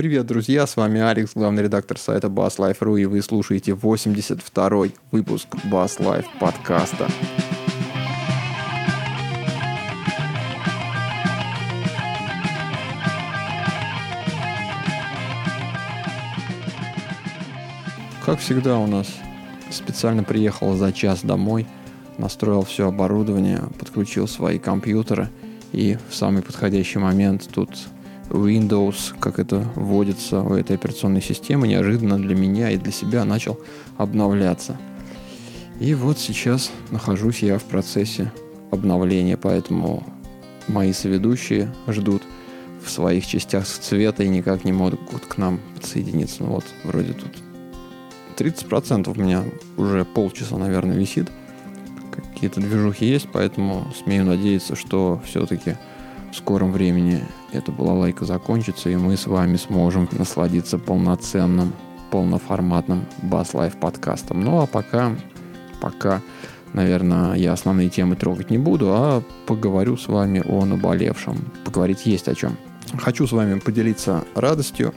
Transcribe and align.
Привет, 0.00 0.24
друзья, 0.24 0.66
с 0.66 0.78
вами 0.78 0.98
Алекс, 0.98 1.32
главный 1.34 1.62
редактор 1.62 1.98
сайта 1.98 2.28
Bass 2.28 2.56
Life.ru, 2.56 2.98
и 2.98 3.04
вы 3.04 3.20
слушаете 3.20 3.72
82-й 3.72 4.94
выпуск 5.10 5.46
Bass 5.64 5.98
Life 5.98 6.24
подкаста. 6.40 7.06
Как 18.24 18.38
всегда 18.38 18.78
у 18.78 18.86
нас 18.86 19.06
специально 19.70 20.24
приехал 20.24 20.76
за 20.76 20.94
час 20.94 21.20
домой, 21.22 21.66
настроил 22.16 22.62
все 22.62 22.88
оборудование, 22.88 23.64
подключил 23.78 24.26
свои 24.26 24.58
компьютеры 24.58 25.28
и 25.72 25.98
в 26.08 26.14
самый 26.14 26.42
подходящий 26.42 26.98
момент 26.98 27.50
тут 27.52 27.68
Windows, 28.30 29.14
как 29.18 29.38
это 29.38 29.66
вводится 29.74 30.40
у 30.42 30.54
этой 30.54 30.76
операционной 30.76 31.20
системы, 31.20 31.68
неожиданно 31.68 32.16
для 32.18 32.34
меня 32.34 32.70
и 32.70 32.76
для 32.76 32.92
себя 32.92 33.24
начал 33.24 33.58
обновляться. 33.98 34.78
И 35.80 35.94
вот 35.94 36.18
сейчас 36.18 36.70
нахожусь 36.90 37.42
я 37.42 37.58
в 37.58 37.64
процессе 37.64 38.32
обновления, 38.70 39.36
поэтому 39.36 40.04
мои 40.68 40.92
соведущие 40.92 41.72
ждут 41.88 42.22
в 42.84 42.90
своих 42.90 43.26
частях 43.26 43.66
цвета 43.66 44.22
и 44.22 44.28
никак 44.28 44.64
не 44.64 44.72
могут 44.72 45.00
к 45.26 45.36
нам 45.36 45.60
подсоединиться. 45.74 46.44
Ну 46.44 46.50
вот, 46.50 46.64
вроде 46.84 47.12
тут 47.12 47.32
30% 48.36 49.10
у 49.10 49.20
меня 49.20 49.44
уже 49.76 50.04
полчаса, 50.04 50.56
наверное, 50.56 50.96
висит. 50.96 51.30
Какие-то 52.12 52.60
движухи 52.60 53.06
есть, 53.06 53.28
поэтому 53.32 53.86
смею 54.02 54.24
надеяться, 54.24 54.76
что 54.76 55.20
все-таки 55.26 55.76
в 56.30 56.36
скором 56.36 56.72
времени 56.72 57.22
эта 57.52 57.72
балалайка 57.72 58.24
закончится, 58.24 58.90
и 58.90 58.96
мы 58.96 59.16
с 59.16 59.26
вами 59.26 59.56
сможем 59.56 60.08
насладиться 60.12 60.78
полноценным, 60.78 61.72
полноформатным 62.10 63.04
Bass 63.22 63.52
Life 63.52 63.78
подкастом. 63.78 64.40
Ну 64.40 64.60
а 64.60 64.66
пока, 64.66 65.16
пока, 65.80 66.22
наверное, 66.72 67.34
я 67.34 67.52
основные 67.52 67.88
темы 67.88 68.16
трогать 68.16 68.50
не 68.50 68.58
буду, 68.58 68.90
а 68.90 69.22
поговорю 69.46 69.96
с 69.96 70.08
вами 70.08 70.42
о 70.46 70.64
наболевшем. 70.64 71.38
Поговорить 71.64 72.06
есть 72.06 72.28
о 72.28 72.34
чем. 72.34 72.56
Хочу 72.98 73.26
с 73.26 73.32
вами 73.32 73.58
поделиться 73.58 74.24
радостью. 74.34 74.94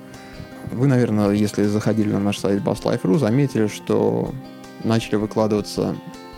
Вы, 0.72 0.88
наверное, 0.88 1.31
если 1.31 1.64
заходили 1.64 2.12
на 2.12 2.20
наш 2.20 2.38
сайт 2.38 2.62
basslife.ru, 2.64 3.18
заметили, 3.18 3.68
что 3.68 4.34
начали 4.84 5.16
выкладываться 5.16 5.95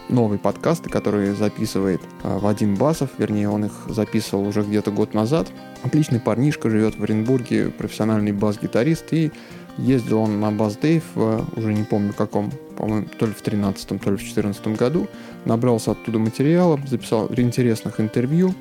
новые 0.10 0.40
подкасты, 0.40 0.90
которые 0.90 1.34
записывает 1.34 2.02
а, 2.24 2.40
Вадим 2.40 2.76
Басов, 2.76 3.10
вернее, 3.18 3.50
он 3.50 3.66
их 3.66 3.72
записывал 3.88 4.48
уже 4.48 4.62
где-то 4.62 4.92
год 4.92 5.14
назад. 5.14 5.48
Отличный 5.84 6.20
парнишка, 6.20 6.70
живет 6.70 6.98
в 6.98 7.04
Оренбурге, 7.04 7.70
профессиональный 7.70 8.32
бас-гитарист, 8.32 9.14
и 9.14 9.32
ездил 9.78 10.20
он 10.20 10.40
на 10.40 10.52
Бас 10.52 10.78
Дейв, 10.78 11.04
уже 11.16 11.74
не 11.74 11.84
помню 11.84 12.14
каком, 12.14 12.52
по-моему, 12.78 13.08
то 13.20 13.26
ли 13.26 13.34
в 13.34 13.42
13 13.42 14.02
то 14.02 14.12
ли 14.12 14.18
в 14.18 14.24
14 14.24 14.68
году, 14.70 15.08
набрался 15.44 15.92
оттуда 15.92 16.20
материала, 16.20 16.80
записал 16.88 17.30
интересных 17.36 18.00
интервью, 18.00 18.54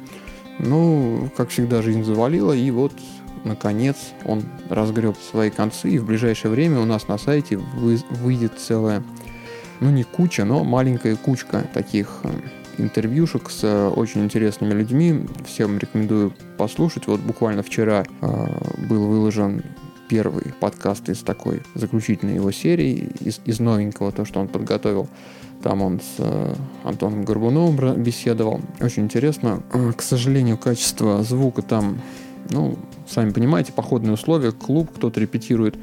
ну, 0.59 1.29
как 1.37 1.51
всегда, 1.51 1.83
жизнь 1.83 2.05
завалила, 2.05 2.53
и 2.53 2.71
вот 2.71 2.93
наконец 3.45 3.97
он 4.25 4.43
разгреб 4.71 5.17
свои 5.31 5.51
концы, 5.51 5.91
и 5.91 5.99
в 5.99 6.07
ближайшее 6.07 6.51
время 6.51 6.81
у 6.81 6.85
нас 6.85 7.09
на 7.09 7.19
сайте 7.19 7.59
выйдет 7.59 8.59
целая 8.59 9.03
ну 9.85 9.91
не 9.91 10.03
куча, 10.03 10.47
но 10.47 10.65
маленькая 10.65 11.15
кучка 11.15 11.63
таких 11.75 12.21
э, 12.23 12.31
интервьюшек 12.79 13.51
с 13.51 13.65
э, 13.65 13.89
очень 13.89 14.25
интересными 14.25 14.73
людьми. 14.73 15.27
Всем 15.47 15.79
рекомендую 15.79 16.33
послушать. 16.57 17.07
Вот 17.07 17.21
буквально 17.21 17.63
вчера 17.63 18.05
э, 18.23 18.87
был 18.89 19.07
выложен 19.07 19.63
первый 20.09 20.55
подкаст 20.59 21.11
из 21.11 21.19
такой 21.19 21.61
заключительной 21.75 22.37
его 22.37 22.51
серии, 22.51 23.11
из, 23.21 23.43
из 23.45 23.61
новенького, 23.61 24.11
то, 24.11 24.25
что 24.25 24.41
он 24.41 24.49
подготовил. 24.49 25.07
Там 25.63 25.83
он 25.83 26.01
с 26.01 26.15
э, 26.17 26.55
Антоном 26.83 27.27
Горбуновым 27.27 28.03
беседовал. 28.03 28.63
Очень 28.81 29.05
интересно. 29.05 29.63
К 29.71 30.01
сожалению, 30.01 30.57
качество 30.57 31.23
звука 31.23 31.61
там, 31.61 32.01
ну, 32.49 32.79
сами 33.07 33.33
понимаете, 33.33 33.73
походные 33.73 34.15
условия, 34.15 34.53
клуб, 34.53 34.91
кто-то 34.97 35.21
репетирует 35.21 35.77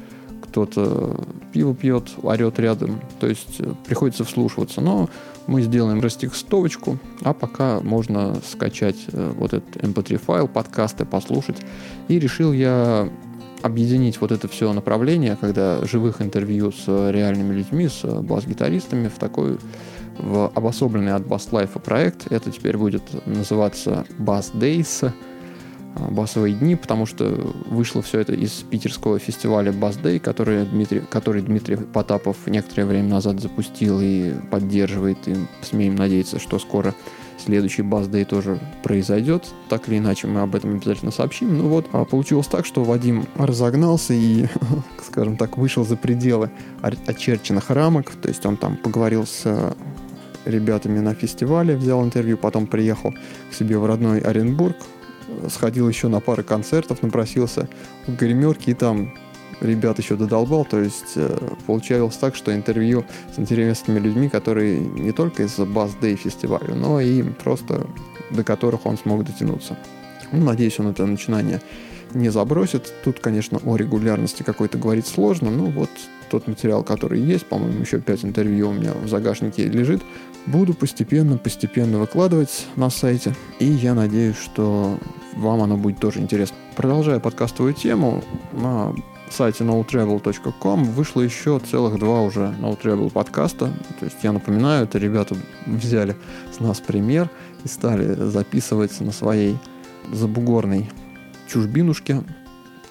кто-то 0.52 1.16
пиво 1.50 1.74
пьет, 1.74 2.10
орет 2.22 2.58
рядом. 2.58 3.00
То 3.20 3.26
есть 3.26 3.56
э, 3.58 3.72
приходится 3.86 4.22
вслушиваться. 4.24 4.82
Но 4.82 5.08
мы 5.46 5.62
сделаем 5.62 6.00
растекстовочку, 6.00 6.98
а 7.22 7.32
пока 7.32 7.80
можно 7.80 8.36
скачать 8.46 8.96
э, 9.10 9.32
вот 9.34 9.54
этот 9.54 9.76
mp3 9.76 10.12
эм 10.12 10.18
файл, 10.18 10.48
подкасты 10.48 11.06
послушать. 11.06 11.56
И 12.08 12.18
решил 12.18 12.52
я 12.52 13.08
объединить 13.62 14.20
вот 14.20 14.30
это 14.30 14.46
все 14.46 14.70
направление, 14.74 15.38
когда 15.40 15.82
живых 15.86 16.20
интервью 16.20 16.70
с 16.70 17.10
реальными 17.10 17.54
людьми, 17.54 17.88
с 17.88 18.04
бас-гитаристами 18.04 19.08
в 19.08 19.18
такой 19.18 19.58
в 20.18 20.52
обособленный 20.54 21.14
от 21.14 21.22
Life 21.22 21.80
проект. 21.80 22.30
Это 22.30 22.50
теперь 22.50 22.76
будет 22.76 23.02
называться 23.26 24.04
Bass 24.18 24.52
Days– 24.54 25.10
басовые 25.94 26.54
дни, 26.54 26.76
потому 26.76 27.06
что 27.06 27.24
вышло 27.66 28.02
все 28.02 28.20
это 28.20 28.32
из 28.32 28.50
питерского 28.50 29.18
фестиваля 29.18 29.72
Bass 29.72 30.00
Day, 30.00 30.18
который 30.18 30.64
Дмитрий, 30.64 31.00
который 31.00 31.42
Дмитрий 31.42 31.76
Потапов 31.76 32.36
некоторое 32.46 32.86
время 32.86 33.08
назад 33.08 33.40
запустил 33.40 34.00
и 34.00 34.32
поддерживает, 34.50 35.18
и 35.26 35.36
смеем 35.62 35.96
надеяться, 35.96 36.38
что 36.38 36.58
скоро 36.58 36.94
следующий 37.38 37.82
Bass 37.82 38.08
Day 38.08 38.24
тоже 38.24 38.58
произойдет. 38.82 39.46
Так 39.68 39.88
или 39.88 39.98
иначе, 39.98 40.26
мы 40.26 40.40
об 40.40 40.54
этом 40.54 40.74
обязательно 40.74 41.10
сообщим. 41.10 41.58
Ну 41.58 41.68
вот, 41.68 41.86
а 41.92 42.04
получилось 42.04 42.46
так, 42.46 42.64
что 42.66 42.84
Вадим 42.84 43.26
разогнался 43.36 44.14
и, 44.14 44.46
скажем 45.06 45.36
так, 45.36 45.58
вышел 45.58 45.84
за 45.84 45.96
пределы 45.96 46.50
очерченных 46.80 47.70
рамок, 47.70 48.10
то 48.10 48.28
есть 48.28 48.46
он 48.46 48.56
там 48.56 48.76
поговорил 48.76 49.26
с 49.26 49.74
ребятами 50.44 50.98
на 50.98 51.14
фестивале, 51.14 51.76
взял 51.76 52.02
интервью, 52.04 52.36
потом 52.36 52.66
приехал 52.66 53.14
к 53.50 53.54
себе 53.54 53.78
в 53.78 53.86
родной 53.86 54.20
Оренбург, 54.20 54.76
сходил 55.48 55.88
еще 55.88 56.08
на 56.08 56.20
пару 56.20 56.44
концертов, 56.44 57.02
напросился 57.02 57.68
в 58.06 58.16
гримерки, 58.16 58.70
и 58.70 58.74
там 58.74 59.14
ребят 59.60 59.98
еще 59.98 60.16
додолбал, 60.16 60.64
то 60.64 60.80
есть 60.80 61.12
э, 61.16 61.38
получалось 61.66 62.16
так, 62.16 62.34
что 62.34 62.54
интервью 62.54 63.04
с 63.34 63.38
интересными 63.38 63.98
людьми, 63.98 64.28
которые 64.28 64.80
не 64.80 65.12
только 65.12 65.44
из 65.44 65.58
Bass 65.58 65.92
Day 66.00 66.16
фестиваля, 66.16 66.74
но 66.74 67.00
и 67.00 67.22
просто 67.22 67.86
до 68.30 68.44
которых 68.44 68.86
он 68.86 68.98
смог 68.98 69.24
дотянуться. 69.24 69.78
Ну, 70.32 70.44
надеюсь, 70.44 70.78
он 70.78 70.88
это 70.88 71.06
начинание 71.06 71.60
не 72.14 72.30
забросит. 72.30 72.92
Тут, 73.04 73.20
конечно, 73.20 73.60
о 73.64 73.76
регулярности 73.76 74.42
какой-то 74.42 74.78
говорить 74.78 75.06
сложно, 75.06 75.50
но 75.50 75.66
вот 75.66 75.90
тот 76.32 76.48
материал, 76.48 76.82
который 76.82 77.20
есть, 77.20 77.44
по-моему, 77.44 77.82
еще 77.82 78.00
5 78.00 78.24
интервью 78.24 78.70
у 78.70 78.72
меня 78.72 78.94
в 78.94 79.06
загашнике 79.06 79.66
лежит, 79.68 80.00
буду 80.46 80.72
постепенно-постепенно 80.72 81.98
выкладывать 81.98 82.66
на 82.74 82.88
сайте. 82.88 83.34
И 83.58 83.66
я 83.66 83.92
надеюсь, 83.92 84.38
что 84.38 84.98
вам 85.34 85.60
оно 85.60 85.76
будет 85.76 85.98
тоже 85.98 86.20
интересно. 86.20 86.56
Продолжая 86.74 87.20
подкастовую 87.20 87.74
тему, 87.74 88.24
на 88.52 88.94
сайте 89.30 89.64
notravel.com 89.64 90.84
вышло 90.84 91.20
еще 91.20 91.58
целых 91.58 91.98
два 91.98 92.22
уже 92.22 92.54
NoTravel 92.60 93.10
подкаста. 93.10 93.70
То 94.00 94.06
есть 94.06 94.16
я 94.22 94.32
напоминаю, 94.32 94.84
это 94.84 94.96
ребята 94.96 95.36
взяли 95.66 96.16
с 96.50 96.60
нас 96.60 96.80
пример 96.80 97.28
и 97.62 97.68
стали 97.68 98.14
записывать 98.14 98.98
на 99.00 99.12
своей 99.12 99.58
забугорной 100.10 100.88
чужбинушке 101.46 102.22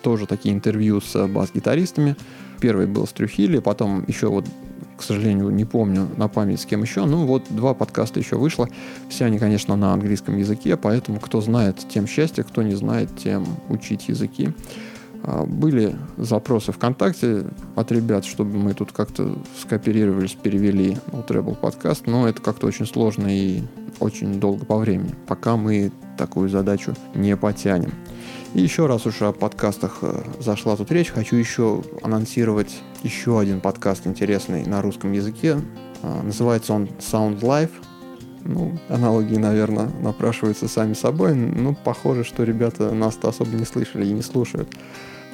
тоже 0.02 0.26
такие 0.26 0.54
интервью 0.54 1.00
с 1.02 1.28
бас-гитаристами. 1.28 2.16
Первый 2.62 2.88
был 2.88 3.06
с 3.06 3.12
Трюхили, 3.12 3.60
потом 3.60 4.06
еще 4.08 4.28
вот 4.28 4.46
к 4.98 5.04
сожалению, 5.04 5.50
не 5.50 5.66
помню 5.66 6.08
на 6.16 6.28
память 6.28 6.62
с 6.62 6.66
кем 6.66 6.84
еще. 6.84 7.06
Ну 7.06 7.26
вот 7.26 7.46
два 7.50 7.74
подкаста 7.74 8.20
еще 8.20 8.36
вышло. 8.36 8.70
Все 9.10 9.26
они, 9.26 9.40
конечно, 9.40 9.76
на 9.76 9.94
английском 9.94 10.38
языке, 10.38 10.78
поэтому 10.78 11.20
кто 11.20 11.42
знает, 11.42 11.80
тем 11.90 12.06
счастье, 12.06 12.44
кто 12.44 12.62
не 12.62 12.76
знает, 12.76 13.10
тем 13.18 13.48
учить 13.68 14.10
языки. 14.10 14.54
А, 15.24 15.46
были 15.46 15.96
запросы 16.18 16.72
ВКонтакте 16.72 17.46
от 17.76 17.92
ребят, 17.92 18.26
чтобы 18.26 18.58
мы 18.58 18.76
тут 18.76 18.92
как-то 18.92 19.36
скооперировались, 19.60 20.34
перевели 20.34 20.98
ну, 21.12 21.22
Treble 21.28 21.56
подкаст, 21.56 22.06
но 22.06 22.28
это 22.28 22.42
как-то 22.42 22.68
очень 22.68 22.86
сложно 22.86 23.28
и 23.28 23.64
очень 24.00 24.40
долго 24.40 24.66
по 24.66 24.78
времени, 24.78 25.16
пока 25.28 25.58
мы 25.58 25.92
такую 26.18 26.50
задачу 26.50 26.94
не 27.16 27.36
потянем. 27.36 27.92
Еще 28.54 28.86
раз 28.86 29.06
уж 29.06 29.22
о 29.22 29.32
подкастах 29.32 30.00
э, 30.02 30.24
зашла 30.40 30.76
тут 30.76 30.92
речь, 30.92 31.10
хочу 31.10 31.38
еще 31.38 31.84
анонсировать 32.04 32.82
еще 33.02 33.40
один 33.40 33.62
подкаст 33.62 34.06
интересный 34.06 34.66
на 34.66 34.82
русском 34.82 35.14
языке. 35.14 35.58
А, 36.04 36.22
называется 36.22 36.74
он 36.74 36.90
Sound 37.00 37.40
Life. 37.40 37.72
Ну, 38.44 38.78
аналогии, 38.90 39.38
наверное, 39.38 39.90
напрашиваются 40.02 40.68
сами 40.68 40.96
собой. 40.96 41.34
Ну, 41.34 41.78
похоже, 41.82 42.26
что 42.26 42.44
ребята 42.44 42.92
нас-то 42.92 43.30
особо 43.30 43.56
не 43.56 43.64
слышали 43.64 44.06
и 44.06 44.12
не 44.12 44.22
слушают. 44.22 44.68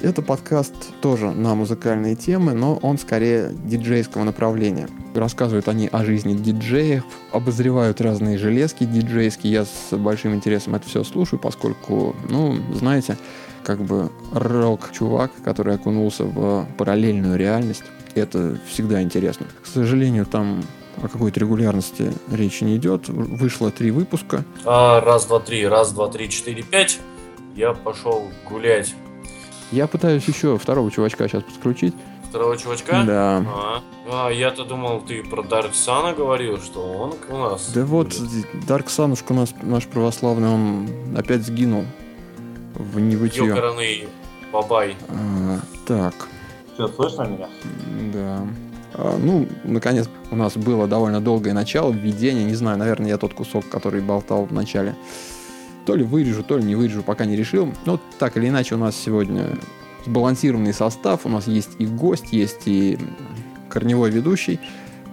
Это 0.00 0.22
подкаст 0.22 0.74
тоже 1.00 1.32
на 1.32 1.56
музыкальные 1.56 2.14
темы, 2.14 2.52
но 2.52 2.76
он 2.76 2.98
скорее 2.98 3.50
диджейского 3.64 4.22
направления. 4.22 4.88
Рассказывают 5.12 5.66
они 5.66 5.88
о 5.90 6.04
жизни 6.04 6.34
диджеев, 6.34 7.02
обозревают 7.32 8.00
разные 8.00 8.38
железки 8.38 8.84
диджейские. 8.84 9.52
Я 9.52 9.64
с 9.64 9.96
большим 9.96 10.34
интересом 10.34 10.76
это 10.76 10.86
все 10.86 11.02
слушаю, 11.02 11.40
поскольку, 11.40 12.14
ну, 12.28 12.56
знаете, 12.74 13.16
как 13.64 13.82
бы 13.82 14.12
рок-чувак, 14.32 15.32
который 15.44 15.74
окунулся 15.74 16.24
в 16.24 16.68
параллельную 16.78 17.36
реальность. 17.36 17.82
Это 18.14 18.56
всегда 18.68 19.02
интересно. 19.02 19.46
К 19.62 19.66
сожалению, 19.66 20.26
там 20.26 20.62
о 21.02 21.08
какой-то 21.08 21.40
регулярности 21.40 22.12
речи 22.30 22.62
не 22.62 22.76
идет. 22.76 23.08
Вышло 23.08 23.72
три 23.72 23.90
выпуска. 23.90 24.44
А, 24.64 25.00
раз, 25.00 25.26
два, 25.26 25.40
три, 25.40 25.66
раз, 25.66 25.90
два, 25.92 26.08
три, 26.08 26.30
четыре, 26.30 26.62
пять. 26.62 27.00
Я 27.56 27.72
пошел 27.72 28.28
гулять. 28.48 28.94
Я 29.70 29.86
пытаюсь 29.86 30.24
еще 30.26 30.56
второго 30.58 30.90
чувачка 30.90 31.28
сейчас 31.28 31.42
подключить. 31.42 31.94
Второго 32.28 32.56
чувачка? 32.56 33.04
Да. 33.06 33.44
А, 33.46 33.82
а 34.10 34.30
я-то 34.30 34.64
думал, 34.64 35.00
ты 35.00 35.22
про 35.22 35.42
Дарк 35.42 35.74
Сана 35.74 36.12
говорил, 36.12 36.58
что 36.58 36.80
он 36.80 37.14
у 37.30 37.38
нас. 37.38 37.70
Да 37.72 37.84
вот, 37.84 38.14
Дарк 38.66 38.90
Санушка 38.90 39.32
у 39.32 39.34
нас 39.34 39.54
наш 39.62 39.86
православный, 39.86 40.48
он 40.48 40.88
опять 41.16 41.42
сгинул 41.42 41.84
в 42.74 43.00
небытие. 43.00 43.46
Ёкарный 43.46 44.08
бабай. 44.52 44.96
А, 45.08 45.58
так. 45.86 46.14
Что, 46.74 46.88
слышно 46.88 47.22
меня? 47.22 47.48
Да. 48.12 48.46
А, 48.94 49.18
ну, 49.18 49.46
наконец, 49.64 50.08
у 50.30 50.36
нас 50.36 50.56
было 50.56 50.86
довольно 50.86 51.20
долгое 51.20 51.52
начало, 51.52 51.92
введение. 51.92 52.44
Не 52.44 52.54
знаю, 52.54 52.78
наверное, 52.78 53.08
я 53.08 53.18
тот 53.18 53.34
кусок, 53.34 53.68
который 53.68 54.00
болтал 54.00 54.44
в 54.44 54.52
начале. 54.52 54.94
То 55.88 55.96
ли 55.96 56.04
вырежу, 56.04 56.42
то 56.42 56.58
ли 56.58 56.64
не 56.64 56.74
вырежу, 56.74 57.02
пока 57.02 57.24
не 57.24 57.34
решил. 57.34 57.72
Но 57.86 57.98
так 58.18 58.36
или 58.36 58.50
иначе, 58.50 58.74
у 58.74 58.78
нас 58.78 58.94
сегодня 58.94 59.56
сбалансированный 60.04 60.74
состав. 60.74 61.24
У 61.24 61.30
нас 61.30 61.46
есть 61.46 61.70
и 61.78 61.86
гость, 61.86 62.26
есть 62.30 62.64
и 62.66 62.98
корневой 63.70 64.10
ведущий. 64.10 64.60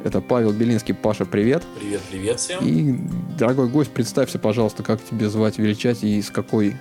Это 0.04 0.20
Павел 0.20 0.52
Белинский. 0.52 0.94
Паша, 0.94 1.24
привет. 1.24 1.64
Привет, 1.80 2.02
привет 2.12 2.40
всем. 2.42 2.62
И, 2.62 3.00
дорогой 3.40 3.70
гость, 3.70 3.92
представься, 3.92 4.38
пожалуйста, 4.38 4.84
как 4.84 5.02
тебе 5.02 5.30
звать, 5.30 5.60
величать 5.60 6.04
и 6.04 6.22
с 6.22 6.30
какой 6.30 6.76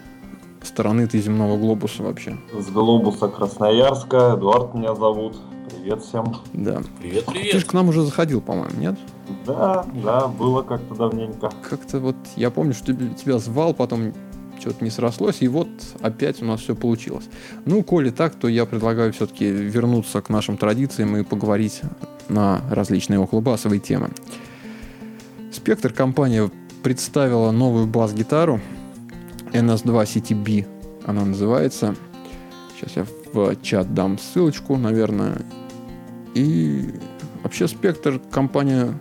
стороны 0.61 1.07
ты 1.07 1.21
земного 1.21 1.57
глобуса 1.57 2.03
вообще? 2.03 2.37
С 2.53 2.67
глобуса 2.71 3.29
Красноярска. 3.29 4.35
Эдуард 4.37 4.75
меня 4.75 4.97
зовут. 4.97 5.37
Привет 5.71 6.03
всем. 6.03 6.35
Да. 6.53 6.83
Привет, 7.01 7.27
привет. 7.27 7.53
Ты 7.53 7.61
же 7.61 7.65
к 7.65 7.73
нам 7.73 7.91
уже 7.91 8.03
заходил, 8.03 8.41
по-моему, 8.41 8.77
нет? 8.77 8.99
Да, 9.47 9.87
да, 10.03 10.29
было 10.29 10.63
как-то 10.63 10.95
давненько. 10.95 11.51
Как-то 11.69 11.99
вот 11.99 12.17
я 12.37 12.51
помню, 12.51 12.75
что 12.75 12.95
тебя 12.95 13.39
звал, 13.39 13.75
потом 13.75 14.13
что-то 14.61 14.85
не 14.85 14.91
срослось, 14.91 15.43
и 15.43 15.49
вот 15.49 15.69
опять 16.01 16.43
у 16.43 16.47
нас 16.47 16.61
все 16.61 16.75
получилось. 16.75 17.29
Ну, 17.65 17.83
коли 17.83 18.11
так, 18.11 18.35
то 18.35 18.49
я 18.49 18.67
предлагаю 18.67 19.13
все-таки 19.13 19.51
вернуться 19.51 20.23
к 20.23 20.29
нашим 20.29 20.57
традициям 20.57 21.17
и 21.17 21.25
поговорить 21.25 21.83
на 22.29 22.61
различные 22.71 23.19
околобасовые 23.21 23.81
темы. 23.81 24.11
Спектр 25.53 25.93
компания 25.93 26.51
представила 26.83 27.51
новую 27.51 27.87
бас-гитару 27.87 28.61
NS2 29.53 30.05
CTB, 30.05 30.67
она 31.07 31.25
называется. 31.25 31.95
Сейчас 32.75 32.97
я 32.97 33.07
в 33.33 33.57
чат 33.63 33.95
дам 33.95 34.19
ссылочку, 34.19 34.77
наверное. 34.77 35.43
И 36.35 36.91
вообще 37.43 37.69
спектр 37.69 38.21
компания 38.31 38.99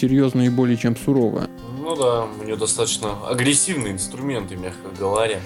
серьезная 0.00 0.46
и 0.46 0.48
более 0.48 0.76
чем 0.76 0.96
суровая. 0.96 1.48
Ну 1.78 1.96
да, 1.96 2.24
у 2.24 2.44
нее 2.44 2.56
достаточно 2.56 3.28
агрессивные 3.28 3.92
инструменты, 3.92 4.56
мягко 4.56 4.88
говоря. 4.98 5.40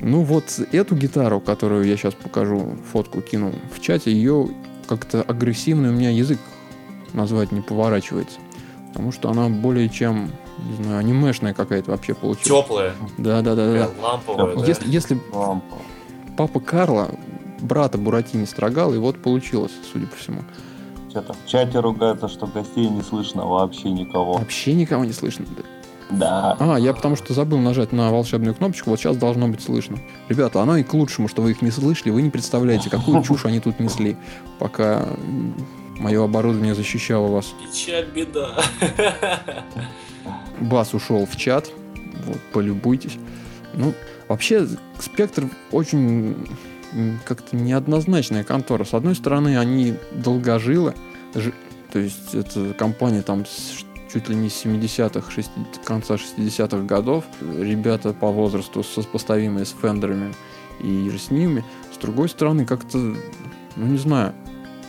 Ну 0.00 0.22
вот 0.22 0.60
эту 0.72 0.94
гитару, 0.94 1.40
которую 1.40 1.86
я 1.86 1.96
сейчас 1.96 2.14
покажу, 2.14 2.76
фотку 2.92 3.20
кину 3.20 3.52
в 3.74 3.80
чате, 3.80 4.12
ее 4.12 4.48
как-то 4.86 5.22
агрессивный 5.22 5.90
у 5.90 5.92
меня 5.92 6.10
язык 6.10 6.38
назвать 7.12 7.52
не 7.52 7.60
поворачивается. 7.60 8.38
Потому 8.88 9.12
что 9.12 9.30
она 9.30 9.48
более 9.48 9.88
чем, 9.88 10.30
не 10.58 10.82
знаю, 10.82 10.98
анимешная 10.98 11.54
какая-то 11.54 11.90
вообще 11.90 12.14
получилась. 12.14 12.64
Теплая. 12.64 12.94
Да, 13.16 13.42
да, 13.42 13.54
да, 13.54 13.72
да. 13.72 13.90
Ламповая, 14.00 14.56
да. 14.56 14.66
Если, 14.66 14.88
если 14.90 15.20
Лампа. 15.32 15.76
папа 16.36 16.60
Карла 16.60 17.10
брата 17.60 17.98
Буратини 17.98 18.44
строгал, 18.44 18.94
и 18.94 18.98
вот 18.98 19.20
получилось, 19.20 19.72
судя 19.92 20.06
по 20.06 20.16
всему. 20.16 20.42
Что-то 21.10 21.32
в 21.32 21.46
чате 21.46 21.80
ругается, 21.80 22.28
что 22.28 22.46
гостей 22.46 22.88
не 22.88 23.02
слышно 23.02 23.46
вообще 23.46 23.90
никого. 23.90 24.34
Вообще 24.34 24.74
никого 24.74 25.04
не 25.04 25.12
слышно. 25.12 25.46
Да. 26.10 26.56
А, 26.58 26.76
я 26.78 26.94
потому 26.94 27.16
что 27.16 27.34
забыл 27.34 27.58
нажать 27.58 27.92
на 27.92 28.10
волшебную 28.10 28.54
кнопочку, 28.54 28.90
вот 28.90 28.98
сейчас 28.98 29.16
должно 29.16 29.48
быть 29.48 29.62
слышно. 29.62 29.98
Ребята, 30.28 30.62
оно 30.62 30.76
и 30.76 30.82
к 30.82 30.94
лучшему, 30.94 31.28
что 31.28 31.42
вы 31.42 31.50
их 31.50 31.62
не 31.62 31.70
слышали, 31.70 32.10
вы 32.10 32.22
не 32.22 32.30
представляете, 32.30 32.88
какую 32.88 33.22
чушь 33.22 33.44
они 33.44 33.60
тут 33.60 33.78
несли, 33.78 34.16
пока 34.58 35.06
мое 35.98 36.24
оборудование 36.24 36.74
защищало 36.74 37.28
вас. 37.28 37.54
Печаль, 37.62 38.06
беда. 38.14 38.62
Бас 40.60 40.94
ушел 40.94 41.26
в 41.26 41.36
чат, 41.36 41.70
вот, 42.24 42.38
полюбуйтесь. 42.52 43.16
Ну, 43.74 43.92
вообще, 44.28 44.66
Спектр 44.98 45.48
очень 45.70 46.36
как-то 47.24 47.56
неоднозначная 47.56 48.44
контора. 48.44 48.84
С 48.84 48.94
одной 48.94 49.14
стороны, 49.14 49.58
они 49.58 49.94
долгожилы, 50.12 50.94
жи- 51.34 51.54
то 51.92 51.98
есть 51.98 52.34
это 52.34 52.74
компания 52.74 53.22
там 53.22 53.46
с 53.46 53.84
чуть 54.12 54.28
ли 54.28 54.34
не 54.34 54.48
с 54.48 54.64
70-х, 54.64 55.30
шести- 55.30 55.50
конца 55.84 56.16
60-х 56.16 56.82
годов. 56.84 57.24
Ребята 57.40 58.12
по 58.12 58.30
возрасту 58.30 58.82
сопоставимые 58.82 59.66
с 59.66 59.74
Фендерами 59.80 60.34
и 60.82 61.10
с 61.10 61.30
ними. 61.30 61.64
С 61.94 61.98
другой 61.98 62.28
стороны, 62.28 62.64
как-то, 62.64 62.98
ну 62.98 63.86
не 63.86 63.98
знаю, 63.98 64.34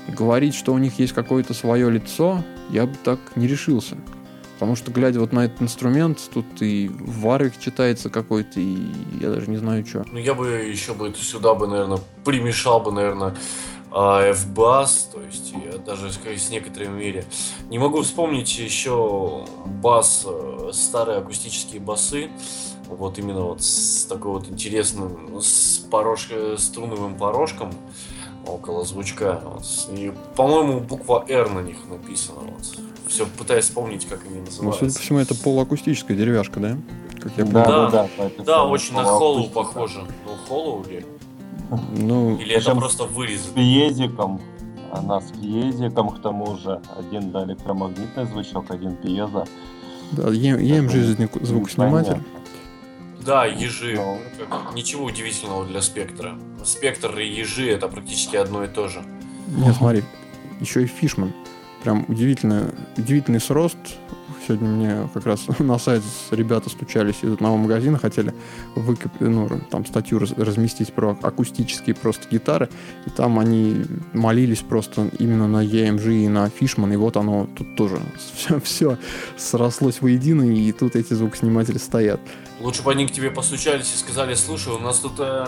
говорить, 0.07 0.55
что 0.55 0.73
у 0.73 0.77
них 0.77 0.99
есть 0.99 1.13
какое-то 1.13 1.53
свое 1.53 1.89
лицо, 1.91 2.43
я 2.69 2.85
бы 2.85 2.95
так 3.03 3.19
не 3.35 3.47
решился. 3.47 3.97
Потому 4.59 4.75
что, 4.75 4.91
глядя 4.91 5.21
вот 5.21 5.31
на 5.31 5.45
этот 5.45 5.61
инструмент, 5.61 6.19
тут 6.33 6.45
и 6.61 6.91
варвик 6.99 7.57
читается 7.57 8.09
какой-то, 8.09 8.59
и 8.59 8.77
я 9.21 9.29
даже 9.29 9.49
не 9.49 9.55
знаю, 9.55 9.85
что. 9.85 10.03
Ну, 10.11 10.19
я 10.19 10.33
бы 10.33 10.47
еще 10.47 10.93
бы 10.93 11.13
сюда 11.15 11.53
бы, 11.53 11.65
наверное, 11.65 11.99
примешал 12.25 12.81
бы, 12.81 12.91
наверное, 12.91 13.37
F-бас, 13.89 15.11
то 15.13 15.21
есть 15.21 15.53
даже 15.85 16.11
с 16.11 16.49
некоторой 16.49 16.89
мере. 16.89 17.23
Не 17.69 17.79
могу 17.79 18.01
вспомнить 18.01 18.59
еще 18.59 19.45
бас, 19.65 20.25
э, 20.27 20.71
старые 20.73 21.19
акустические 21.19 21.79
басы, 21.79 22.29
вот 22.89 23.17
именно 23.17 23.41
вот 23.41 23.61
с 23.61 24.05
такой 24.05 24.33
вот 24.33 24.49
интересным, 24.49 25.41
с 25.41 25.77
порожка, 25.89 26.57
струнным 26.57 27.15
порожком 27.15 27.71
около 28.45 28.83
звучка. 28.83 29.41
Вот. 29.43 29.63
И, 29.97 30.11
по-моему, 30.35 30.81
буква 30.81 31.25
R 31.29 31.49
на 31.49 31.61
них 31.61 31.77
написана. 31.89 32.41
Вот. 32.41 32.77
Все 33.09 33.25
пытаюсь 33.25 33.65
вспомнить, 33.65 34.05
как 34.05 34.21
они 34.25 34.39
Ну, 34.39 34.45
судя 34.45 34.63
называются. 34.67 34.99
по 34.99 35.03
всему, 35.03 35.19
это 35.19 35.35
полуакустическая 35.35 36.15
деревяшка, 36.15 36.59
да? 36.59 36.77
Как 37.19 37.31
я 37.37 37.43
Да. 37.45 37.65
Да, 37.65 37.89
да, 37.89 38.09
да. 38.37 38.43
Да, 38.43 38.65
очень 38.65 38.93
на 38.93 39.01
акустика. 39.01 39.53
похоже. 39.53 39.99
Ну, 40.25 40.31
Холлоу 40.47 40.85
ли? 40.87 41.05
Ну, 41.97 42.37
Или 42.37 42.55
это 42.55 42.75
просто 42.75 43.03
С 43.05 43.11
вырезано? 43.11 43.53
пьезиком. 43.55 44.41
Она 44.91 45.21
с 45.21 45.31
пьезиком, 45.31 46.09
к 46.09 46.21
тому 46.21 46.57
же. 46.57 46.81
Один 46.97 47.31
да, 47.31 47.43
электромагнитный 47.45 48.25
звучок, 48.25 48.71
один 48.71 48.95
пьезо. 48.95 49.45
да, 50.11 50.23
EMG 50.29 51.01
звук- 51.01 51.43
звукосниматель. 51.45 52.11
Понятно. 52.13 52.23
Да, 53.25 53.45
ежи. 53.45 53.99
Как- 54.49 54.73
Ничего 54.75 55.05
удивительного 55.05 55.65
для 55.65 55.81
спектра. 55.81 56.39
Спектр 56.63 57.17
и 57.19 57.27
ежи 57.27 57.69
это 57.69 57.87
практически 57.87 58.35
одно 58.37 58.63
и 58.63 58.67
то 58.67 58.87
же. 58.87 59.03
Нет, 59.47 59.75
смотри, 59.75 60.03
еще 60.61 60.83
и 60.83 60.87
Фишман. 60.87 61.33
Прям 61.83 62.05
удивительно, 62.07 62.73
удивительный 62.97 63.39
срост. 63.39 63.77
Сегодня 64.47 64.67
мне 64.69 65.09
как 65.13 65.25
раз 65.25 65.45
на 65.59 65.77
сайт 65.77 66.03
ребята 66.31 66.69
стучались 66.69 67.17
из 67.21 67.33
одного 67.33 67.57
магазина, 67.57 67.97
хотели 67.97 68.33
выкоп... 68.75 69.11
ну, 69.19 69.47
там 69.69 69.85
статью 69.85 70.19
раз- 70.19 70.31
разместить 70.31 70.93
про 70.93 71.17
акустические 71.21 71.95
просто 71.95 72.27
гитары, 72.29 72.69
и 73.05 73.09
там 73.09 73.37
они 73.37 73.85
молились 74.13 74.59
просто 74.59 75.09
именно 75.19 75.47
на 75.47 75.63
EMG 75.63 76.25
и 76.25 76.27
на 76.27 76.49
Фишман, 76.49 76.93
и 76.93 76.95
вот 76.95 77.15
оно 77.17 77.47
тут 77.55 77.75
тоже 77.75 77.99
все, 78.35 78.59
все 78.61 78.97
срослось 79.37 80.01
воедино, 80.01 80.43
и 80.43 80.71
тут 80.71 80.95
эти 80.95 81.13
звукосниматели 81.13 81.77
стоят. 81.77 82.19
Лучше 82.59 82.83
бы 82.83 82.91
они 82.91 83.07
к 83.07 83.11
тебе 83.11 83.31
постучались 83.31 83.93
и 83.93 83.97
сказали, 83.97 84.33
слушай, 84.33 84.73
у 84.73 84.79
нас 84.79 84.99
тут 84.99 85.13
э, 85.19 85.47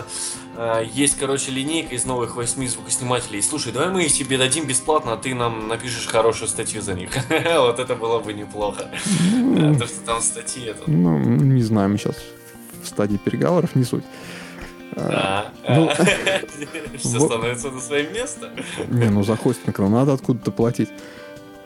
э, 0.56 0.84
есть, 0.92 1.18
короче, 1.18 1.50
линейка 1.50 1.94
из 1.94 2.04
новых 2.04 2.36
восьми 2.36 2.66
звукоснимателей. 2.66 3.42
Слушай, 3.42 3.72
давай 3.72 3.90
мы 3.90 4.04
их 4.04 4.12
тебе 4.12 4.38
дадим 4.38 4.66
бесплатно, 4.66 5.12
а 5.12 5.16
ты 5.16 5.34
нам 5.34 5.68
напишешь 5.68 6.06
хорошую 6.06 6.48
статью 6.48 6.82
за 6.82 6.94
них. 6.94 7.10
Вот 7.56 7.78
это 7.78 7.94
было 7.94 8.18
бы 8.18 8.32
неплохо. 8.32 8.90
Э, 9.56 9.74
То, 9.78 9.86
что 9.86 10.00
там 10.04 10.20
статьи, 10.20 10.64
это... 10.64 10.82
Ну, 10.86 11.18
не 11.18 11.62
знаю, 11.62 11.88
мы 11.90 11.98
сейчас 11.98 12.16
в 12.82 12.88
стадии 12.88 13.16
переговоров 13.16 13.74
не 13.74 13.84
суть. 13.84 14.04
Да. 14.96 15.46
ну, 15.68 15.88
Все 16.98 17.20
становится 17.26 17.70
на 17.70 17.80
свое 17.80 18.10
место. 18.10 18.50
Не, 18.88 19.08
ну 19.08 19.22
за 19.22 19.36
хостинг 19.36 19.78
надо 19.78 20.12
откуда-то 20.12 20.50
платить. 20.50 20.90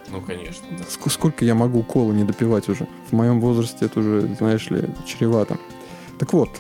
Ну, 0.09 0.21
конечно. 0.21 0.67
да. 0.71 0.85
Сколько 1.11 1.45
я 1.45 1.55
могу 1.55 1.83
колы 1.83 2.15
не 2.15 2.25
допивать 2.25 2.69
уже? 2.69 2.87
В 3.11 3.13
моем 3.13 3.41
возрасте 3.41 3.87
это 3.87 4.01
уже, 4.01 4.21
знаешь 4.39 4.71
ли, 4.71 4.85
чревато. 5.05 5.59
Так 6.19 6.33
вот, 6.33 6.51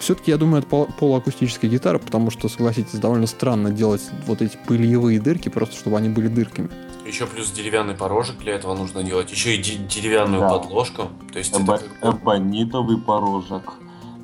все-таки 0.00 0.30
я 0.30 0.36
думаю, 0.38 0.58
это 0.60 0.68
пол- 0.68 0.88
полуакустическая 0.98 1.70
гитара, 1.70 1.98
потому 1.98 2.30
что, 2.30 2.48
согласитесь, 2.48 2.98
довольно 2.98 3.26
странно 3.26 3.70
делать 3.70 4.02
вот 4.26 4.42
эти 4.42 4.58
пыльевые 4.66 5.20
дырки, 5.20 5.48
просто 5.48 5.76
чтобы 5.76 5.96
они 5.98 6.08
были 6.08 6.28
дырками. 6.28 6.68
Еще 7.06 7.26
плюс 7.26 7.50
деревянный 7.50 7.94
порожек 7.94 8.38
для 8.38 8.54
этого 8.54 8.74
нужно 8.74 9.02
делать. 9.02 9.30
Еще 9.30 9.56
и 9.56 9.62
де- 9.62 9.76
деревянную 9.76 10.40
Да. 10.40 10.58
подложку. 10.58 11.08
То 11.32 11.38
есть 11.38 11.50
это 11.52 11.60
Эбо- 11.62 11.78
как 12.00 12.12
бы- 12.14 12.18
Эбонитовый 12.22 12.98
порожек. 12.98 13.72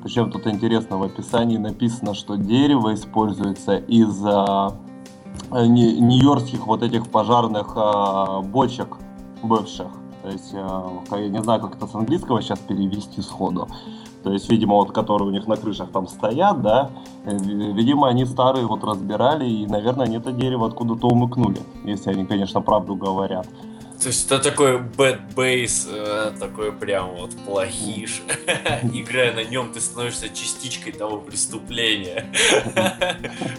Причем 0.03 0.31
тут 0.31 0.47
интересно, 0.47 0.97
в 0.97 1.03
описании 1.03 1.57
написано, 1.57 2.13
что 2.13 2.35
дерево 2.35 2.93
используется 2.93 3.77
из-за 3.77 4.77
э, 5.51 5.65
нью-йоркских 5.65 6.65
вот 6.65 6.81
этих 6.83 7.09
пожарных 7.09 7.73
а, 7.75 8.41
бочек 8.41 8.97
бывших. 9.43 9.87
То 10.23 10.29
есть, 10.29 10.51
а, 10.53 10.91
я 11.11 11.29
не 11.29 11.41
знаю, 11.43 11.61
как 11.61 11.75
это 11.75 11.87
с 11.87 11.95
английского 11.95 12.41
сейчас 12.41 12.59
перевести 12.59 13.21
сходу. 13.21 13.67
То 14.27 14.33
есть, 14.33 14.49
видимо, 14.49 14.75
вот 14.75 14.91
которые 14.91 15.29
у 15.29 15.31
них 15.31 15.47
на 15.47 15.55
крышах 15.55 15.89
там 15.91 16.05
стоят, 16.05 16.61
да, 16.61 16.89
э, 17.23 17.37
видимо, 17.37 18.09
они 18.09 18.25
старые 18.25 18.65
вот 18.65 18.83
разбирали, 18.83 19.47
и, 19.47 19.65
наверное, 19.65 20.05
они 20.05 20.17
это 20.17 20.33
дерево 20.33 20.67
откуда-то 20.67 21.07
умыкнули, 21.07 21.61
если 21.85 22.11
они, 22.11 22.25
конечно, 22.25 22.59
правду 22.59 22.95
говорят. 22.95 23.47
То 24.01 24.09
есть 24.09 24.25
это 24.25 24.39
такой 24.39 24.79
bad 24.79 25.33
bass, 25.33 25.87
э, 25.89 26.33
такой 26.37 26.73
прям 26.73 27.15
вот 27.15 27.31
плохиш. 27.45 28.21
Играя 28.93 29.33
на 29.33 29.45
нем, 29.45 29.71
ты 29.71 29.79
становишься 29.79 30.27
частичкой 30.27 30.91
того 30.91 31.19
преступления. 31.19 32.25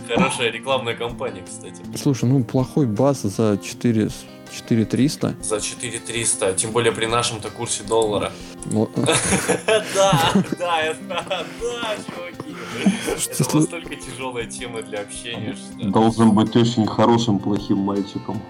Хорошая 0.06 0.50
рекламная 0.50 0.94
кампания, 0.94 1.42
кстати. 1.48 1.82
Слушай, 1.96 2.28
ну 2.28 2.44
плохой 2.44 2.87
бас 2.87 3.22
за 3.22 3.56
4 3.56 4.10
4300. 4.52 5.35
За 5.43 5.61
4300, 5.61 6.52
тем 6.55 6.73
более 6.73 6.93
при 6.93 7.07
нашем-то 7.07 7.50
курсе 7.50 7.83
доллара. 7.85 8.33
Да, 8.67 10.33
да, 10.59 10.95
да, 11.09 11.97
чуваки. 12.07 12.57
Это 13.31 13.57
настолько 13.57 13.97
тяжелая 13.97 14.47
тема 14.47 14.83
для 14.83 15.00
общения. 15.00 15.57
Должен 15.83 16.33
быть 16.33 16.55
очень 16.57 16.87
хорошим 16.87 17.38
плохим 17.38 17.78
мальчиком 17.78 18.43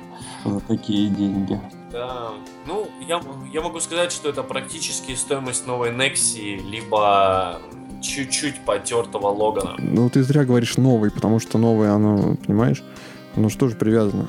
за 0.45 0.61
такие 0.61 1.09
деньги. 1.09 1.61
Да, 1.93 2.31
ну, 2.67 2.88
я, 3.07 3.21
я 3.52 3.61
могу 3.62 3.81
сказать, 3.81 4.12
что 4.12 4.28
это 4.28 4.43
практически 4.43 5.14
стоимость 5.14 5.67
новой 5.67 5.90
Nexi, 5.90 6.57
либо 6.71 7.61
чуть-чуть 8.02 8.61
потертого 8.64 9.28
Логана. 9.28 9.75
Ну, 9.78 10.09
ты 10.11 10.23
зря 10.23 10.45
говоришь 10.45 10.76
новый, 10.76 11.11
потому 11.11 11.40
что 11.40 11.59
новый, 11.59 11.90
оно, 11.90 12.37
понимаешь, 12.47 12.83
оно 13.37 13.49
же 13.49 13.57
тоже 13.57 13.76
привязано. 13.76 14.28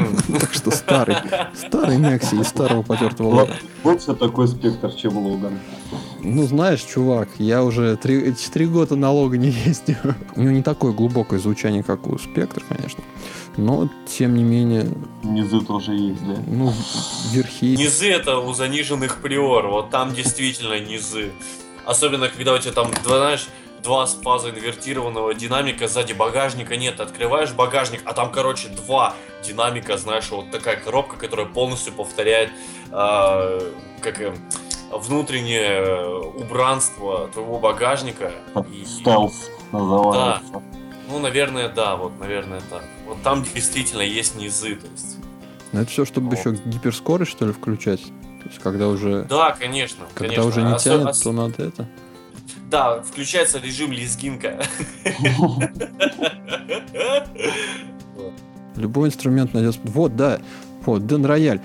Так 0.40 0.54
что 0.54 0.70
старый. 0.70 1.16
Старый 1.54 1.98
Некси 1.98 2.40
из 2.40 2.48
старого 2.48 2.82
потертого 2.82 3.28
Логана. 3.28 3.56
Больше 3.84 4.14
такой 4.14 4.48
спектр, 4.48 4.92
чем 4.92 5.18
Логан. 5.18 5.58
Ну, 6.20 6.44
знаешь, 6.44 6.82
чувак, 6.82 7.28
я 7.38 7.64
уже 7.64 7.96
3, 7.96 8.36
4 8.36 8.66
года 8.66 8.96
на 8.96 9.10
Логане 9.10 9.48
ездил. 9.66 9.96
У 10.36 10.40
него 10.40 10.52
не 10.52 10.62
такое 10.62 10.92
глубокое 10.92 11.38
звучание, 11.38 11.82
как 11.82 12.06
у 12.06 12.18
Спектр, 12.18 12.62
конечно. 12.68 13.02
Но, 13.56 13.88
тем 14.06 14.34
не 14.34 14.44
менее... 14.44 14.88
Низы 15.22 15.60
тоже 15.60 15.92
есть, 15.92 16.26
да? 16.26 16.36
Ну, 16.46 16.72
верхи... 17.32 17.76
Низы 17.76 18.08
это 18.10 18.38
у 18.38 18.54
заниженных 18.54 19.18
приор. 19.18 19.66
Вот 19.68 19.90
там 19.90 20.14
действительно 20.14 20.78
низы. 20.80 21.32
Особенно, 21.84 22.28
когда 22.28 22.54
у 22.54 22.58
тебя 22.58 22.72
там, 22.72 22.90
знаешь, 23.04 23.48
два 23.82 24.06
с 24.06 24.14
фазы 24.14 24.50
инвертированного 24.50 25.34
динамика, 25.34 25.88
сзади 25.88 26.12
багажника 26.12 26.76
нет, 26.76 27.00
открываешь 27.00 27.52
багажник, 27.52 28.00
а 28.04 28.12
там, 28.12 28.30
короче, 28.30 28.68
два 28.68 29.14
динамика, 29.44 29.96
знаешь, 29.98 30.30
вот 30.30 30.50
такая 30.50 30.76
коробка, 30.76 31.16
которая 31.16 31.46
полностью 31.46 31.92
повторяет 31.92 32.50
э, 32.90 33.72
как 34.00 34.20
э, 34.20 34.34
внутреннее 34.92 36.20
убранство 36.34 37.28
твоего 37.32 37.58
багажника. 37.58 38.32
Стелс 38.86 39.50
называется. 39.72 40.42
Да. 40.52 40.62
Ну, 41.08 41.18
наверное, 41.18 41.68
да, 41.68 41.96
вот, 41.96 42.18
наверное, 42.18 42.60
так. 42.70 42.84
Вот 43.06 43.22
там 43.22 43.42
действительно 43.42 44.02
есть 44.02 44.36
низы, 44.36 44.76
то 44.76 44.86
есть. 44.86 45.16
Ну, 45.72 45.80
это 45.80 45.90
все, 45.90 46.04
чтобы 46.04 46.30
вот. 46.30 46.38
еще 46.38 46.54
гиперскорость, 46.64 47.32
что 47.32 47.46
ли, 47.46 47.52
включать? 47.52 48.02
То 48.02 48.48
есть, 48.48 48.58
когда 48.60 48.88
уже... 48.88 49.24
Да, 49.24 49.52
конечно. 49.52 50.04
Когда 50.14 50.36
конечно. 50.36 50.50
уже 50.50 50.62
не 50.62 50.78
тянет, 50.78 51.08
ос... 51.08 51.20
то 51.20 51.32
надо 51.32 51.64
это... 51.64 51.88
Да, 52.72 53.02
включается 53.02 53.58
режим 53.58 53.92
лезгинка. 53.92 54.64
Любой 58.76 59.08
инструмент 59.08 59.52
найдется... 59.52 59.78
Вот, 59.84 60.16
да. 60.16 60.40
Вот, 60.86 61.06
Дэн 61.06 61.26
Рояль. 61.26 61.60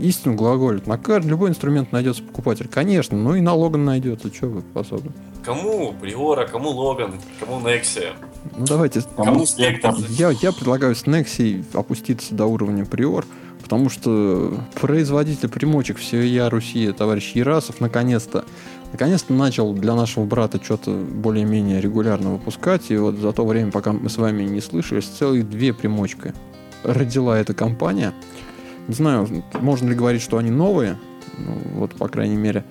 Истину 0.00 0.34
глаголит. 0.34 0.86
На 0.86 0.96
карте 0.96 1.28
любой 1.28 1.50
инструмент 1.50 1.92
найдется 1.92 2.22
покупатель. 2.22 2.66
Конечно, 2.66 3.16
ну 3.16 3.34
и 3.34 3.42
на 3.42 3.52
Логан 3.52 3.84
найдется. 3.84 4.32
Что 4.32 4.46
вы 4.46 4.62
способны? 4.62 5.12
Кому 5.44 5.92
Приора, 6.00 6.46
кому 6.46 6.70
Логан, 6.70 7.12
кому 7.38 7.60
Нексия? 7.60 8.12
Ну 8.56 8.64
давайте. 8.66 9.02
Кому 9.14 9.44
Спектр? 9.44 9.94
Я, 10.08 10.30
я 10.30 10.52
предлагаю 10.52 10.94
с 10.96 11.06
Нексией 11.06 11.62
опуститься 11.74 12.34
до 12.34 12.46
уровня 12.46 12.86
Приор, 12.86 13.26
потому 13.62 13.90
что 13.90 14.58
производитель 14.80 15.50
примочек 15.50 15.98
всея 15.98 16.48
Руси, 16.48 16.90
товарищ 16.92 17.32
Ярасов, 17.32 17.80
наконец-то 17.80 18.46
наконец-то 18.92 19.32
начал 19.32 19.72
для 19.72 19.94
нашего 19.94 20.24
брата 20.24 20.60
что-то 20.62 20.92
более-менее 20.92 21.80
регулярно 21.80 22.32
выпускать. 22.32 22.90
И 22.90 22.96
вот 22.96 23.16
за 23.16 23.32
то 23.32 23.44
время, 23.44 23.72
пока 23.72 23.92
мы 23.92 24.08
с 24.08 24.18
вами 24.18 24.44
не 24.44 24.60
слышались, 24.60 25.06
целых 25.06 25.48
две 25.48 25.72
примочки 25.72 26.34
родила 26.84 27.38
эта 27.38 27.54
компания. 27.54 28.12
Не 28.88 28.94
знаю, 28.94 29.28
можно 29.60 29.88
ли 29.88 29.94
говорить, 29.94 30.22
что 30.22 30.38
они 30.38 30.50
новые. 30.50 30.98
Ну, 31.38 31.56
вот, 31.74 31.94
по 31.94 32.08
крайней 32.08 32.36
мере, 32.36 32.64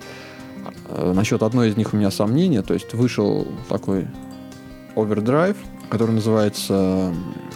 э, 0.88 1.12
насчет 1.12 1.42
одной 1.42 1.70
из 1.70 1.76
них 1.76 1.92
у 1.92 1.96
меня 1.96 2.10
сомнения. 2.10 2.62
То 2.62 2.74
есть 2.74 2.94
вышел 2.94 3.46
такой 3.68 4.06
Overdrive, 4.94 5.56
который 5.88 6.12
называется 6.12 7.12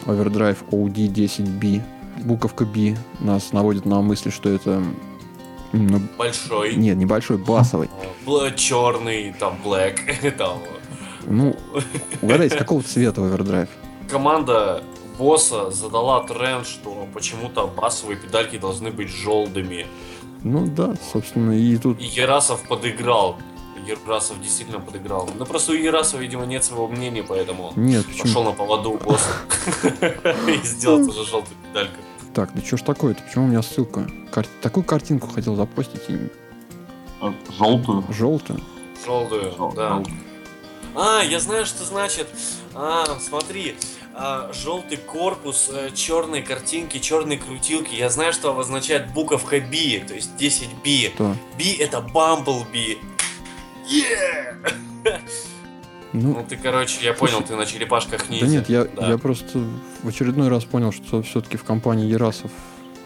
Overdrive 0.06 0.58
OD10B. 0.70 1.82
Буковка 2.24 2.64
B 2.64 2.96
нас 3.20 3.52
наводит 3.52 3.84
на 3.84 4.00
мысли, 4.00 4.30
что 4.30 4.48
это 4.48 4.82
ну, 5.72 6.00
большой. 6.18 6.74
Нет, 6.76 6.96
небольшой, 6.96 7.38
басовый. 7.38 7.88
Черный, 8.56 9.34
там, 9.38 9.58
black, 9.64 10.30
там. 10.38 10.58
Ну, 11.26 11.56
угадайте, 12.22 12.56
какого 12.56 12.82
цвета 12.82 13.24
овердрайв? 13.24 13.68
Команда 14.10 14.82
босса 15.18 15.70
задала 15.70 16.22
тренд, 16.24 16.66
что 16.66 17.08
почему-то 17.12 17.66
басовые 17.66 18.16
педальки 18.16 18.58
должны 18.58 18.90
быть 18.90 19.08
желтыми. 19.08 19.86
Ну 20.42 20.66
да, 20.66 20.94
собственно, 21.12 21.52
и 21.52 21.76
тут... 21.76 22.00
И 22.00 22.04
Ерасов 22.04 22.62
подыграл. 22.68 23.36
Ерасов 23.86 24.40
действительно 24.40 24.80
подыграл. 24.80 25.28
Но 25.38 25.44
просто 25.46 25.72
у 25.72 25.74
Ерасова, 25.74 26.20
видимо, 26.20 26.44
нет 26.44 26.64
своего 26.64 26.88
мнения, 26.88 27.22
поэтому 27.22 27.72
нет, 27.76 28.04
пошел 28.20 28.44
на 28.44 28.52
поводу 28.52 28.92
у 28.92 28.98
босса 28.98 29.30
и 30.48 30.66
сделал 30.66 31.06
тоже 31.06 31.24
желтую 31.24 31.56
педальку. 31.64 31.96
Так, 32.36 32.50
да 32.52 32.60
что 32.60 32.76
ж 32.76 32.82
такое-то? 32.82 33.22
Почему 33.22 33.46
у 33.46 33.48
меня 33.48 33.62
ссылка? 33.62 34.06
Кар... 34.30 34.46
Такую 34.60 34.84
картинку 34.84 35.26
хотел 35.26 35.56
запостить. 35.56 36.02
И... 36.08 36.18
Желтую. 37.56 38.04
Желтую. 38.10 38.60
Желтую, 39.06 39.72
да. 39.74 40.02
А, 40.94 41.22
я 41.22 41.40
знаю, 41.40 41.64
что 41.64 41.82
значит. 41.84 42.28
А, 42.74 43.06
смотри, 43.20 43.74
а, 44.12 44.52
желтый 44.52 44.98
корпус, 44.98 45.70
а, 45.72 45.86
э, 45.86 45.94
черные 45.94 46.42
картинки, 46.42 46.98
черные 46.98 47.38
крутилки. 47.38 47.94
Я 47.94 48.10
знаю, 48.10 48.34
что 48.34 48.50
обозначает 48.50 49.14
буковка 49.14 49.58
B, 49.58 50.04
то 50.06 50.12
есть 50.12 50.32
10B. 50.38 51.14
Что? 51.14 51.34
B 51.56 51.74
это 51.78 52.00
Bumblebee. 52.00 52.98
Yeah! 53.88 55.22
Ну, 56.22 56.34
ну 56.34 56.46
ты, 56.48 56.56
короче, 56.56 57.04
я 57.04 57.12
понял, 57.12 57.42
ты 57.42 57.54
на 57.56 57.66
черепашках 57.66 58.30
не 58.30 58.40
Да 58.40 58.46
нет, 58.46 58.70
я, 58.70 58.84
да. 58.84 59.08
я 59.08 59.18
просто 59.18 59.62
в 60.02 60.08
очередной 60.08 60.48
раз 60.48 60.64
понял, 60.64 60.90
что 60.90 61.20
все-таки 61.22 61.58
в 61.58 61.64
компании 61.64 62.06
Ерасов 62.06 62.50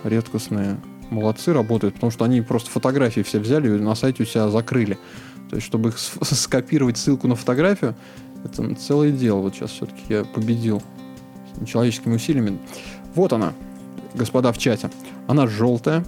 редкостные 0.04 0.78
молодцы 1.10 1.52
работают, 1.52 1.94
потому 1.94 2.12
что 2.12 2.24
они 2.24 2.40
просто 2.40 2.70
фотографии 2.70 3.22
все 3.22 3.40
взяли 3.40 3.66
и 3.66 3.80
на 3.80 3.96
сайте 3.96 4.22
у 4.22 4.26
себя 4.26 4.48
закрыли. 4.48 4.96
То 5.48 5.56
есть, 5.56 5.66
чтобы 5.66 5.88
их 5.88 5.98
скопировать 6.22 6.98
ссылку 6.98 7.26
на 7.26 7.34
фотографию, 7.34 7.96
это 8.44 8.76
целое 8.76 9.10
дело. 9.10 9.40
Вот 9.40 9.56
сейчас 9.56 9.72
все-таки 9.72 10.02
я 10.08 10.24
победил 10.24 10.80
человеческими 11.66 12.14
усилиями. 12.14 12.58
Вот 13.16 13.32
она, 13.32 13.54
господа 14.14 14.52
в 14.52 14.58
чате. 14.58 14.88
Она 15.26 15.48
желтая, 15.48 16.04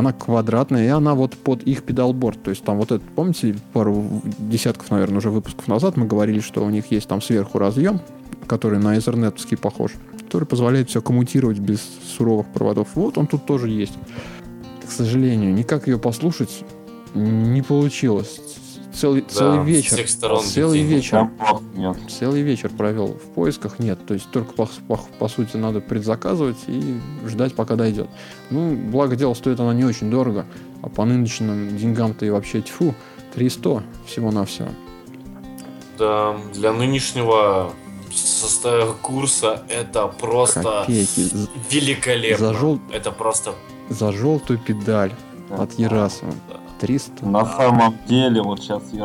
она 0.00 0.12
квадратная, 0.12 0.84
и 0.84 0.88
она 0.88 1.14
вот 1.14 1.36
под 1.36 1.62
их 1.62 1.84
педалборд. 1.84 2.42
То 2.42 2.50
есть 2.50 2.64
там 2.64 2.78
вот 2.78 2.90
это, 2.90 3.04
помните, 3.14 3.54
пару 3.72 4.22
десятков, 4.38 4.90
наверное, 4.90 5.18
уже 5.18 5.30
выпусков 5.30 5.68
назад 5.68 5.96
мы 5.96 6.06
говорили, 6.06 6.40
что 6.40 6.64
у 6.64 6.70
них 6.70 6.90
есть 6.90 7.08
там 7.08 7.22
сверху 7.22 7.58
разъем, 7.58 8.00
который 8.46 8.78
на 8.78 8.96
Ethernet 8.96 9.56
похож, 9.58 9.92
который 10.18 10.44
позволяет 10.44 10.88
все 10.88 11.00
коммутировать 11.00 11.58
без 11.58 11.80
суровых 12.16 12.46
проводов. 12.48 12.88
Вот 12.94 13.18
он 13.18 13.26
тут 13.26 13.46
тоже 13.46 13.68
есть. 13.68 13.94
К 14.86 14.90
сожалению, 14.90 15.54
никак 15.54 15.86
ее 15.86 15.98
послушать 15.98 16.64
не 17.14 17.62
получилось 17.62 18.40
целый, 18.92 19.22
да, 19.22 19.28
целый 19.28 19.64
вечер. 19.64 19.94
всех 19.94 20.08
сторон 20.08 20.42
целый 20.44 20.82
вечер. 20.82 21.30
Нет. 21.74 21.96
Целый 22.08 22.42
вечер 22.42 22.70
провел 22.70 23.08
в 23.08 23.34
поисках. 23.34 23.78
Нет. 23.78 23.98
То 24.06 24.14
есть 24.14 24.30
только 24.30 24.52
по, 24.52 24.68
по, 24.88 24.96
по 25.18 25.28
сути 25.28 25.56
надо 25.56 25.80
предзаказывать 25.80 26.58
и 26.66 26.98
ждать, 27.26 27.54
пока 27.54 27.76
дойдет. 27.76 28.08
Ну, 28.50 28.74
благо 28.74 29.16
дело, 29.16 29.34
стоит 29.34 29.60
она 29.60 29.74
не 29.74 29.84
очень 29.84 30.10
дорого. 30.10 30.46
А 30.82 30.88
по 30.88 31.04
нынешним 31.04 31.76
деньгам-то 31.76 32.24
и 32.24 32.30
вообще 32.30 32.62
тьфу, 32.62 32.94
300 33.34 33.82
всего-навсего. 34.06 34.68
Да, 35.98 36.36
для 36.54 36.72
нынешнего 36.72 37.72
состава 38.14 38.94
курса 38.94 39.62
это 39.68 40.06
просто 40.06 40.84
Копейки. 40.86 41.30
великолепно. 41.70 42.46
За 42.46 42.54
жел... 42.54 42.80
Это 42.92 43.10
просто... 43.10 43.54
За 43.88 44.12
желтую 44.12 44.58
педаль 44.58 45.12
от 45.50 45.72
Ярасова. 45.78 46.32
Да. 46.48 46.59
300. 46.80 47.26
На 47.26 47.44
самом 47.44 47.94
деле, 48.06 48.42
вот 48.42 48.60
сейчас 48.60 48.82
и 48.92 49.00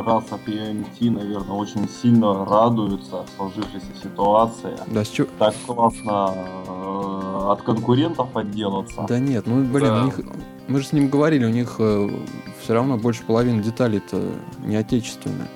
МТ, 0.72 1.00
наверное, 1.00 1.56
очень 1.56 1.88
сильно 2.02 2.44
радуются 2.44 3.24
сложившейся 3.36 3.86
ситуации. 4.02 4.76
Да, 4.86 5.04
с 5.04 5.08
чё- 5.08 5.26
Так 5.38 5.54
классно 5.66 6.34
э, 6.66 7.48
от 7.52 7.62
конкурентов 7.62 8.34
отделаться. 8.36 9.04
Да 9.08 9.18
нет, 9.18 9.46
ну 9.46 9.62
блин, 9.64 9.86
Да. 9.88 10.02
у 10.02 10.04
них. 10.06 10.20
Мы 10.68 10.80
же 10.80 10.86
с 10.86 10.92
ним 10.92 11.08
говорили, 11.08 11.44
у 11.44 11.50
них 11.50 11.74
все 11.76 12.74
равно 12.74 12.96
больше 12.98 13.22
половины 13.24 13.62
деталей-то 13.62 14.20
не 14.64 14.76
отечественные. 14.76 15.46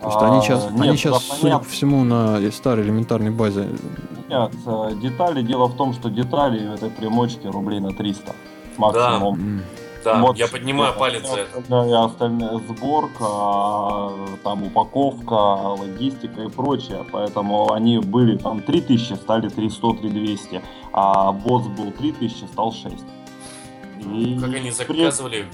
То 0.00 0.08
есть 0.08 0.18
А, 0.20 0.32
они 0.32 0.42
сейчас, 0.42 0.64
нет, 0.70 0.80
они 0.80 0.90
да, 0.90 0.96
сейчас, 0.96 1.22
судя 1.40 1.58
по 1.58 1.64
всему, 1.64 2.04
на 2.04 2.38
старой 2.52 2.84
элементарной 2.84 3.30
базе. 3.30 3.68
Нет, 4.28 4.52
э, 4.66 4.90
детали, 5.00 5.42
дело 5.42 5.66
в 5.66 5.76
том, 5.76 5.94
что 5.94 6.10
детали 6.10 6.66
в 6.68 6.74
этой 6.74 6.90
примочке 6.90 7.48
рублей 7.48 7.80
на 7.80 7.92
300 7.92 8.34
максимум. 8.76 9.34
м, 9.36 9.62
Да, 10.06 10.20
Вот 10.20 10.36
я 10.38 10.46
поднимаю 10.46 10.90
что 10.92 11.00
палец 11.00 11.28
за 11.28 11.40
это. 11.40 11.58
остальное- 11.58 12.04
остальная 12.04 12.58
сборка, 12.58 14.12
там 14.44 14.62
упаковка, 14.62 15.32
логистика 15.34 16.42
и 16.42 16.48
прочее. 16.48 17.04
Поэтому 17.10 17.72
они 17.72 17.98
были 17.98 18.36
там 18.36 18.62
3000, 18.62 19.14
стали 19.14 19.48
300, 19.48 19.94
3200. 19.94 20.62
А 20.92 21.32
босс 21.32 21.66
был 21.66 21.90
3000, 21.90 22.44
стал 22.46 22.72
6. 22.72 23.04
И 24.00 24.38
Как 24.40 24.54
они 24.54 24.70
заказывали 24.70 25.46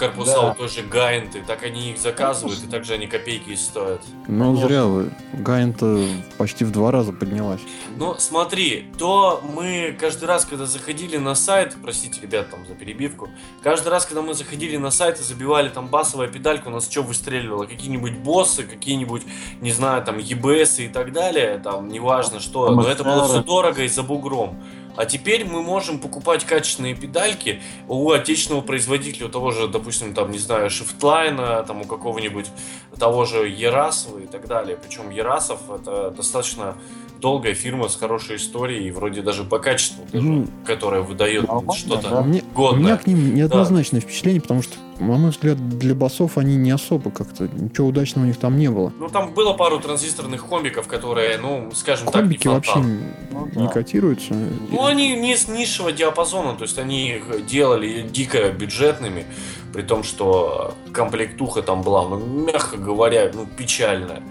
корпуса 0.00 0.34
Да. 0.34 0.50
у 0.50 0.54
той 0.54 0.68
же 0.68 0.82
Гайнты, 0.82 1.42
так 1.46 1.62
они 1.62 1.90
их 1.90 1.98
заказывают, 1.98 2.58
и 2.64 2.66
также 2.66 2.94
они 2.94 3.06
копейки 3.06 3.54
стоят. 3.54 4.00
Ну, 4.26 4.46
Конечно. 4.46 4.66
зря 4.68 4.84
вы. 4.86 5.10
Гайн-то 5.34 6.04
почти 6.38 6.64
в 6.64 6.72
два 6.72 6.90
раза 6.90 7.12
поднялась. 7.12 7.60
Ну, 7.96 8.14
смотри, 8.18 8.90
то 8.98 9.42
мы 9.54 9.96
каждый 10.00 10.24
раз, 10.24 10.44
когда 10.46 10.64
заходили 10.66 11.18
на 11.18 11.34
сайт, 11.34 11.76
простите, 11.82 12.20
ребят, 12.22 12.50
там 12.50 12.66
за 12.66 12.74
перебивку, 12.74 13.28
каждый 13.62 13.88
раз, 13.90 14.06
когда 14.06 14.22
мы 14.22 14.34
заходили 14.34 14.76
на 14.78 14.90
сайт 14.90 15.20
и 15.20 15.22
забивали 15.22 15.68
там 15.68 15.88
басовая 15.88 16.28
педалька, 16.28 16.68
у 16.68 16.70
нас 16.70 16.90
что 16.90 17.02
выстреливало? 17.02 17.66
Какие-нибудь 17.66 18.18
боссы, 18.18 18.62
какие-нибудь, 18.64 19.22
не 19.60 19.70
знаю, 19.72 20.02
там, 20.04 20.16
EBS 20.16 20.86
и 20.86 20.88
так 20.88 21.12
далее, 21.12 21.58
там, 21.58 21.88
неважно 21.88 22.40
что, 22.40 22.70
но 22.74 22.88
это 22.88 23.04
было 23.04 23.28
все 23.28 23.42
дорого 23.42 23.82
и 23.82 23.88
за 23.88 24.02
бугром. 24.02 24.58
А 25.00 25.06
теперь 25.06 25.46
мы 25.46 25.62
можем 25.62 25.98
покупать 25.98 26.44
качественные 26.44 26.94
педальки 26.94 27.62
у 27.88 28.10
отечественного 28.10 28.60
производителя, 28.60 29.28
у 29.28 29.30
того 29.30 29.50
же, 29.50 29.66
допустим, 29.66 30.12
там, 30.12 30.30
не 30.30 30.36
знаю, 30.36 30.68
Shiftline, 30.68 31.64
там, 31.64 31.80
у 31.80 31.84
какого-нибудь 31.84 32.50
того 32.98 33.24
же 33.24 33.48
Ерасова 33.48 34.18
и 34.18 34.26
так 34.26 34.46
далее. 34.46 34.76
Причем 34.76 35.08
Ерасов 35.08 35.70
это 35.70 36.10
достаточно 36.10 36.76
долгая 37.20 37.54
фирма 37.54 37.88
с 37.88 37.96
хорошей 37.96 38.36
историей, 38.36 38.88
и 38.88 38.90
вроде 38.90 39.22
даже 39.22 39.44
по 39.44 39.58
качеству, 39.58 40.04
даже, 40.12 40.24
Ну, 40.26 40.46
которая 40.64 41.02
выдает 41.02 41.46
Нормально, 41.46 41.72
что-то. 41.74 42.08
да. 42.10 42.22
Мне, 42.22 42.42
у 42.42 42.56
годное. 42.56 42.82
меня 42.82 42.96
к 42.96 43.06
ним 43.06 43.34
неоднозначное 43.34 44.00
впечатление, 44.00 44.40
потому 44.40 44.62
что, 44.62 44.74
на 44.98 45.16
мой 45.18 45.30
взгляд, 45.30 45.56
для 45.78 45.94
басов 45.94 46.38
они 46.38 46.56
не 46.56 46.70
особо 46.70 47.10
как-то, 47.10 47.48
ничего 47.48 47.88
удачного 47.88 48.24
у 48.24 48.28
них 48.28 48.36
там 48.38 48.58
не 48.58 48.70
было. 48.70 48.92
Ну, 48.98 49.08
там 49.08 49.32
было 49.32 49.52
пару 49.52 49.78
транзисторных 49.80 50.46
комбиков, 50.46 50.86
которые, 50.88 51.38
ну, 51.38 51.70
скажем 51.74 52.08
Комбики 52.08 52.44
так, 52.44 52.46
не 52.46 52.54
вообще 52.54 52.72
фонтан. 52.72 53.00
Ну 53.32 53.46
не 53.60 53.66
да. 53.66 53.72
котируются. 53.72 54.34
Ну, 54.70 54.84
они 54.84 55.14
не 55.14 55.36
с 55.36 55.48
низшего 55.48 55.92
диапазона, 55.92 56.54
то 56.54 56.62
есть 56.64 56.78
они 56.78 57.10
их 57.16 57.46
делали 57.46 58.02
дико 58.02 58.50
бюджетными, 58.50 59.24
при 59.72 59.82
том, 59.82 60.02
что 60.02 60.74
комплектуха 60.92 61.62
там 61.62 61.82
была, 61.82 62.08
ну, 62.08 62.18
мягко 62.18 62.76
говоря, 62.76 63.30
ну, 63.32 63.46
печальная. 63.46 64.22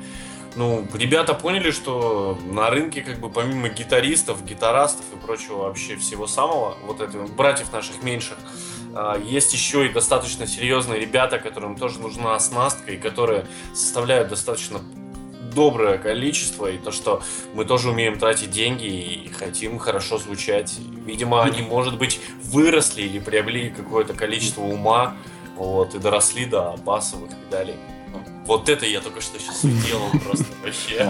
Ну, 0.60 0.86
ребята 0.94 1.36
поняли, 1.36 1.72
что 1.72 2.38
на 2.52 2.70
рынке, 2.70 3.00
как 3.02 3.22
бы, 3.22 3.30
помимо 3.30 3.70
гитаристов, 3.70 4.44
гитарастов 4.44 5.06
и 5.14 5.16
прочего 5.16 5.60
вообще 5.60 5.96
всего 5.96 6.28
самого, 6.28 6.78
вот 6.86 7.00
этих 7.00 7.34
братьев 7.34 7.72
наших 7.72 8.04
меньших, 8.04 8.38
а, 8.94 9.18
есть 9.18 9.54
еще 9.54 9.86
и 9.86 9.90
достаточно 9.90 10.46
серьезные 10.46 11.00
ребята, 11.00 11.40
которым 11.40 11.78
тоже 11.78 12.02
нужна 12.02 12.36
оснастка, 12.36 12.92
и 12.92 12.98
которые 12.98 13.48
составляют 13.74 14.28
достаточно 14.28 14.82
доброе 15.56 15.98
количество, 15.98 16.70
и 16.70 16.78
то, 16.78 16.92
что 16.92 17.24
мы 17.54 17.64
тоже 17.64 17.92
умеем 17.92 18.20
тратить 18.20 18.52
деньги 18.52 18.86
и 18.86 19.30
хотим 19.30 19.80
хорошо 19.80 20.18
звучать. 20.18 20.78
Видимо, 21.06 21.42
они, 21.42 21.62
может 21.62 21.98
быть, 21.98 22.20
выросли 22.44 23.04
или 23.04 23.20
приобрели 23.20 23.70
какое-то 23.70 24.14
количество 24.14 24.64
ума, 24.64 25.16
вот, 25.56 25.96
и 25.96 26.00
доросли 26.00 26.44
до 26.44 26.76
басовых 26.84 27.30
педалей. 27.46 27.76
Вот 28.50 28.68
это 28.68 28.84
я 28.88 29.00
только 29.00 29.22
что 29.22 29.38
сейчас 29.38 29.62
сделал 29.62 30.10
просто 30.26 30.48
вообще. 30.64 31.08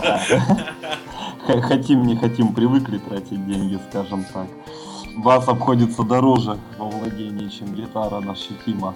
Хотим, 1.62 2.04
не 2.04 2.17
хотим, 2.17 2.54
привыкли 2.54 2.97
тратить 2.97 3.47
деньги, 3.47 3.80
скажем 3.89 4.25
так. 4.25 4.47
Бас 5.15 5.47
обходится 5.47 6.04
дороже 6.04 6.60
во 6.78 6.89
владении, 6.89 7.47
чем 7.47 7.73
гитара 7.73 8.17
ощутимо. 8.30 8.93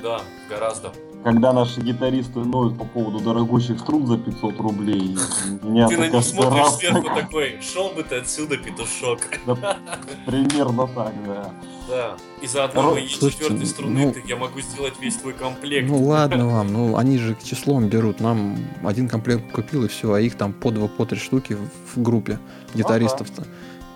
Да, 0.00 0.20
гораздо. 0.48 0.92
Когда 1.26 1.52
наши 1.52 1.80
гитаристы 1.80 2.38
ноют 2.38 2.78
по 2.78 2.84
поводу 2.84 3.18
дорогущих 3.18 3.80
струн 3.80 4.06
за 4.06 4.16
500 4.16 4.60
рублей, 4.60 5.18
меня 5.60 5.88
Ты 5.88 5.98
на 5.98 6.08
них 6.08 6.24
смотришь 6.24 6.60
раз 6.60 6.78
сверху 6.78 7.02
такой, 7.02 7.58
шел 7.60 7.88
бы 7.88 8.04
ты 8.04 8.18
отсюда, 8.18 8.56
петушок. 8.56 9.18
Да, 9.44 9.76
примерно 10.24 10.86
так, 10.86 11.12
да. 11.26 11.50
Да. 11.88 12.16
И 12.40 12.46
за 12.46 12.62
одной 12.62 12.84
Ро- 12.84 12.92
моей 12.92 13.08
четвертой 13.08 13.66
струны 13.66 14.06
ну- 14.06 14.12
ты- 14.12 14.22
я 14.24 14.36
могу 14.36 14.60
сделать 14.60 14.94
весь 15.00 15.16
твой 15.16 15.32
комплект. 15.32 15.88
Ну 15.88 16.06
ладно 16.06 16.46
вам, 16.52 16.72
ну 16.72 16.96
они 16.96 17.18
же 17.18 17.36
числом 17.42 17.88
берут. 17.88 18.20
Нам 18.20 18.56
один 18.84 19.08
комплект 19.08 19.50
купил 19.50 19.84
и 19.84 19.88
все, 19.88 20.12
а 20.12 20.20
их 20.20 20.36
там 20.36 20.52
по 20.52 20.70
два, 20.70 20.86
по 20.86 21.06
три 21.06 21.18
штуки 21.18 21.54
в, 21.54 21.96
в 21.98 22.02
группе 22.02 22.38
гитаристов-то. 22.72 23.42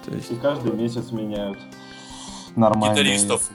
То 0.05 0.13
есть, 0.13 0.33
И 0.33 0.35
каждый 0.35 0.73
месяц 0.73 1.13
меняют 1.13 1.59
нормально. 2.57 2.93
Гитаристов. 2.93 3.49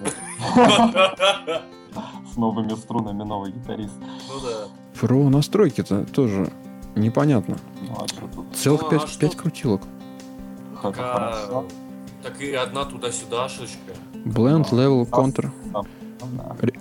С 2.33 2.37
новыми 2.37 2.73
струнами 2.75 3.23
новый 3.23 3.51
гитарист. 3.51 3.93
Ну 3.99 4.39
да. 4.41 4.67
про 4.99 5.29
настройки-то 5.29 6.05
тоже 6.05 6.51
непонятно. 6.95 7.57
Ну 7.87 7.95
а 7.99 8.07
что 8.07 8.27
тут? 8.27 8.55
Целых 8.55 8.81
Ну, 8.81 8.87
а 8.87 8.91
пять, 8.91 9.07
что? 9.09 9.19
пять 9.19 9.35
крутилок. 9.35 9.81
Так, 10.81 10.95
а. 10.99 11.65
Так 12.23 12.41
и 12.41 12.51
одна 12.53 12.85
туда-сюда 12.85 13.47
шишка. 13.49 13.93
Blend, 14.25 14.69
Да. 14.71 14.77
level, 14.77 15.05
Да. 15.05 15.11
contour. 15.11 15.51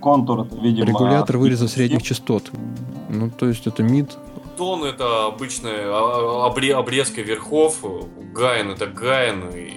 Contour 0.00 0.40
это, 0.46 0.56
видимо... 0.56 0.86
Регулятор 0.86 1.38
выреза 1.38 1.68
средних 1.68 2.02
частот. 2.02 2.50
Ну, 3.08 3.30
то 3.30 3.46
есть 3.46 3.66
это 3.66 3.82
mid. 3.82 4.16
Tone 4.56 4.84
это 4.84 5.26
обычная 5.26 5.86
а, 5.88 6.48
обре- 6.48 6.72
обрезка 6.72 7.20
верхов, 7.22 7.80
гайн 8.32 8.70
это 8.70 8.86
гайн, 8.86 9.50
и 9.50 9.72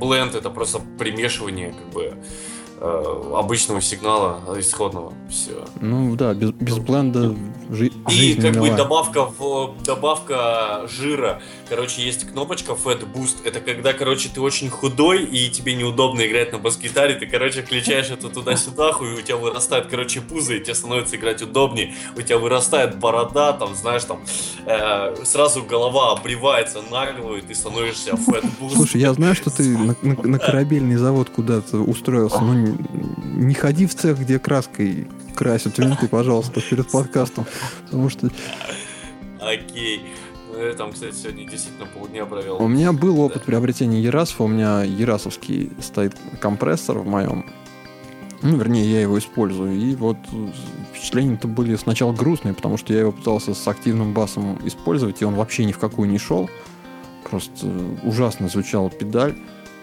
бленд 0.00 0.34
это 0.34 0.48
просто 0.50 0.80
примешивание 0.98 1.72
как 1.72 1.88
бы 1.92 2.16
обычного 2.82 3.80
сигнала 3.80 4.40
исходного. 4.58 5.12
Все. 5.30 5.64
Ну 5.80 6.16
да, 6.16 6.34
без, 6.34 6.50
без 6.50 6.78
бленда 6.78 7.34
жи- 7.70 7.92
И 8.10 8.34
как 8.34 8.54
бы 8.54 8.64
мила. 8.66 8.76
добавка 8.76 9.24
в 9.38 9.74
добавка 9.84 10.86
жира. 10.88 11.40
Короче, 11.68 12.02
есть 12.02 12.24
кнопочка 12.28 12.72
Fat 12.72 13.04
Boost. 13.14 13.36
Это 13.44 13.60
когда, 13.60 13.92
короче, 13.92 14.28
ты 14.34 14.40
очень 14.40 14.68
худой 14.68 15.24
и 15.24 15.48
тебе 15.48 15.74
неудобно 15.74 16.26
играть 16.26 16.52
на 16.52 16.58
бас-гитаре. 16.58 17.14
Ты, 17.14 17.26
короче, 17.26 17.62
включаешь 17.62 18.10
это 18.10 18.28
туда-сюда, 18.28 18.92
хуй, 18.92 19.14
у 19.14 19.22
тебя 19.22 19.36
вырастает, 19.36 19.86
короче, 19.86 20.20
пузо, 20.20 20.54
и 20.54 20.60
тебе 20.60 20.74
становится 20.74 21.16
играть 21.16 21.40
удобнее. 21.40 21.94
У 22.16 22.20
тебя 22.22 22.38
вырастает 22.38 22.98
борода, 22.98 23.52
там, 23.52 23.74
знаешь, 23.74 24.04
там, 24.04 24.20
э, 24.66 25.14
сразу 25.24 25.62
голова 25.62 26.12
обревается 26.12 26.80
нагло, 26.90 27.36
и 27.36 27.40
ты 27.40 27.54
становишься 27.54 28.10
Fat 28.10 28.44
Boost. 28.60 28.74
Слушай, 28.74 29.00
я 29.02 29.12
знаю, 29.14 29.34
что 29.34 29.50
ты 29.50 29.62
на, 29.78 29.96
на- 30.02 30.22
на 30.22 30.38
корабельный 30.38 30.96
завод 30.96 31.30
куда-то 31.30 31.78
устроился, 31.78 32.40
но 32.40 32.71
не, 33.24 33.54
ходи 33.54 33.86
в 33.86 33.94
цех, 33.94 34.18
где 34.20 34.38
краской 34.38 35.08
красят 35.34 35.78
винты, 35.78 36.08
пожалуйста, 36.08 36.60
перед 36.60 36.90
подкастом. 36.90 37.46
Потому 37.84 38.08
что 38.10 38.30
Окей. 39.40 40.02
Ну, 40.52 40.62
я 40.62 40.74
там, 40.74 40.92
кстати, 40.92 41.14
сегодня 41.14 41.48
действительно 41.48 41.86
полдня 41.86 42.26
провел. 42.26 42.62
у 42.62 42.68
меня 42.68 42.92
был 42.92 43.20
опыт 43.20 43.44
приобретения 43.44 44.00
Ерасова. 44.00 44.46
У 44.46 44.48
меня 44.48 44.82
Ерасовский 44.82 45.72
стоит 45.80 46.14
компрессор 46.40 46.98
в 46.98 47.06
моем. 47.06 47.46
Ну, 48.42 48.56
вернее, 48.56 48.84
я 48.84 49.00
его 49.00 49.18
использую. 49.18 49.74
И 49.74 49.94
вот 49.94 50.18
впечатления-то 50.92 51.48
были 51.48 51.74
сначала 51.76 52.12
грустные, 52.12 52.54
потому 52.54 52.76
что 52.76 52.92
я 52.92 53.00
его 53.00 53.12
пытался 53.12 53.54
с 53.54 53.66
активным 53.66 54.12
басом 54.12 54.58
использовать, 54.64 55.22
и 55.22 55.24
он 55.24 55.34
вообще 55.34 55.64
ни 55.64 55.72
в 55.72 55.78
какую 55.78 56.10
не 56.10 56.18
шел. 56.18 56.50
Просто 57.28 57.66
ужасно 58.02 58.48
звучала 58.48 58.90
педаль. 58.90 59.36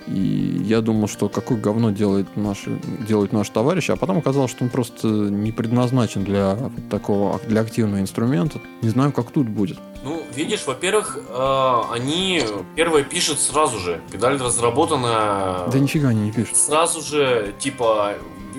И 0.07 0.61
я 0.65 0.81
думал, 0.81 1.07
что 1.07 1.29
какое 1.29 1.57
говно 1.59 1.91
делает 1.91 2.35
наши, 2.35 2.79
делают 3.07 3.31
наши 3.33 3.51
товарищи, 3.51 3.91
а 3.91 3.95
потом 3.95 4.17
оказалось, 4.17 4.51
что 4.51 4.63
он 4.63 4.69
просто 4.69 5.07
не 5.07 5.51
предназначен 5.51 6.23
для 6.23 6.57
такого, 6.89 7.39
для 7.47 7.61
активного 7.61 7.99
инструмента. 8.01 8.59
Не 8.81 8.89
знаю, 8.89 9.11
как 9.11 9.31
тут 9.31 9.47
будет. 9.47 9.77
Ну, 10.03 10.23
видишь, 10.33 10.65
во-первых, 10.65 11.17
э, 11.27 11.81
они 11.91 12.41
первое 12.75 13.03
пишут 13.03 13.39
сразу 13.39 13.79
же. 13.79 14.01
Педаль 14.11 14.37
разработана 14.37 15.65
Да 15.71 15.79
нифига 15.79 16.09
они 16.09 16.21
не 16.21 16.31
пишут. 16.31 16.55
сразу 16.55 17.01
же, 17.01 17.53
типа, 17.59 18.13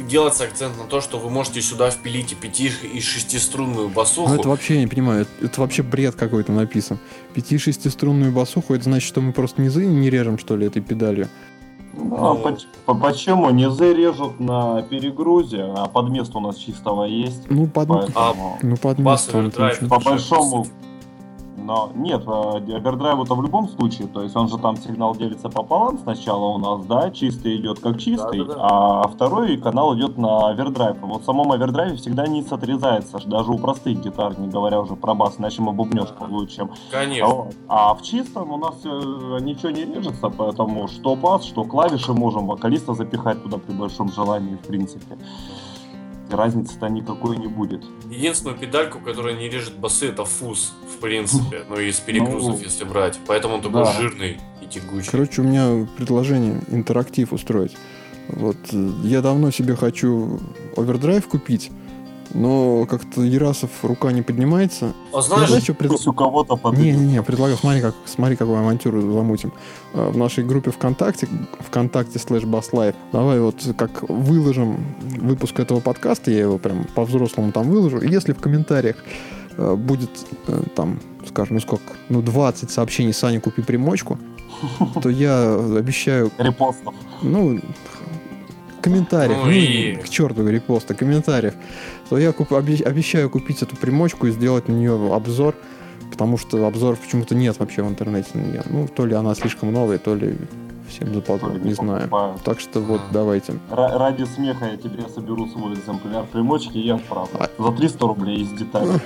делается 0.08 0.44
акцент 0.44 0.76
на 0.78 0.84
то, 0.84 1.00
что 1.00 1.18
вы 1.18 1.30
можете 1.30 1.60
сюда 1.62 1.90
впилить 1.90 2.32
и 2.32 2.34
пяти 2.34 2.70
и 2.92 3.00
шестиструнную 3.00 3.88
басуху. 3.88 4.28
Ну, 4.28 4.34
это 4.36 4.48
вообще, 4.48 4.74
я 4.74 4.80
не 4.80 4.86
понимаю, 4.86 5.22
это, 5.22 5.46
это 5.46 5.60
вообще 5.60 5.82
бред 5.82 6.14
какой-то 6.14 6.52
написан. 6.52 6.98
Пяти-шестиструнную 7.34 8.32
басуху, 8.32 8.74
это 8.74 8.84
значит, 8.84 9.08
что 9.08 9.20
мы 9.20 9.32
просто 9.32 9.60
низы 9.62 9.84
не 9.86 10.10
режем, 10.10 10.38
что 10.38 10.56
ли, 10.56 10.66
этой 10.66 10.82
педалью? 10.82 11.28
Ну, 11.92 12.14
а 12.16 12.34
Ну. 12.34 12.56
по- 12.86 12.94
почему? 12.94 13.50
Низы 13.50 13.92
режут 13.92 14.38
на 14.40 14.82
перегрузе, 14.82 15.62
а 15.76 15.86
подмес-то 15.86 16.34
у 16.34 16.40
нас 16.40 16.56
чистого 16.56 17.04
есть. 17.04 17.50
Ну, 17.50 17.66
под, 17.66 17.88
Поэтому... 17.88 18.58
ну, 18.62 18.76
под 18.76 19.00
Бас 19.00 19.26
местом 19.26 19.40
овердрайв. 19.40 19.72
отлично. 19.76 19.88
По 19.88 20.00
большому- 20.02 20.66
Но 21.64 21.90
нет, 21.94 22.22
э, 22.26 22.76
овердрайву-то 22.76 23.34
в 23.34 23.42
любом 23.42 23.68
случае, 23.68 24.08
то 24.08 24.22
есть 24.22 24.34
он 24.36 24.48
же 24.48 24.58
там 24.58 24.76
сигнал 24.76 25.14
делится 25.14 25.48
пополам 25.48 25.98
сначала 25.98 26.46
у 26.46 26.58
нас, 26.58 26.84
да, 26.86 27.10
чистый 27.10 27.56
идет 27.56 27.80
как 27.80 27.98
чистый, 27.98 28.40
Да-да-да. 28.40 28.60
а 28.60 29.08
второй 29.08 29.56
канал 29.56 29.96
идет 29.96 30.18
на 30.18 30.48
овердрайв. 30.48 30.96
Вот 31.02 31.22
в 31.22 31.24
самом 31.24 31.52
овердрайве 31.52 31.96
всегда 31.96 32.26
низ 32.26 32.50
отрезается, 32.52 33.18
даже 33.26 33.50
у 33.50 33.58
простых 33.58 34.00
гитар, 34.00 34.38
не 34.38 34.48
говоря 34.48 34.80
уже 34.80 34.96
про 34.96 35.14
бас, 35.14 35.38
иначе 35.38 35.62
мы 35.62 35.72
бубнёж 35.72 36.08
получим. 36.10 36.70
Конечно. 36.90 37.26
Вот. 37.26 37.54
А 37.68 37.94
в 37.94 38.02
чистом 38.02 38.52
у 38.52 38.56
нас 38.56 38.74
э, 38.84 39.38
ничего 39.40 39.70
не 39.70 39.84
режется, 39.84 40.30
поэтому 40.30 40.88
что 40.88 41.14
бас, 41.14 41.44
что 41.44 41.64
клавиши 41.64 42.12
можем 42.12 42.46
вокалиста 42.46 42.94
запихать 42.94 43.42
туда 43.42 43.58
при 43.58 43.72
большом 43.72 44.12
желании, 44.12 44.56
в 44.56 44.66
принципе. 44.66 45.18
Разницы-то 46.30 46.88
никакой 46.88 47.36
не 47.36 47.48
будет. 47.48 47.84
Единственную 48.10 48.58
педальку, 48.58 48.98
которая 49.00 49.34
не 49.34 49.48
режет 49.48 49.76
басы, 49.76 50.08
это 50.08 50.24
фуз, 50.24 50.72
в 50.96 51.00
принципе. 51.00 51.64
Ну, 51.68 51.76
из 51.78 51.98
перегрузов, 52.00 52.58
Ну, 52.58 52.64
если 52.64 52.84
брать. 52.84 53.18
Поэтому 53.26 53.54
он 53.54 53.62
такой 53.62 53.84
да. 53.84 53.92
жирный 53.92 54.38
и 54.62 54.66
тягучий. 54.66 55.10
Короче, 55.10 55.42
у 55.42 55.44
меня 55.44 55.86
предложение 55.96 56.60
интерактив 56.70 57.32
устроить. 57.32 57.76
Вот 58.28 58.56
э, 58.72 58.90
я 59.04 59.22
давно 59.22 59.50
себе 59.50 59.74
хочу 59.74 60.40
овердрайв 60.76 61.26
купить, 61.26 61.70
но 62.34 62.86
как-то 62.86 63.22
Ярасов 63.22 63.70
рука 63.82 64.12
не 64.12 64.22
поднимается. 64.22 64.92
А 65.12 65.16
Я 65.16 65.22
знаешь, 65.22 65.48
знаю, 65.48 65.62
что 65.62 65.74
пред- 65.74 66.06
у 66.06 66.12
кого-то 66.12 66.56
подойдет. 66.56 66.96
Не-не-не, 66.96 67.22
предлагаю, 67.22 67.56
смотри, 67.58 67.80
как, 67.80 67.94
смотри, 68.06 68.36
какую 68.36 68.58
авантюру 68.58 69.00
замутим. 69.00 69.52
Э, 69.94 70.10
В 70.10 70.16
нашей 70.16 70.44
группе 70.44 70.70
ВКонтакте, 70.70 71.28
ВКонтакте 71.60 72.18
slash 72.18 72.44
Basslive, 72.44 72.94
давай 73.12 73.40
вот 73.40 73.56
как 73.76 74.02
выложим 74.08 74.76
выпуск 75.00 75.58
этого 75.60 75.80
подкаста, 75.80 76.30
я 76.30 76.40
его 76.40 76.58
прям 76.58 76.84
по-взрослому 76.94 77.52
там 77.52 77.68
выложу, 77.70 77.98
и 77.98 78.08
если 78.08 78.32
в 78.32 78.38
комментариях 78.40 78.96
э, 79.56 79.74
будет 79.74 80.10
э, 80.46 80.62
там, 80.76 81.00
скажем, 81.28 81.56
ну 81.56 81.60
сколько, 81.60 81.84
ну 82.08 82.22
20 82.22 82.70
сообщений 82.70 83.12
«Саня, 83.12 83.40
купи 83.40 83.62
примочку», 83.62 84.18
то 85.02 85.08
я 85.08 85.54
обещаю, 85.54 86.30
Репостов. 86.38 86.94
ну, 87.22 87.60
комментариев, 88.80 89.38
Ну 89.38 89.44
ну, 89.46 89.50
и- 89.50 89.94
к 89.96 90.08
черту 90.08 90.46
репосты, 90.48 90.94
комментариев, 90.94 91.54
то 92.08 92.18
я 92.18 92.30
куп- 92.32 92.52
обе- 92.52 92.82
обещаю 92.84 93.30
купить 93.30 93.62
эту 93.62 93.76
примочку 93.76 94.26
и 94.26 94.30
сделать 94.30 94.68
на 94.68 94.72
нее 94.72 95.14
обзор, 95.14 95.54
потому 96.10 96.38
что 96.38 96.66
обзоров 96.66 96.98
почему-то 97.00 97.34
нет 97.34 97.58
вообще 97.58 97.82
в 97.82 97.88
интернете 97.88 98.30
на 98.34 98.40
нее. 98.42 98.62
Ну, 98.68 98.88
то 98.88 99.06
ли 99.06 99.14
она 99.14 99.34
слишком 99.34 99.72
новая, 99.72 99.98
то 99.98 100.14
ли 100.14 100.36
всем 100.88 101.12
ли 101.12 101.22
не 101.62 101.72
знаю. 101.72 102.00
покупают. 102.00 102.42
Так 102.42 102.58
что 102.58 102.80
вот, 102.80 103.00
А. 103.10 103.12
давайте. 103.12 103.52
Ра- 103.70 103.96
ради 103.96 104.24
смеха 104.24 104.64
я 104.66 104.76
тебе 104.76 105.04
соберу 105.14 105.46
свой 105.46 105.74
экземпляр 105.74 106.24
примочки 106.26 106.78
и 106.78 106.90
отправлю. 106.90 107.30
А- 107.38 107.48
За 107.62 107.70
300 107.76 108.06
рублей 108.08 108.42
из 108.42 108.48
деталей. 108.48 108.98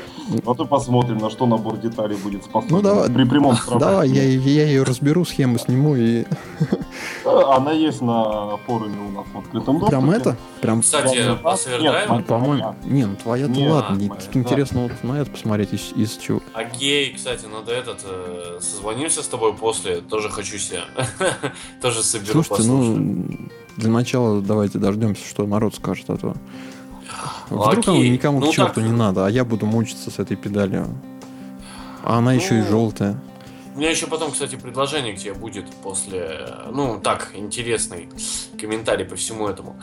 Вот 0.45 0.59
и 0.61 0.65
посмотрим, 0.67 1.19
на 1.19 1.29
что 1.29 1.45
набор 1.47 1.77
деталей 1.77 2.17
будет 2.17 2.45
способен. 2.45 2.77
Ну, 2.77 2.81
давай. 2.83 3.11
При 3.11 3.25
прямом 3.25 3.55
сравнении. 3.57 3.91
Давай, 3.93 4.09
я, 4.09 4.23
я 4.25 4.65
ее 4.67 4.83
разберу, 4.83 5.27
схему 5.27 5.59
сниму 5.59 5.95
и 5.97 6.25
Она 7.25 7.73
есть 7.73 8.01
на 8.03 8.57
форуме 8.59 8.97
у 9.01 9.11
нас 9.11 9.27
в 9.33 9.39
открытом 9.39 9.79
доступе. 9.79 9.91
прям 9.91 10.11
это, 10.11 10.37
прям, 10.61 10.83
кстати, 10.83 11.17
нет, 11.17 11.39
овердрайв, 11.45 12.11
нет. 12.11 12.27
по-моему, 12.27 12.77
не, 12.85 13.07
ну 13.07 13.17
твоя-то 13.17 13.61
ладно, 13.61 13.97
не- 13.97 14.11
интересно 14.33 14.83
вот 14.85 14.93
на 15.03 15.21
это 15.21 15.31
посмотреть 15.31 15.73
из, 15.73 15.93
из 15.97 16.17
чего. 16.17 16.41
Окей, 16.53 17.15
кстати, 17.15 17.47
надо 17.47 17.73
этот, 17.73 18.01
э, 18.05 18.59
созвонимся 18.61 19.23
с 19.23 19.27
тобой 19.29 19.55
после, 19.55 19.97
тоже 20.03 20.29
хочу 20.29 20.59
себе, 20.59 20.81
тоже 21.83 22.03
соберу 22.03 22.43
Слушайте, 22.45 22.57
послушать. 22.57 22.97
ну, 22.99 23.49
для 23.77 23.91
начала 23.91 24.41
давайте 24.41 24.79
дождемся, 24.79 25.27
что 25.27 25.47
народ 25.47 25.75
скажет, 25.75 26.05
а 26.09 26.17
то... 26.17 26.35
Вдруг 27.51 27.89
оно 27.89 27.99
никому 27.99 28.41
ну 28.41 28.51
к 28.51 28.55
черту 28.55 28.75
так- 28.75 28.85
не 28.85 28.93
надо, 28.93 29.27
а 29.27 29.31
я 29.31 29.45
буду 29.45 29.67
мучиться 29.67 30.11
с 30.11 30.19
этой 30.19 30.37
педалью. 30.37 30.89
А 32.03 32.19
она 32.19 32.33
еще 32.35 32.59
и 32.59 32.63
Ну, 32.63 32.69
желтая. 32.69 33.21
У 33.75 33.79
меня 33.79 33.91
еще 33.91 34.07
потом, 34.07 34.31
кстати, 34.31 34.55
предложение 34.55 35.15
к 35.15 35.19
тебе 35.19 35.35
будет 35.35 35.67
после, 35.83 36.21
э, 36.21 36.71
ну, 36.71 37.01
так, 37.03 37.33
интересный 37.35 38.09
комментарий 38.61 39.05
по 39.05 39.17
всему 39.17 39.49
этому. 39.49 39.77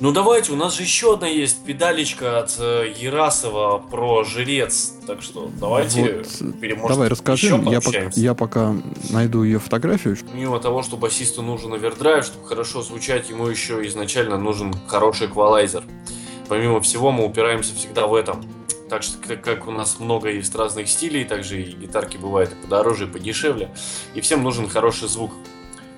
Ну, 0.00 0.12
давайте, 0.12 0.52
у 0.52 0.56
нас 0.56 0.74
же 0.76 0.82
еще 0.82 1.14
одна 1.14 1.26
есть 1.28 1.64
педалечка 1.64 2.40
от 2.40 2.54
э, 2.58 2.92
Ярасова 2.98 3.78
про 3.78 4.22
жрец, 4.24 4.92
так 5.06 5.22
что 5.22 5.50
давайте, 5.58 6.22
Вот, 6.40 6.60
пере- 6.60 6.74
может, 6.74 6.90
Давай 6.90 7.08
расскажи, 7.08 7.46
я 7.46 7.80
пока, 7.80 8.10
я 8.14 8.34
пока 8.34 8.74
найду 9.08 9.42
ее 9.44 9.58
фотографию. 9.58 10.18
Помимо 10.30 10.60
того, 10.60 10.82
что 10.82 10.98
басисту 10.98 11.40
нужен 11.40 11.72
овердрайв, 11.72 12.26
чтобы 12.26 12.46
хорошо 12.46 12.82
звучать, 12.82 13.30
ему 13.30 13.46
еще 13.46 13.86
изначально 13.86 14.36
нужен 14.36 14.74
хороший 14.88 15.26
эквалайзер. 15.26 15.84
Помимо 16.48 16.80
всего, 16.82 17.10
мы 17.12 17.24
упираемся 17.24 17.74
всегда 17.74 18.06
в 18.06 18.14
этом. 18.14 18.44
Так 18.88 19.02
что, 19.02 19.18
как- 19.36 19.66
у 19.68 19.70
нас 19.70 19.98
много 20.00 20.30
есть 20.30 20.54
разных 20.54 20.88
стилей, 20.88 21.24
также 21.24 21.62
и 21.62 21.72
гитарки 21.72 22.16
бывают 22.16 22.52
и 22.52 22.54
подороже, 22.54 23.04
и 23.04 23.06
подешевле. 23.08 23.70
И 24.14 24.20
всем 24.20 24.42
нужен 24.42 24.68
хороший 24.68 25.08
звук. 25.08 25.32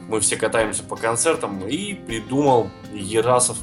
Мы 0.08 0.18
все 0.20 0.36
катаемся 0.36 0.82
по 0.82 0.96
концертам, 0.96 1.66
и 1.68 1.94
придумал 1.94 2.68
Ерасов 2.92 3.56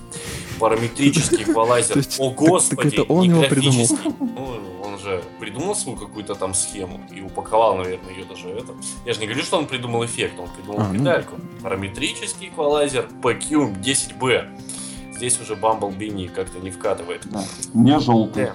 параметрический 0.59 1.43
эквалайзер. 1.43 2.03
О, 2.19 2.29
господи, 2.31 2.95
это 3.01 3.03
он 3.13 3.29
его 3.29 3.41
придумал? 3.43 3.85
графический. 3.85 4.11
Ну, 4.19 4.59
он 4.85 4.97
же 4.99 5.21
придумал 5.41 5.75
свою 5.75 5.97
какую-то 5.97 6.35
там 6.35 6.53
схему 6.53 7.01
и 7.13 7.21
упаковал, 7.21 7.75
наверное, 7.77 8.13
ее 8.13 8.23
даже 8.23 8.47
это. 8.49 8.73
Я 9.05 9.13
же 9.13 9.19
не 9.19 9.27
говорю, 9.27 9.43
что 9.43 9.57
он 9.57 9.65
придумал 9.67 10.05
эффект, 10.05 10.39
он 10.39 10.47
придумал 10.49 10.81
А, 10.81 10.87
ну. 10.87 10.93
педальку. 10.99 11.35
Параметрический 11.61 12.47
эквалайзер 12.47 13.09
PQ10B. 13.21 14.47
Здесь 15.15 15.39
уже 15.41 15.55
Bumblebee 15.55 16.09
не- 16.09 16.27
как-то 16.27 16.59
не 16.59 16.71
вкатывает. 16.71 17.23
Да. 17.29 17.43
Не 17.73 17.99
желтый. 17.99 18.49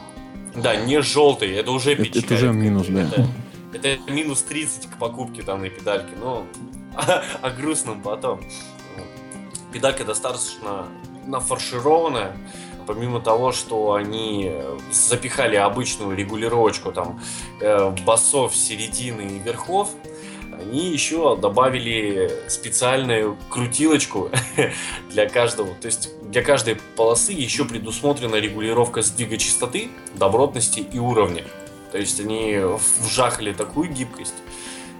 Да, 0.55 0.77
не 0.77 1.01
желтый, 1.03 1.51
это 1.53 1.71
уже 1.71 1.93
Это- 1.93 2.03
это 2.03 2.13
печаль. 2.21 2.37
уже 2.37 2.53
минус, 2.53 2.87
да. 2.89 3.09
Это, 3.73 3.89
это 3.89 4.13
минус 4.13 4.43
30 4.43 4.87
к 4.87 4.99
покупке 4.99 5.43
данной 5.43 5.71
педальки, 5.71 6.13
но 6.21 6.45
о 7.43 7.51
грустном 7.51 8.03
потом. 8.03 8.41
Педалька 9.73 10.05
достаточно 10.05 10.87
нафаршированная, 11.27 12.37
помимо 12.87 13.21
того, 13.21 13.53
что 13.53 13.95
они 13.95 14.53
запихали 14.91 15.57
обычную 15.57 16.15
регулировочку 16.17 16.93
там 16.93 17.21
э, 17.61 17.91
басов 18.05 18.55
середины 18.55 19.23
и 19.23 19.39
верхов, 19.39 19.91
они 20.63 20.91
еще 20.91 21.37
добавили 21.37 22.31
специальную 22.49 23.37
крутилочку 23.51 24.31
для 25.11 25.29
каждого. 25.29 25.75
То 25.75 25.87
есть 25.87 26.11
для 26.23 26.43
каждой 26.43 26.77
полосы 26.97 27.33
еще 27.33 27.65
предусмотрена 27.65 28.37
регулировка 28.37 29.03
сдвига 29.03 29.37
частоты, 29.37 29.91
добротности 30.15 30.81
и 30.81 30.99
уровня. 30.99 31.45
То 31.91 31.99
есть 31.99 32.21
они 32.21 32.59
вжахали 33.01 33.53
такую 33.53 33.91
гибкость, 33.91 34.35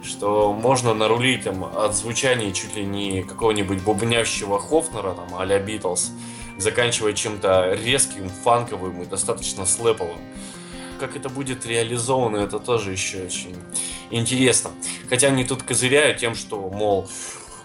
что 0.03 0.53
можно 0.53 0.93
нарулить 0.93 1.45
там, 1.45 1.65
от 1.65 1.95
звучания 1.95 2.53
чуть 2.53 2.77
ли 2.77 2.85
не 2.85 3.23
какого-нибудь 3.23 3.83
бубнящего 3.83 4.59
Хофнера, 4.59 5.15
там, 5.15 5.35
а-ля 5.39 5.59
Битлз, 5.59 6.11
заканчивая 6.59 7.15
чем-то 7.15 7.79
резким, 7.83 8.29
фанковым 8.29 9.03
и 9.03 9.07
достаточно 9.07 9.65
слэповым. 9.65 10.19
Как 11.01 11.17
это 11.17 11.29
будет 11.29 11.65
реализовано, 11.67 12.37
это 12.37 12.59
тоже 12.59 12.93
еще 12.93 13.23
очень 13.23 13.57
интересно. 14.13 14.71
Хотя 15.09 15.29
они 15.29 15.45
тут 15.45 15.63
козыряют 15.63 16.19
тем, 16.19 16.35
что, 16.35 16.71
мол, 16.71 17.09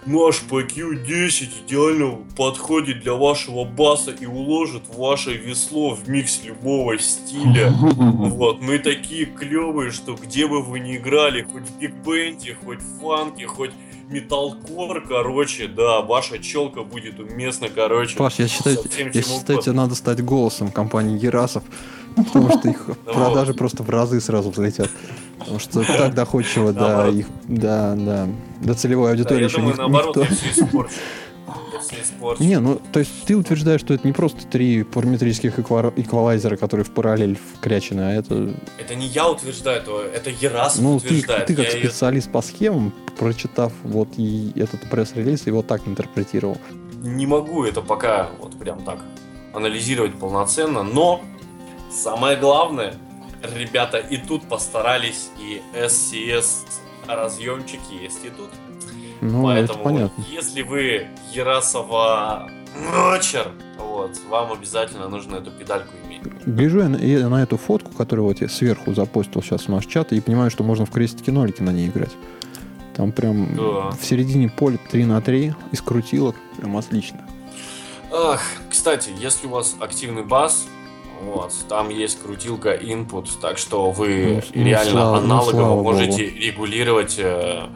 наш 0.06 0.42
PQ10 0.48 1.66
идеально 1.66 2.18
подходит 2.36 3.00
для 3.00 3.14
вашего 3.14 3.64
баса 3.64 4.10
и 4.10 4.26
уложит 4.26 4.82
ваше 4.88 5.34
весло 5.34 5.94
в 5.94 6.08
микс 6.08 6.40
любого 6.44 6.98
стиля. 6.98 7.72
Вот, 8.38 8.60
мы 8.60 8.78
такие 8.78 9.26
клевые, 9.26 9.90
что 9.90 10.14
где 10.14 10.46
бы 10.46 10.62
вы 10.62 10.80
ни 10.80 10.96
играли, 10.96 11.42
хоть 11.42 11.64
в 11.64 11.78
биг-бенде, 11.78 12.56
хоть 12.64 12.78
в 12.78 13.00
фанке, 13.00 13.46
хоть 13.46 13.72
металкор, 14.08 15.02
короче, 15.06 15.66
да, 15.68 16.00
ваша 16.02 16.38
челка 16.38 16.82
будет 16.82 17.18
уместна, 17.18 17.68
короче. 17.68 18.16
Паш, 18.16 18.38
я 18.38 18.48
считаю, 18.48 18.78
я 19.12 19.22
считаю, 19.22 19.60
тебе 19.60 19.72
надо 19.72 19.94
стать 19.94 20.24
голосом 20.24 20.70
компании 20.70 21.18
Ерасов, 21.18 21.64
потому 22.24 22.50
что 22.50 22.68
их 22.68 22.86
Ну 23.06 23.12
продажи 23.12 23.54
просто 23.54 23.82
в 23.82 23.90
разы 23.90 24.20
сразу 24.20 24.50
взлетят. 24.50 24.90
Потому 25.38 25.58
что 25.58 25.84
так 25.84 26.14
доходчиво 26.14 26.72
до 26.72 27.08
их, 27.08 27.26
да, 27.46 27.94
да, 27.94 28.28
до 28.60 28.74
целевой 28.74 29.10
аудитории 29.12 29.44
еще 29.44 29.60
никто. 29.60 30.26
Не, 32.38 32.58
ну, 32.60 32.80
то 32.92 33.00
есть 33.00 33.24
ты 33.24 33.36
утверждаешь, 33.36 33.80
что 33.80 33.94
это 33.94 34.06
не 34.06 34.12
просто 34.12 34.46
три 34.46 34.82
параметрических 34.82 35.58
эква- 35.58 35.92
эквалайзера, 35.96 36.56
которые 36.56 36.84
в 36.84 36.90
параллель 36.90 37.38
вкрячены, 37.56 38.02
а 38.02 38.10
это... 38.12 38.54
Это 38.78 38.94
не 38.94 39.06
я 39.06 39.28
утверждаю, 39.30 39.80
это, 39.80 39.92
это 40.14 40.30
Ерасов 40.30 40.82
Ну, 40.82 41.00
ты, 41.00 41.06
утверждает. 41.06 41.46
ты 41.46 41.54
как 41.54 41.64
Я 41.66 41.70
специалист 41.70 42.30
по 42.30 42.42
схемам, 42.42 42.92
прочитав 43.18 43.72
вот 43.84 44.08
и 44.18 44.52
этот 44.56 44.82
пресс-релиз, 44.90 45.46
его 45.46 45.62
так 45.62 45.86
интерпретировал. 45.86 46.58
не 47.00 47.26
могу 47.26 47.64
это 47.64 47.80
пока 47.80 48.28
вот 48.40 48.58
прям 48.58 48.82
так 48.84 48.98
анализировать 49.54 50.14
полноценно, 50.18 50.82
но 50.82 51.22
самое 51.90 52.36
главное, 52.36 52.94
ребята 53.56 53.98
и 53.98 54.16
тут 54.16 54.48
постарались, 54.48 55.30
и 55.38 55.60
SCS 55.74 56.64
разъемчик 57.06 57.80
есть 58.02 58.24
и 58.24 58.30
тут. 58.30 58.50
Ну, 59.20 59.42
Поэтому, 59.44 59.78
это 59.80 59.84
понятно. 59.84 60.24
если 60.30 60.62
вы 60.62 61.08
Ярасова 61.32 62.48
Ночер, 62.76 63.50
вот, 63.78 64.12
вам 64.28 64.52
обязательно 64.52 65.08
нужно 65.08 65.36
эту 65.36 65.50
педальку 65.50 65.94
иметь. 66.06 66.22
Гляжу 66.46 66.78
я 66.80 66.88
на, 66.88 66.96
я 66.96 67.28
на 67.28 67.42
эту 67.42 67.56
фотку, 67.56 67.90
которую 67.92 68.26
вот 68.28 68.40
я 68.40 68.48
сверху 68.48 68.94
запостил 68.94 69.42
сейчас 69.42 69.62
в 69.62 69.68
наш 69.68 69.86
чат, 69.86 70.12
и 70.12 70.20
понимаю, 70.20 70.50
что 70.50 70.62
можно 70.62 70.86
в 70.86 70.90
крестики-нолики 70.90 71.62
на 71.62 71.70
ней 71.70 71.88
играть. 71.88 72.12
Там 72.94 73.10
прям 73.12 73.56
Да. 73.56 73.90
в 73.90 73.98
середине 74.04 74.48
поля 74.48 74.78
3 74.90 75.04
на 75.04 75.20
3 75.20 75.54
из 75.72 75.80
крутилок. 75.82 76.36
Прям 76.56 76.76
отлично. 76.76 77.20
Ах, 78.12 78.40
кстати, 78.70 79.10
если 79.18 79.46
у 79.46 79.50
вас 79.50 79.76
активный 79.80 80.22
бас, 80.24 80.66
вот, 81.22 81.52
там 81.68 81.88
есть 81.88 82.22
крутилка 82.22 82.74
input, 82.74 83.28
так 83.40 83.58
что 83.58 83.90
вы 83.90 84.42
Ну, 84.54 84.60
ну, 84.60 84.64
реально 84.64 84.90
слава- 84.90 85.16
ну, 85.20 85.24
аналогово 85.24 85.50
слава 85.58 85.82
можете 85.82 86.28
регулировать, 86.28 87.16
э, 87.18 87.68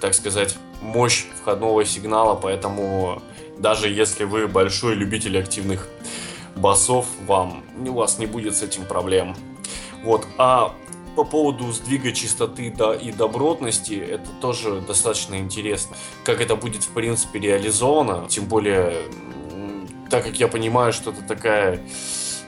так 0.00 0.14
сказать, 0.14 0.56
мощь 0.80 1.24
входного 1.40 1.84
сигнала, 1.84 2.34
поэтому 2.34 3.22
даже 3.58 3.88
если 3.88 4.24
вы 4.24 4.48
большой 4.48 4.94
любитель 4.94 5.38
активных 5.38 5.88
басов, 6.56 7.06
вам 7.26 7.64
у 7.86 7.92
вас 7.92 8.18
не 8.18 8.26
будет 8.26 8.56
с 8.56 8.62
этим 8.62 8.84
проблем. 8.84 9.34
Вот, 10.02 10.26
а 10.38 10.74
по 11.16 11.24
поводу 11.24 11.70
сдвига 11.72 12.12
частоты 12.12 12.74
да, 12.76 12.94
и 12.94 13.12
добротности, 13.12 13.94
это 13.94 14.28
тоже 14.40 14.80
достаточно 14.80 15.36
интересно. 15.36 15.96
Как 16.24 16.40
это 16.40 16.56
будет, 16.56 16.82
в 16.82 16.88
принципе, 16.90 17.38
реализовано, 17.38 18.26
тем 18.28 18.46
более, 18.46 18.94
так 20.10 20.24
как 20.24 20.40
я 20.40 20.48
понимаю, 20.48 20.92
что 20.92 21.10
это 21.10 21.22
такая 21.22 21.80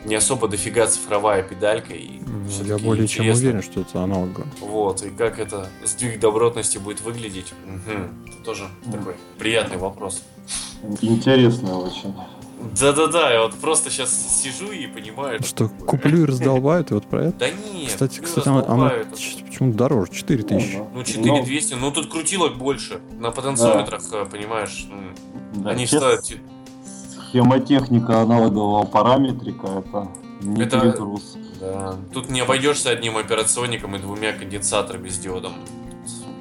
не 0.07 0.15
особо 0.15 0.49
дофига 0.49 0.87
цифровая 0.87 1.43
педалька, 1.43 1.93
и 1.95 2.21
Ну, 2.27 2.65
Я 2.65 2.79
более 2.79 3.07
чем 3.09 3.25
интересно. 3.25 3.49
уверен, 3.49 3.63
что 3.63 3.81
это 3.81 4.03
аналогово. 4.03 4.47
Вот, 4.61 5.03
и 5.03 5.11
как 5.11 5.39
это 5.39 5.69
сдвиг 5.85 6.21
добротности 6.21 6.79
будет 6.79 7.01
выглядеть, 7.01 7.53
Мгм. 7.67 8.25
это 8.27 8.45
тоже 8.45 8.69
такой 8.91 9.17
приятный 9.39 9.79
вопрос. 9.79 10.23
Интересно 11.03 11.79
очень. 11.81 12.15
Да-да-да, 12.81 13.33
я 13.33 13.43
вот 13.43 13.55
просто 13.55 13.91
сейчас 13.91 14.11
сижу 14.43 14.73
и 14.73 14.87
понимаю, 14.87 15.43
Что 15.43 15.69
куплю 15.69 16.23
и 16.23 16.25
раздолбают, 16.25 16.91
и 16.91 16.95
вот 16.95 17.07
про 17.07 17.27
это. 17.27 17.39
Да 17.39 17.51
нет, 17.51 17.89
Кстати, 17.89 18.19
ну, 18.21 18.25
кстати, 18.25 18.49
она, 18.49 18.59
она 18.61 18.85
раздолбают. 18.89 19.19
ч- 19.19 19.45
почему-то 19.45 19.77
дороже, 19.79 20.11
4 20.13 20.43
тысячи. 20.43 20.83
Ну, 20.95 21.05
4200, 21.05 21.75
ну 21.75 21.91
тут 21.91 22.11
крутилок 22.11 22.57
больше. 22.57 23.01
На 23.19 23.31
потенциометрах, 23.31 24.03
э, 24.13 24.25
понимаешь, 24.25 24.87
Да, 25.55 25.71
они 25.71 25.87
честно, 25.87 26.17
стоят... 26.17 26.41
те- 27.37 27.43
Схемотехника 27.43 28.23
аналогового 28.23 28.85
параметрика 28.87 29.67
это 29.67 30.09
не 30.43 30.63
Это- 30.63 30.81
перегруз. 30.81 31.37
Да. 31.61 31.97
Тут 32.13 32.31
не 32.31 32.41
обойдешься 32.41 32.91
одним 32.91 33.17
операционником 33.17 33.95
и 33.97 33.99
двумя 33.99 34.33
конденсаторами 34.33 35.09
с 35.09 35.19
диодом. 35.19 35.53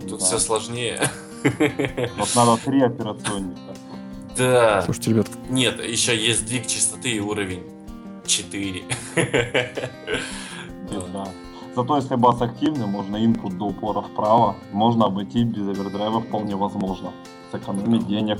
Тут 0.10 0.20
Да. 0.20 0.26
все 0.26 0.40
сложнее. 0.40 1.00
Вот 2.18 2.30
надо 2.36 2.58
три 2.64 2.82
операционника. 2.82 3.60
Да. 4.38 4.82
Слушайте, 4.84 5.12
ребят, 5.12 5.28
Нет, 5.50 5.84
еще 5.86 6.16
есть 6.18 6.42
сдвиг 6.42 6.68
частоты 6.68 7.10
и 7.12 7.20
уровень 7.20 7.64
4. 8.26 8.84
Да. 11.14 11.28
Зато 11.76 11.98
если 11.98 12.16
бас 12.16 12.42
активный, 12.42 12.86
можно 12.88 13.18
input 13.18 13.58
до 13.58 13.66
упора 13.66 14.02
вправо. 14.02 14.56
Можно 14.72 15.06
обойти 15.06 15.44
без 15.44 15.68
овердрайва 15.68 16.22
вполне 16.22 16.56
возможно. 16.56 17.12
Сэкономить 17.52 18.08
денег. 18.08 18.40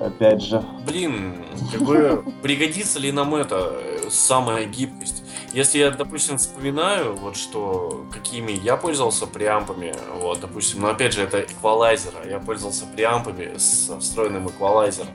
Опять 0.00 0.42
же. 0.42 0.64
Блин, 0.86 1.44
как 1.72 1.82
бы 1.82 2.24
пригодится 2.42 2.98
ли 2.98 3.10
нам 3.10 3.34
это 3.34 3.72
э, 3.72 4.08
самая 4.10 4.64
гибкость? 4.66 5.24
Если 5.52 5.78
я, 5.78 5.90
допустим, 5.90 6.38
вспоминаю, 6.38 7.16
вот 7.16 7.36
что 7.36 8.06
какими 8.12 8.52
я 8.52 8.76
пользовался 8.76 9.26
преампами, 9.26 9.94
вот, 10.20 10.40
допустим, 10.40 10.82
но 10.82 10.88
опять 10.90 11.14
же 11.14 11.22
это 11.22 11.40
эквалайзер, 11.40 12.12
а 12.22 12.28
я 12.28 12.38
пользовался 12.38 12.84
преампами 12.86 13.56
с 13.56 13.90
встроенным 13.98 14.48
эквалайзером. 14.48 15.08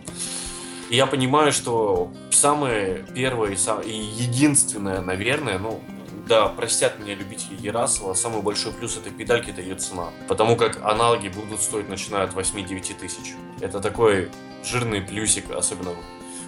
И 0.89 0.95
я 0.97 1.05
понимаю, 1.05 1.51
что 1.53 2.11
самое 2.29 3.05
первое 3.15 3.51
и, 3.51 3.55
сам- 3.55 3.81
и 3.81 3.91
единственное, 3.95 5.01
наверное, 5.01 5.59
ну, 5.59 5.79
да, 6.27 6.47
простят 6.47 6.99
меня 6.99 7.15
любители 7.15 7.55
Ярасова, 7.59 8.13
самый 8.13 8.41
большой 8.41 8.71
плюс 8.71 8.97
этой 8.97 9.11
педальки 9.11 9.49
это 9.49 9.61
ее 9.61 9.75
цена. 9.75 10.09
Потому 10.27 10.55
как 10.55 10.79
аналоги 10.83 11.27
будут 11.27 11.61
стоить 11.61 11.89
начиная 11.89 12.23
от 12.23 12.33
8-9 12.33 12.95
тысяч. 12.97 13.33
Это 13.59 13.79
такой 13.79 14.29
жирный 14.63 15.01
плюсик, 15.01 15.51
особенно 15.51 15.91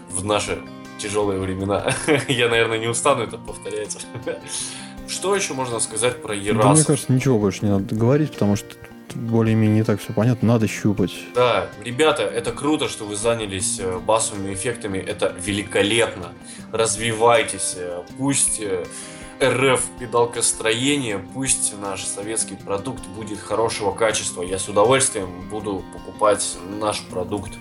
в 0.09 0.23
наши 0.23 0.59
тяжелые 0.97 1.39
времена. 1.39 1.93
Я, 2.27 2.47
наверное, 2.47 2.77
не 2.77 2.87
устану 2.87 3.23
это 3.23 3.37
повторять. 3.37 4.05
Что 5.07 5.35
еще 5.35 5.53
можно 5.53 5.79
сказать 5.79 6.21
про 6.21 6.33
да, 6.35 6.73
мне 6.73 6.83
кажется, 6.83 7.13
ничего 7.13 7.37
больше 7.37 7.63
не 7.63 7.71
надо 7.71 7.93
говорить, 7.93 8.31
потому 8.31 8.55
что 8.55 8.75
более-менее 9.13 9.77
не 9.77 9.83
так 9.83 10.01
все 10.01 10.13
понятно. 10.13 10.47
Надо 10.47 10.67
щупать. 10.67 11.11
Да, 11.35 11.67
ребята, 11.83 12.23
это 12.23 12.51
круто, 12.51 12.89
что 12.89 13.05
вы 13.05 13.15
занялись 13.15 13.79
э, 13.79 13.99
басовыми 13.99 14.53
эффектами. 14.53 14.97
Это 14.97 15.35
великолепно. 15.39 16.33
Развивайтесь. 16.71 17.75
э, 17.77 18.01
Пусть 18.17 18.59
э, 18.59 18.85
РФ 19.43 19.81
педалкостроение, 19.99 21.19
пусть 21.19 21.73
наш 21.77 22.05
советский 22.05 22.55
продукт 22.55 23.05
будет 23.07 23.39
хорошего 23.39 23.91
качества. 23.91 24.41
Я 24.41 24.57
с 24.57 24.69
удовольствием 24.69 25.49
буду 25.49 25.83
покупать 25.93 26.57
наш 26.79 27.01
продукт, 27.03 27.51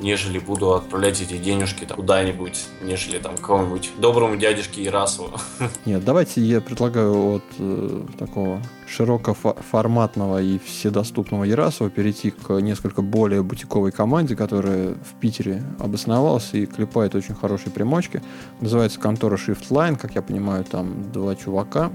нежели 0.00 0.38
буду 0.38 0.72
отправлять 0.74 1.20
эти 1.20 1.38
денежки 1.38 1.84
там 1.84 1.96
куда-нибудь, 1.96 2.66
нежели 2.82 3.18
там 3.18 3.36
кому-нибудь 3.36 3.92
доброму 3.98 4.36
дядюшке 4.36 4.84
Ирасову. 4.84 5.30
Нет, 5.84 6.04
давайте 6.04 6.40
я 6.40 6.60
предлагаю 6.60 7.36
от 7.36 7.44
э, 7.58 8.02
такого 8.18 8.60
широкоформатного 8.86 10.42
и 10.42 10.58
вседоступного 10.58 11.44
Ярасова 11.44 11.90
перейти 11.90 12.30
к 12.30 12.60
несколько 12.60 13.02
более 13.02 13.42
бутиковой 13.42 13.92
команде, 13.92 14.36
которая 14.36 14.94
в 14.94 15.20
Питере 15.20 15.62
обосновалась 15.78 16.50
и 16.52 16.66
клепает 16.66 17.14
очень 17.14 17.34
хорошие 17.34 17.72
примочки. 17.72 18.22
Называется 18.60 19.00
контора 19.00 19.36
Shiftline, 19.36 19.96
как 19.96 20.14
я 20.14 20.22
понимаю, 20.22 20.64
там 20.64 21.10
два 21.12 21.34
чувака 21.34 21.90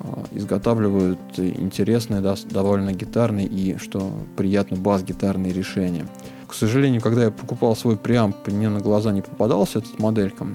а, 0.00 0.24
изготавливают 0.32 1.38
интересные, 1.38 2.20
да, 2.20 2.36
довольно 2.50 2.92
гитарные 2.92 3.46
и, 3.46 3.76
что 3.78 4.12
приятно, 4.36 4.76
бас-гитарные 4.76 5.52
решения. 5.52 6.06
К 6.48 6.54
сожалению, 6.54 7.02
когда 7.02 7.24
я 7.24 7.30
покупал 7.30 7.76
свой 7.76 7.96
преамп, 7.96 8.34
мне 8.46 8.70
на 8.70 8.80
глаза 8.80 9.12
не 9.12 9.20
попадался 9.20 9.80
этот 9.80 9.98
моделька. 9.98 10.46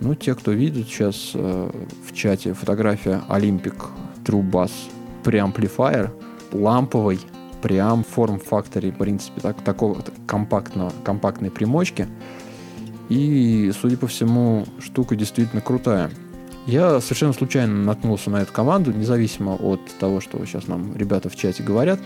Ну, 0.00 0.14
те, 0.14 0.34
кто 0.34 0.50
видит 0.50 0.88
сейчас 0.88 1.30
э, 1.34 1.70
в 2.06 2.12
чате 2.12 2.54
фотография 2.54 3.22
Olympic 3.28 3.76
True 4.24 4.42
Bass 4.42 4.72
преамплифайер, 5.22 6.12
ламповый 6.52 7.20
преамп 7.62 8.06
форм 8.06 8.40
факторе, 8.40 8.90
в 8.90 8.96
принципе, 8.96 9.40
так, 9.40 9.60
такого 9.62 10.02
так, 10.02 10.14
компактного, 10.26 10.92
компактной 11.04 11.50
примочки. 11.50 12.08
И, 13.08 13.72
судя 13.80 13.96
по 13.96 14.06
всему, 14.06 14.66
штука 14.80 15.16
действительно 15.16 15.62
крутая. 15.62 16.10
Я 16.66 17.00
совершенно 17.00 17.32
случайно 17.32 17.74
наткнулся 17.84 18.28
на 18.30 18.42
эту 18.42 18.52
команду, 18.52 18.92
независимо 18.92 19.54
от 19.54 19.80
того, 19.98 20.20
что 20.20 20.44
сейчас 20.44 20.66
нам 20.66 20.94
ребята 20.96 21.30
в 21.30 21.36
чате 21.36 21.62
говорят. 21.62 21.98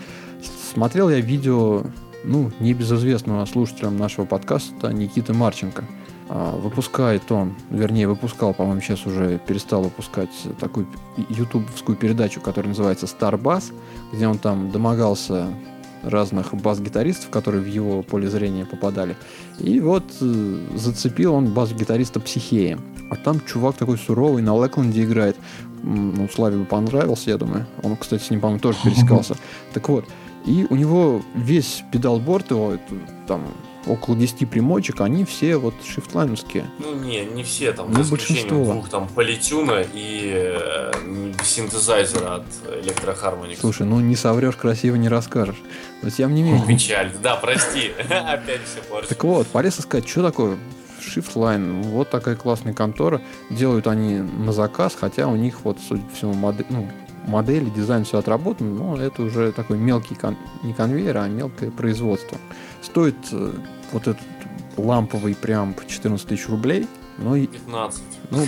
Смотрел 0.73 1.11
я 1.11 1.21
видео, 1.21 1.85
ну, 2.25 2.51
небезызвестного 2.61 3.45
слушателям 3.47 3.97
нашего 3.97 4.25
подкаста 4.25 4.93
Никиты 4.93 5.33
Марченко. 5.33 5.85
А, 6.29 6.57
Выпускает 6.57 7.31
он, 7.31 7.55
вернее, 7.71 8.09
выпускал, 8.09 8.55
по-моему, 8.55 8.81
сейчас 8.81 9.07
уже 9.07 9.39
перестал 9.47 9.83
выпускать 9.83 10.31
такую 10.59 10.87
ютубовскую 11.29 11.97
передачу, 11.97 12.41
которая 12.41 12.71
называется 12.71 13.07
Star 13.07 13.41
Bass, 13.41 13.73
где 14.13 14.27
он 14.27 14.39
там 14.39 14.71
домогался 14.71 15.49
разных 16.03 16.55
бас-гитаристов, 16.55 17.31
которые 17.31 17.63
в 17.63 17.67
его 17.67 18.03
поле 18.03 18.29
зрения 18.29 18.65
попадали. 18.65 19.17
И 19.59 19.81
вот 19.81 20.05
э, 20.21 20.59
зацепил 20.75 21.35
он 21.35 21.53
бас-гитариста 21.53 22.21
Психея. 22.21 22.79
А 23.11 23.17
там 23.17 23.41
чувак 23.41 23.77
такой 23.77 23.99
суровый, 23.99 24.43
на 24.43 24.55
Лэкленде 24.55 25.05
играет. 25.05 25.37
Ну, 25.83 26.29
Славе 26.29 26.59
бы 26.59 26.65
понравился, 26.65 27.31
я 27.31 27.37
думаю. 27.37 27.67
Он, 27.83 27.97
кстати, 27.97 28.23
с 28.23 28.31
ним, 28.31 28.41
по-моему, 28.41 28.61
тоже 28.61 28.79
пересекался. 28.83 29.37
Так 29.75 29.89
вот, 29.89 30.05
и 30.45 30.67
у 30.69 30.77
него 30.77 31.23
весь 31.35 31.85
педалборд 31.93 32.51
его, 32.51 32.73
это, 32.73 32.95
там, 33.27 33.47
около 33.87 34.17
10 34.17 34.49
примочек, 34.49 35.01
они 35.01 35.25
все 35.25 35.57
вот 35.57 35.75
шифтлайновские. 35.85 36.67
Ну 36.79 36.95
не, 36.95 37.25
не 37.25 37.43
все 37.43 37.73
там, 37.73 37.93
Ну, 37.93 38.03
за 38.03 38.11
большинство. 38.11 38.65
двух 38.65 38.89
там 38.89 39.09
политюна 39.09 39.85
и 39.93 40.33
э, 40.35 40.93
синтезайзера 41.45 42.37
от 42.37 42.45
Electro 42.85 43.57
Слушай, 43.59 43.87
ну 43.87 44.01
не 44.01 44.17
соврешь, 44.17 44.57
красиво 44.57 44.97
не 44.97 45.09
расскажешь. 45.09 45.61
Но 46.03 46.11
тем 46.11 46.35
не 46.35 46.43
менее. 46.43 46.67
Печаль. 46.67 47.13
Да, 47.23 47.37
прости. 47.37 47.93
Опять 48.09 48.61
все 48.65 48.83
порчу. 48.89 49.09
Так 49.09 49.25
вот, 49.25 49.47
полез 49.49 49.79
искать, 49.79 50.09
что 50.09 50.23
такое 50.23 50.59
Shiftline. 51.01 51.83
Вот 51.83 52.11
такая 52.11 52.37
классная 52.37 52.75
контора. 52.75 53.21
Делают 53.51 53.87
они 53.87 54.19
на 54.19 54.53
заказ, 54.53 54.97
хотя 54.99 55.27
у 55.27 55.37
них 55.37 55.61
вот, 55.65 55.79
судя 55.87 56.03
по 56.03 56.15
всему, 56.15 56.35
модель, 56.35 56.67
ну, 56.71 56.89
модели, 57.27 57.71
дизайн 57.71 58.05
все 58.05 58.19
отработан, 58.19 58.75
но 58.77 58.97
это 58.97 59.23
уже 59.23 59.53
такой 59.53 59.79
мелкий, 59.79 60.15
кон- 60.15 60.37
не 60.63 60.73
конвейер, 60.73 61.17
а 61.19 61.29
мелкое 61.29 61.71
производство. 61.71 62.39
Стоит 62.83 63.17
э, 63.33 63.53
вот 63.93 64.03
этот 64.09 64.21
ламповый 64.77 65.35
прям 65.35 65.75
14 65.87 66.27
тысяч 66.27 66.49
рублей. 66.49 66.87
Ну, 67.19 67.37
и, 67.37 67.47
15. 67.47 68.03
ну, 68.31 68.47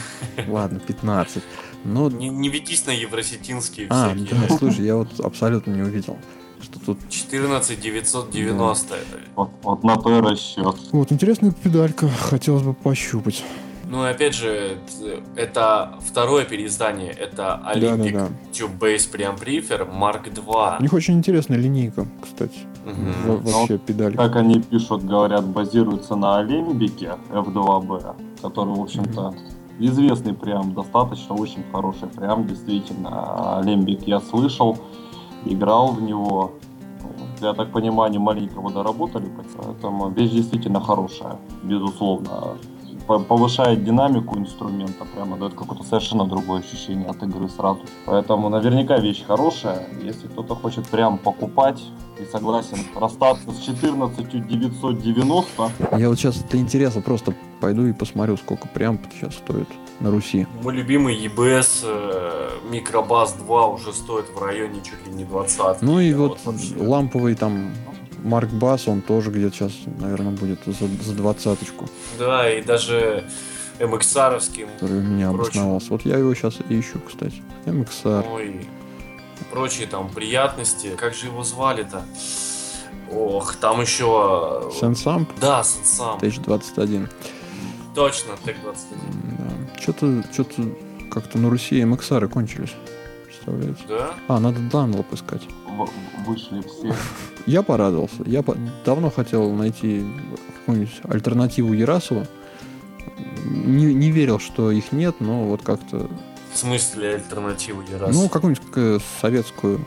ладно, 0.48 0.80
15. 0.80 1.42
Ну, 1.84 2.08
Не, 2.10 2.30
не 2.30 2.48
ведись 2.48 2.86
на 2.86 2.92
евросетинские 2.92 3.88
а, 3.90 4.14
всякие. 4.14 4.40
да, 4.48 4.56
слушай, 4.56 4.84
я 4.86 4.96
вот 4.96 5.20
абсолютно 5.20 5.70
не 5.72 5.82
увидел, 5.82 6.16
что 6.62 6.80
тут... 6.80 6.98
14 7.10 7.78
990 7.78 8.94
это. 8.94 9.20
Вот, 9.36 9.50
вот 9.62 9.84
на 9.84 9.96
то 9.96 10.18
и 10.18 10.20
расчет. 10.22 10.76
Вот, 10.92 11.12
интересная 11.12 11.52
педалька, 11.52 12.08
хотелось 12.08 12.62
бы 12.62 12.72
пощупать. 12.72 13.44
Ну 13.94 14.04
и 14.04 14.10
опять 14.10 14.34
же, 14.34 14.76
это 15.36 15.94
второе 16.00 16.44
переиздание. 16.44 17.12
Это 17.12 17.60
Olympic 17.64 18.12
Да-да-да. 18.12 18.28
Tube 18.52 18.76
Base 18.80 19.08
Preamplifier 19.12 19.88
Mark 19.88 20.26
У 20.26 20.30
II. 20.50 20.82
них 20.82 20.92
очень 20.92 21.14
интересная 21.14 21.58
линейка, 21.58 22.04
кстати. 22.20 22.58
Во- 22.84 23.36
Вообще 23.36 23.78
педалька. 23.78 24.18
Как 24.18 24.34
они 24.34 24.60
пишут, 24.60 25.04
говорят, 25.04 25.46
базируется 25.46 26.16
на 26.16 26.38
Олимбике 26.38 27.12
F2B, 27.30 28.16
который, 28.42 28.74
в 28.74 28.80
общем-то, 28.82 29.32
известный 29.78 30.34
прям, 30.34 30.74
достаточно 30.74 31.36
очень 31.36 31.62
хороший 31.70 32.08
прям, 32.08 32.48
действительно. 32.48 33.58
Олимбик 33.60 34.08
я 34.08 34.18
слышал, 34.20 34.76
играл 35.44 35.92
в 35.92 36.02
него. 36.02 36.50
Я 37.40 37.52
так 37.54 37.70
понимаю, 37.70 38.08
они 38.10 38.18
маленько 38.18 38.54
его 38.54 38.70
доработали, 38.70 39.30
поэтому 39.56 40.10
вещь 40.10 40.30
действительно 40.32 40.80
хорошая, 40.80 41.36
безусловно. 41.62 42.56
Повышает 43.06 43.84
динамику 43.84 44.38
инструмента, 44.38 45.04
прямо 45.14 45.36
дает 45.36 45.54
какое-то 45.54 45.84
совершенно 45.84 46.24
другое 46.24 46.60
ощущение 46.60 47.06
от 47.06 47.22
игры 47.22 47.48
сразу. 47.48 47.80
Поэтому 48.06 48.48
наверняка 48.48 48.98
вещь 48.98 49.24
хорошая. 49.26 49.86
Если 50.02 50.26
кто-то 50.26 50.54
хочет 50.54 50.86
прям 50.88 51.18
покупать 51.18 51.82
и 52.18 52.24
согласен 52.24 52.78
расстаться 52.96 53.50
с 53.52 53.58
14 53.60 54.46
990, 54.46 55.70
Я 55.98 56.08
вот 56.08 56.18
сейчас 56.18 56.36
для 56.44 56.60
интереса 56.60 57.00
просто 57.02 57.34
пойду 57.60 57.86
и 57.86 57.92
посмотрю, 57.92 58.36
сколько 58.38 58.68
прям 58.68 58.98
сейчас 59.12 59.34
стоит 59.34 59.68
на 60.00 60.10
Руси. 60.10 60.46
Мой 60.62 60.74
любимый 60.74 61.14
EBS 61.26 61.84
Microbus 62.70 63.36
2 63.44 63.66
уже 63.66 63.92
стоит 63.92 64.26
в 64.34 64.42
районе 64.42 64.80
чуть 64.82 65.06
ли 65.06 65.12
не 65.12 65.24
20. 65.24 65.82
Ну 65.82 66.00
и 66.00 66.12
Да, 66.12 66.18
вот 66.18 66.38
вообще. 66.44 66.74
ламповый 66.78 67.34
там 67.34 67.70
Марк 68.24 68.50
Бас, 68.50 68.88
он 68.88 69.00
тоже 69.02 69.30
где-то 69.30 69.54
сейчас, 69.54 69.72
наверное, 70.00 70.32
будет 70.32 70.58
за, 70.66 70.86
за 70.86 71.12
двадцаточку, 71.14 71.88
Да, 72.18 72.50
и 72.50 72.62
даже 72.62 73.24
MXR-овский. 73.78 74.66
который 74.74 74.98
у 74.98 75.02
меня 75.02 75.30
Прочее. 75.30 75.50
обосновался. 75.60 75.86
Вот 75.90 76.04
я 76.04 76.16
его 76.18 76.34
сейчас 76.34 76.56
ищу, 76.68 76.98
кстати. 77.06 77.42
MXR. 77.66 78.26
Ой, 78.32 78.66
прочие 79.50 79.86
там 79.86 80.08
приятности. 80.08 80.96
Как 80.96 81.14
же 81.14 81.26
его 81.26 81.44
звали-то? 81.44 82.02
Ох, 83.12 83.56
там 83.56 83.80
еще... 83.82 84.70
SansAmp 84.80 85.28
Да, 85.40 85.62
сам. 85.62 86.18
TH21. 86.18 87.08
Точно, 87.94 88.32
Tech 88.44 88.97
21. 88.97 89.36
Да. 89.38 89.80
Что-то, 89.80 90.24
что-то 90.32 90.62
как-то 91.10 91.38
на 91.38 91.50
Руси 91.50 91.80
MXR 91.82 92.28
кончились. 92.28 92.72
Представляете? 93.26 93.82
Да? 93.88 94.14
А, 94.28 94.40
надо 94.40 94.58
Dunlop 94.60 95.12
искать. 95.12 95.42
в- 95.66 96.26
вышли 96.26 96.62
все. 96.62 96.94
Я 97.46 97.62
порадовался. 97.62 98.22
Я 98.26 98.42
по- 98.42 98.56
давно 98.84 99.10
хотел 99.10 99.52
найти 99.52 100.04
какую-нибудь 100.60 101.00
альтернативу 101.04 101.72
Ярасову. 101.72 102.26
Не, 103.44 103.92
не 103.92 104.10
верил, 104.10 104.38
что 104.38 104.70
их 104.70 104.92
нет, 104.92 105.16
но 105.20 105.44
вот 105.44 105.62
как-то... 105.62 106.08
В 106.52 106.58
смысле 106.58 107.16
альтернативу 107.16 107.82
Ярас? 107.90 108.14
Ну, 108.14 108.28
какую-нибудь 108.28 108.64
э, 108.76 108.98
советскую 109.20 109.84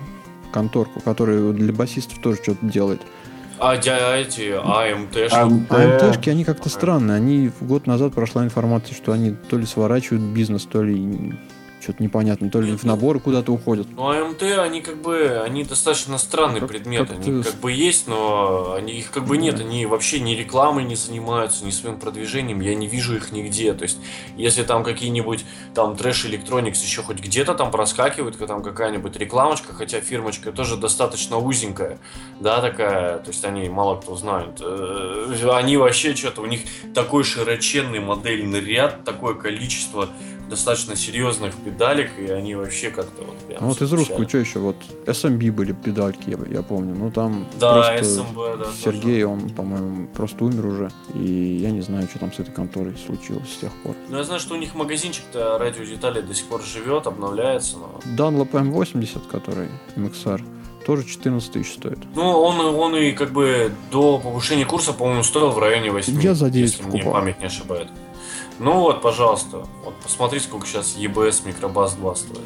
конторку, 0.52 1.00
которая 1.00 1.52
для 1.54 1.74
басистов 1.74 2.20
тоже 2.20 2.40
что-то 2.44 2.66
делает. 2.66 3.02
А 3.60 3.76
дя- 3.78 4.16
эти 4.22 4.52
АМТ, 4.52 5.34
АМТ. 5.34 5.72
А 5.72 6.10
МТшки, 6.12 6.30
они 6.30 6.44
как-то 6.44 6.70
странные. 6.70 7.16
Они 7.18 7.52
год 7.62 7.88
назад 7.88 8.14
прошла 8.14 8.44
информация, 8.44 8.94
что 8.96 9.14
они 9.14 9.32
то 9.32 9.58
ли 9.58 9.66
сворачивают 9.66 10.22
бизнес, 10.24 10.66
то 10.66 10.84
ли 10.84 11.34
что-то 11.88 12.04
непонятно, 12.04 12.50
то 12.50 12.60
ли 12.60 12.76
в 12.76 12.84
наборы 12.84 13.22
куда-то 13.22 13.54
уходят. 13.54 13.88
Ну, 13.96 14.10
АМТ, 14.10 14.44
они 14.44 14.82
как 14.82 15.02
бы, 15.02 15.42
они 15.46 15.64
достаточно 15.64 16.18
странный 16.18 16.60
Как- 16.60 16.68
предмет. 16.68 17.08
как 17.08 17.18
Они 17.20 17.42
ты- 17.42 17.50
как 17.50 17.62
бы 17.62 17.72
есть, 17.72 18.08
но 18.10 18.74
они, 18.74 18.92
их 18.92 19.10
как 19.10 19.26
бы 19.26 19.38
нет. 19.38 19.58
Они 19.62 19.86
вообще 19.86 20.20
ни 20.20 20.32
рекламой 20.32 20.84
не 20.84 20.96
занимаются, 20.96 21.64
ни 21.66 21.70
своим 21.72 21.98
продвижением. 21.98 22.60
Я 22.60 22.76
не 22.76 22.88
вижу 22.88 23.16
их 23.16 23.32
нигде. 23.32 23.74
То 23.74 23.84
есть, 23.84 24.00
если 24.36 24.64
там 24.64 24.84
какие-нибудь 24.84 25.46
там 25.74 25.96
трэш 25.96 26.26
электроникс 26.26 26.84
еще 26.84 27.04
хоть 27.04 27.20
где-то 27.22 27.54
там 27.54 27.72
проскакивает, 27.72 28.36
как 28.36 28.48
там 28.50 28.62
какая-нибудь 28.62 29.16
рекламочка, 29.16 29.74
хотя 29.74 30.02
фирмочка 30.02 30.52
тоже 30.52 30.76
достаточно 30.76 31.38
узенькая, 31.38 32.00
да, 32.42 32.60
такая, 32.60 33.20
то 33.20 33.30
есть 33.30 33.46
они 33.46 33.70
мало 33.70 33.96
кто 33.96 34.16
знает. 34.18 34.60
Э, 34.60 35.48
Они 35.58 35.78
вообще 35.78 36.14
что-то, 36.16 36.42
у 36.42 36.46
них 36.48 36.62
такой 36.94 37.24
широченный 37.24 38.00
модельный 38.00 38.60
ряд, 38.60 39.06
такое 39.06 39.34
количество 39.36 40.10
достаточно 40.50 40.96
серьезных 40.96 41.54
педалек, 41.56 42.12
и 42.20 42.30
они 42.32 42.56
вообще 42.56 42.90
как-то 42.90 43.24
вот 43.24 43.38
прям 43.48 43.62
Ну, 43.62 43.68
вот 43.68 43.82
из 43.82 43.92
русского, 43.92 44.28
что 44.28 44.38
еще? 44.38 44.60
Вот 44.60 44.76
SMB 45.06 45.52
были 45.52 45.72
педальки, 45.74 46.30
я, 46.30 46.38
я 46.58 46.62
помню. 46.64 46.96
Ну, 46.96 47.12
там 47.12 47.46
Да, 47.60 47.92
просто 47.92 48.04
СМБ, 48.04 48.36
да. 48.36 48.66
Сергей, 48.84 49.24
он, 49.24 49.50
по-моему, 49.50 50.08
просто 50.08 50.46
умер 50.46 50.66
уже. 50.66 50.92
И 51.14 51.60
я 51.62 51.72
не 51.72 51.82
знаю, 51.82 52.08
что 52.08 52.20
там 52.20 52.34
с 52.34 52.40
этой 52.40 52.52
конторой 52.52 52.96
случилось 52.98 53.50
с 53.50 53.58
тех 53.58 53.72
пор. 53.84 53.94
тоже. 53.94 54.06
Ну, 54.10 54.18
я 54.18 54.24
знаю, 54.24 54.40
что 54.40 54.56
у 54.56 54.58
них 54.58 54.76
магазинчик-то 54.76 55.58
радиодеталей 55.58 56.22
до 56.22 56.34
сих 56.34 56.46
пор 56.48 56.62
живет, 56.64 57.08
обновляется, 57.08 57.78
но... 57.78 58.00
Dunlop 58.18 58.52
M80, 58.52 59.28
который 59.30 59.68
MXR, 59.96 60.42
тоже 60.86 61.04
14 61.06 61.52
тысяч 61.52 61.74
стоит. 61.74 62.00
Ну, 62.16 62.24
он, 62.24 62.60
он 62.62 62.96
и 62.96 63.12
как 63.12 63.32
бы 63.32 63.72
до 63.92 64.20
повышения 64.20 64.66
курса, 64.66 64.94
по-моему, 64.94 65.24
стоил 65.24 65.50
в 65.50 65.60
районе 65.60 65.92
8. 65.92 66.22
Я 66.22 66.34
за 66.34 66.50
9 66.50 66.72
если 66.72 66.84
мне 66.84 67.00
покупал. 67.00 67.14
память 67.22 67.40
не 67.40 67.46
ошибает. 67.48 67.90
Ну 68.60 68.80
вот, 68.82 69.02
пожалуйста, 69.02 69.68
вот 69.84 69.96
посмотри, 70.02 70.40
сколько 70.40 70.66
сейчас 70.66 70.96
EBS 70.98 71.44
Microbus 71.46 71.96
2 71.96 72.16
стоит. 72.16 72.40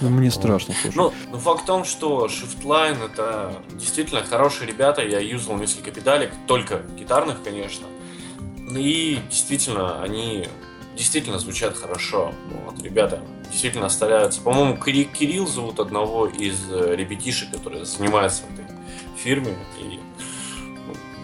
Ну, 0.00 0.08
мне 0.08 0.30
страшно, 0.30 0.74
слушай. 0.80 0.96
Ну, 0.96 1.12
ну, 1.30 1.38
факт 1.38 1.62
в 1.62 1.66
том, 1.66 1.84
что 1.84 2.26
Shiftline 2.26 3.04
это 3.04 3.62
действительно 3.72 4.22
хорошие 4.22 4.66
ребята. 4.66 5.02
Я 5.02 5.20
юзал 5.20 5.56
несколько 5.56 5.90
педалек, 5.90 6.32
только 6.46 6.82
гитарных, 6.98 7.42
конечно. 7.42 7.86
И 8.70 9.18
действительно, 9.28 10.02
они 10.02 10.46
действительно 10.96 11.38
звучат 11.38 11.76
хорошо. 11.76 12.32
Вот, 12.64 12.82
ребята 12.82 13.20
действительно 13.50 13.88
стараются. 13.90 14.40
По-моему, 14.40 14.76
Кири- 14.76 15.04
Кирилл 15.12 15.46
зовут 15.46 15.80
одного 15.80 16.26
из 16.26 16.70
ребятишек, 16.70 17.50
который 17.50 17.84
занимается 17.84 18.42
в 18.44 18.54
этой 18.54 18.66
фирме. 19.16 19.54
И 19.80 20.00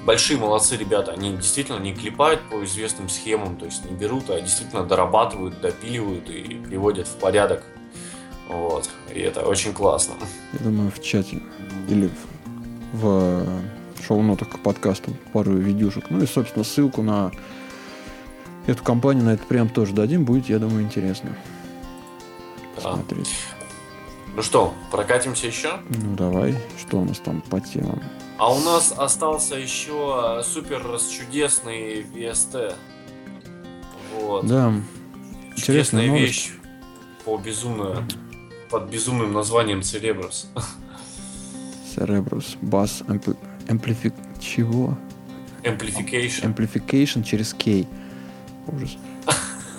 большие 0.06 0.38
молодцы 0.38 0.76
ребята. 0.76 1.12
Они 1.12 1.32
действительно 1.36 1.78
не 1.78 1.92
клепают 1.92 2.40
по 2.48 2.64
известным 2.64 3.08
схемам, 3.08 3.56
то 3.56 3.66
есть 3.66 3.84
не 3.84 3.94
берут, 3.94 4.30
а 4.30 4.40
действительно 4.40 4.84
дорабатывают, 4.84 5.60
допиливают 5.60 6.30
и 6.30 6.54
приводят 6.54 7.08
в 7.08 7.16
порядок. 7.16 7.62
Вот. 8.48 8.88
И 9.12 9.18
это 9.18 9.40
очень 9.42 9.74
классно. 9.74 10.14
Я 10.52 10.60
думаю, 10.60 10.90
в 10.90 11.02
чате 11.02 11.42
или 11.88 12.08
в, 12.92 13.02
в 13.02 14.04
шоу-нотах 14.06 14.48
к 14.48 14.58
подкасту 14.60 15.12
пару 15.32 15.52
видюшек. 15.52 16.04
Ну 16.10 16.22
и, 16.22 16.26
собственно, 16.26 16.64
ссылку 16.64 17.02
на 17.02 17.32
эту 18.68 18.82
компанию, 18.84 19.24
на 19.24 19.30
это 19.34 19.44
прям 19.44 19.68
тоже 19.68 19.92
дадим. 19.92 20.24
Будет, 20.24 20.48
я 20.48 20.60
думаю, 20.60 20.82
интересно 20.84 21.36
Да. 22.76 22.82
посмотреть. 22.90 23.34
Ну 24.36 24.42
что, 24.42 24.74
прокатимся 24.92 25.46
еще? 25.48 25.78
Ну, 25.88 26.14
давай. 26.14 26.54
Что 26.78 26.98
у 26.98 27.04
нас 27.04 27.18
там 27.18 27.40
по 27.40 27.60
темам? 27.60 28.00
А 28.38 28.52
у 28.52 28.58
нас 28.60 28.92
остался 28.96 29.54
еще 29.56 30.42
супер 30.44 30.98
чудесный 31.10 32.02
VST. 32.02 32.74
Вот. 34.20 34.46
Да, 34.46 34.72
Чудесная 35.54 35.56
интересная 35.56 36.06
новость. 36.06 36.22
вещь 36.22 36.52
по 37.24 37.36
безумно 37.38 38.06
под 38.70 38.90
безумным 38.90 39.32
названием 39.32 39.80
Cerebrus. 39.80 40.46
Cerebrus 41.94 42.58
Bass 42.60 43.04
Ampli- 43.06 43.36
Amplific... 43.68 44.12
Чего? 44.40 44.96
Amplification. 45.62 46.54
Amplification 46.54 47.22
через 47.22 47.54
K. 47.54 47.86
Ужас. 48.66 48.96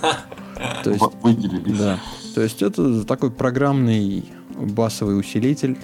То 0.84 0.90
есть, 0.92 1.04
Выделились. 1.22 1.78
да. 1.78 2.00
То 2.34 2.42
есть 2.42 2.62
это 2.62 3.04
такой 3.04 3.30
программный 3.32 4.26
басовый 4.56 5.20
усилитель. 5.20 5.78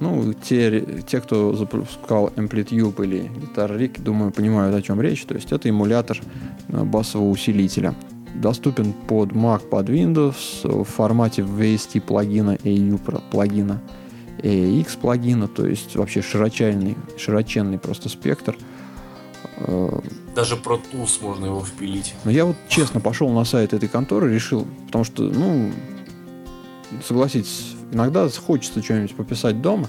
Ну, 0.00 0.32
те, 0.32 1.02
те, 1.06 1.20
кто 1.20 1.54
запускал 1.54 2.28
Amplitude 2.36 3.04
или 3.04 3.22
Guitar 3.34 3.76
Rig, 3.76 4.00
думаю, 4.00 4.30
понимают, 4.30 4.74
о 4.76 4.82
чем 4.82 5.00
речь. 5.00 5.24
То 5.24 5.34
есть 5.34 5.50
это 5.50 5.68
эмулятор 5.68 6.20
э, 6.68 6.84
басового 6.84 7.30
усилителя. 7.30 7.94
Доступен 8.34 8.92
под 8.92 9.30
Mac, 9.32 9.68
под 9.68 9.88
Windows 9.88 10.36
в 10.62 10.84
формате 10.84 11.42
VST 11.42 12.00
плагина, 12.00 12.54
AU 12.62 13.00
плагина, 13.30 13.80
AX 14.38 14.96
плагина, 15.00 15.48
то 15.48 15.66
есть 15.66 15.96
вообще 15.96 16.22
широченный, 16.22 16.96
широченный 17.16 17.78
просто 17.78 18.08
спектр. 18.08 18.56
Э, 19.56 20.00
Даже 20.36 20.54
Pro 20.54 20.80
Tools 20.92 21.18
можно 21.20 21.46
его 21.46 21.64
впилить. 21.64 22.14
но 22.24 22.30
я 22.30 22.44
вот 22.44 22.54
честно 22.68 23.00
пошел 23.00 23.28
на 23.30 23.44
сайт 23.44 23.72
этой 23.72 23.88
конторы, 23.88 24.32
решил, 24.32 24.68
потому 24.86 25.02
что, 25.02 25.24
ну, 25.24 25.72
согласитесь, 27.04 27.74
иногда 27.92 28.28
хочется 28.28 28.82
что-нибудь 28.82 29.14
пописать 29.14 29.60
дома, 29.60 29.88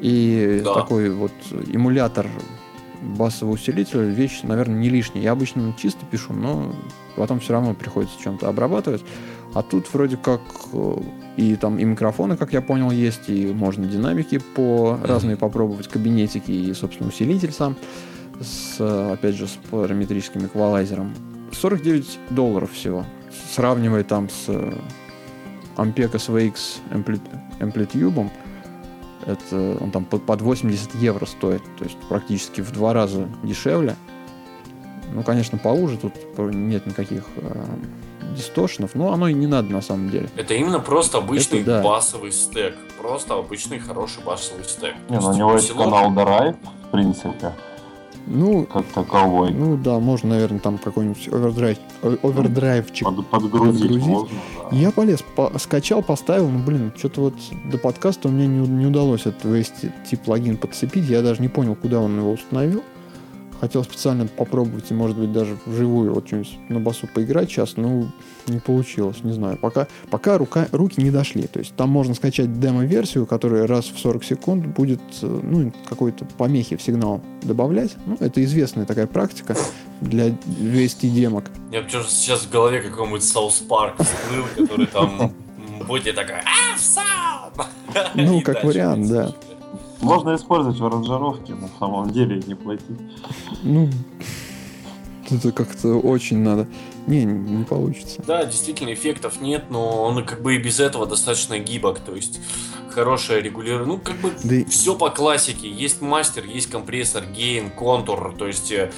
и 0.00 0.60
Да. 0.64 0.74
такой 0.74 1.10
вот 1.10 1.32
эмулятор 1.72 2.26
басового 3.02 3.54
усилителя 3.54 4.02
вещь, 4.02 4.40
наверное, 4.42 4.78
не 4.78 4.88
лишняя. 4.88 5.22
Я 5.22 5.32
обычно 5.32 5.74
чисто 5.76 6.06
пишу, 6.10 6.32
но 6.32 6.74
потом 7.16 7.40
все 7.40 7.52
равно 7.52 7.74
приходится 7.74 8.18
чем-то 8.22 8.48
обрабатывать. 8.48 9.02
А 9.52 9.62
тут 9.62 9.92
вроде 9.92 10.16
как 10.16 10.40
э, 10.72 10.96
и 11.36 11.54
там 11.56 11.78
и 11.78 11.84
микрофоны, 11.84 12.36
как 12.36 12.52
я 12.52 12.60
понял, 12.60 12.90
есть, 12.90 13.28
и 13.28 13.46
можно 13.46 13.84
динамики 13.86 14.38
по 14.38 14.98
разные 15.04 15.36
попробовать, 15.36 15.86
кабинетики 15.88 16.50
и, 16.50 16.72
собственно, 16.74 17.08
усилитель 17.10 17.52
сам, 17.52 17.76
с, 18.40 18.80
опять 19.12 19.36
же, 19.36 19.46
с 19.46 19.56
параметрическим 19.70 20.46
эквалайзером. 20.46 21.14
49 21.52 22.18
долларов 22.30 22.72
всего. 22.72 23.04
Сравнивая 23.54 24.02
там 24.02 24.28
с 24.28 24.48
Ampega 25.76 26.14
SVX 26.14 26.80
Amplitude, 27.60 28.30
это 29.26 29.78
он 29.80 29.90
там 29.90 30.04
под 30.04 30.40
80 30.40 30.94
евро 30.96 31.26
стоит, 31.26 31.62
то 31.78 31.84
есть 31.84 31.96
практически 32.08 32.60
в 32.60 32.72
два 32.72 32.92
раза 32.92 33.28
дешевле. 33.42 33.96
Ну, 35.12 35.22
конечно, 35.22 35.58
поуже, 35.58 35.96
тут 35.96 36.14
нет 36.38 36.86
никаких 36.86 37.24
э, 37.36 37.64
дистошенов, 38.34 38.94
но 38.94 39.12
оно 39.12 39.28
и 39.28 39.32
не 39.32 39.46
надо 39.46 39.72
на 39.72 39.80
самом 39.80 40.10
деле. 40.10 40.28
Это 40.36 40.54
именно 40.54 40.80
просто 40.80 41.18
обычный 41.18 41.60
Это, 41.60 41.66
да. 41.76 41.82
басовый 41.82 42.32
стек. 42.32 42.74
Просто 43.00 43.34
обычный 43.34 43.78
хороший 43.78 44.24
басовый 44.24 44.64
стек. 44.64 44.94
Не, 45.08 45.20
ну, 45.20 45.28
у 45.28 45.34
него 45.34 45.54
есть 45.54 45.72
канал 45.72 46.12
Drive, 46.12 46.56
в 46.88 46.90
принципе. 46.90 47.52
Ну, 48.26 48.64
как 48.64 48.86
таковой. 48.86 49.52
Ну 49.52 49.76
да, 49.76 49.98
можно, 49.98 50.30
наверное, 50.30 50.60
там 50.60 50.78
какой-нибудь 50.78 51.28
овердрайв, 51.28 51.78
овердрайвчик 52.02 53.06
Под, 53.06 53.26
подгрузить. 53.26 53.82
подгрузить. 53.82 54.06
Можно, 54.06 54.38
да. 54.70 54.76
Я 54.76 54.90
полез, 54.90 55.22
по, 55.36 55.52
скачал, 55.58 56.02
поставил, 56.02 56.48
ну 56.48 56.58
блин, 56.64 56.92
что-то 56.96 57.20
вот 57.20 57.34
до 57.70 57.76
подкаста 57.76 58.28
мне 58.28 58.46
не, 58.46 58.66
не 58.66 58.86
удалось 58.86 59.26
этот 59.26 59.44
VST 59.44 60.18
плагин 60.24 60.56
подцепить, 60.56 61.08
я 61.08 61.22
даже 61.22 61.42
не 61.42 61.48
понял, 61.48 61.74
куда 61.74 62.00
он 62.00 62.16
его 62.18 62.32
установил. 62.32 62.82
Хотел 63.60 63.84
специально 63.84 64.26
попробовать 64.26 64.90
и, 64.90 64.94
может 64.94 65.16
быть, 65.16 65.32
даже 65.32 65.56
вживую 65.66 66.14
вот 66.14 66.26
что-нибудь 66.26 66.58
на 66.68 66.80
басу 66.80 67.08
поиграть 67.12 67.50
сейчас, 67.50 67.76
но 67.76 68.10
не 68.46 68.58
получилось, 68.58 69.22
не 69.22 69.32
знаю. 69.32 69.56
Пока, 69.58 69.86
пока 70.10 70.38
рука, 70.38 70.68
руки 70.72 71.00
не 71.00 71.10
дошли. 71.10 71.46
То 71.46 71.60
есть 71.60 71.74
там 71.76 71.88
можно 71.88 72.14
скачать 72.14 72.60
демо-версию, 72.60 73.26
которая 73.26 73.66
раз 73.66 73.86
в 73.86 73.98
40 73.98 74.24
секунд 74.24 74.66
будет 74.66 75.00
э, 75.22 75.40
ну, 75.42 75.72
какой-то 75.88 76.24
помехи 76.24 76.76
в 76.76 76.82
сигнал 76.82 77.22
добавлять. 77.42 77.92
Ну, 78.06 78.16
это 78.20 78.42
известная 78.44 78.84
такая 78.84 79.06
практика 79.06 79.56
для 80.00 80.28
VST 80.28 81.08
демок. 81.08 81.50
Я 81.72 81.82
почему 81.82 82.02
сейчас 82.04 82.40
в 82.42 82.50
голове 82.50 82.82
какой-нибудь 82.82 83.24
South 83.24 83.58
Park 83.60 83.94
всплыл, 83.98 84.44
который 84.56 84.86
там 84.86 85.32
будет 85.86 86.14
такая 86.14 86.44
Ну, 88.14 88.40
как 88.44 88.64
вариант, 88.64 89.08
да. 89.08 89.32
Можно 90.04 90.34
использовать 90.36 90.78
в 90.78 90.84
аранжировке, 90.84 91.54
на 91.54 91.68
самом 91.78 92.10
деле, 92.10 92.38
и 92.38 92.46
не 92.46 92.54
платить. 92.54 92.84
Ну, 93.62 93.88
это 95.30 95.52
как-то 95.52 95.94
очень 95.94 96.38
надо. 96.38 96.68
Не, 97.06 97.24
не 97.24 97.64
получится. 97.64 98.22
Да, 98.26 98.44
действительно, 98.44 98.92
эффектов 98.92 99.40
нет, 99.40 99.64
но 99.70 100.02
он 100.02 100.24
как 100.24 100.42
бы 100.42 100.56
и 100.56 100.58
без 100.58 100.80
этого 100.80 101.06
достаточно 101.06 101.58
гибок. 101.58 102.00
То 102.00 102.14
есть 102.14 102.40
хорошая 102.90 103.40
регулировка. 103.40 103.86
Ну, 103.86 103.98
как 103.98 104.16
бы 104.16 104.32
да 104.42 104.70
все 104.70 104.94
по 104.94 105.10
классике. 105.10 105.68
Есть 105.68 106.00
мастер, 106.00 106.44
есть 106.44 106.70
компрессор, 106.70 107.24
gain, 107.26 107.70
contour. 107.70 108.34
То 108.38 108.46
есть 108.46 108.70
э, 108.72 108.92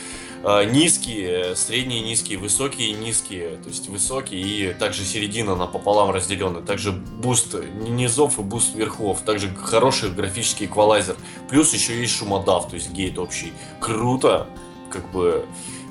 низкие, 0.71 1.57
средние 1.57 2.03
низкие, 2.03 2.39
высокие 2.39 2.93
низкие. 2.93 3.57
То 3.57 3.69
есть 3.69 3.89
высокие 3.89 4.41
и 4.41 4.75
также 4.75 5.05
середина 5.05 5.57
напополам 5.57 6.11
разделены. 6.11 6.63
Также 6.63 6.93
буст 6.93 7.57
низов 7.75 8.39
и 8.39 8.43
буст 8.43 8.75
верхов. 8.75 9.23
Также 9.23 9.55
хороший 9.55 10.11
графический 10.11 10.67
эквалайзер. 10.67 11.17
Плюс 11.49 11.75
еще 11.75 11.99
есть 11.99 12.17
шумодав, 12.17 12.69
то 12.69 12.77
есть 12.77 12.93
gate 12.93 13.19
общий. 13.19 13.53
Круто. 13.81 14.47
Как 14.91 15.11
бы 15.11 15.45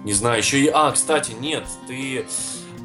не 0.05 0.13
знаю, 0.13 0.37
еще 0.37 0.59
и... 0.59 0.67
А, 0.67 0.91
кстати, 0.91 1.31
нет, 1.31 1.63
ты 1.87 2.27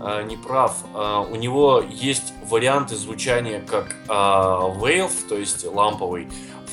э, 0.01 0.23
не 0.23 0.39
прав. 0.39 0.75
Э, 0.95 1.23
у 1.31 1.37
него 1.37 1.85
есть 1.87 2.33
варианты 2.49 2.97
звучания 2.97 3.61
как 3.61 3.95
э, 4.09 4.11
Valve, 4.11 5.29
то 5.29 5.37
есть 5.37 5.67
ламповый, 5.67 6.29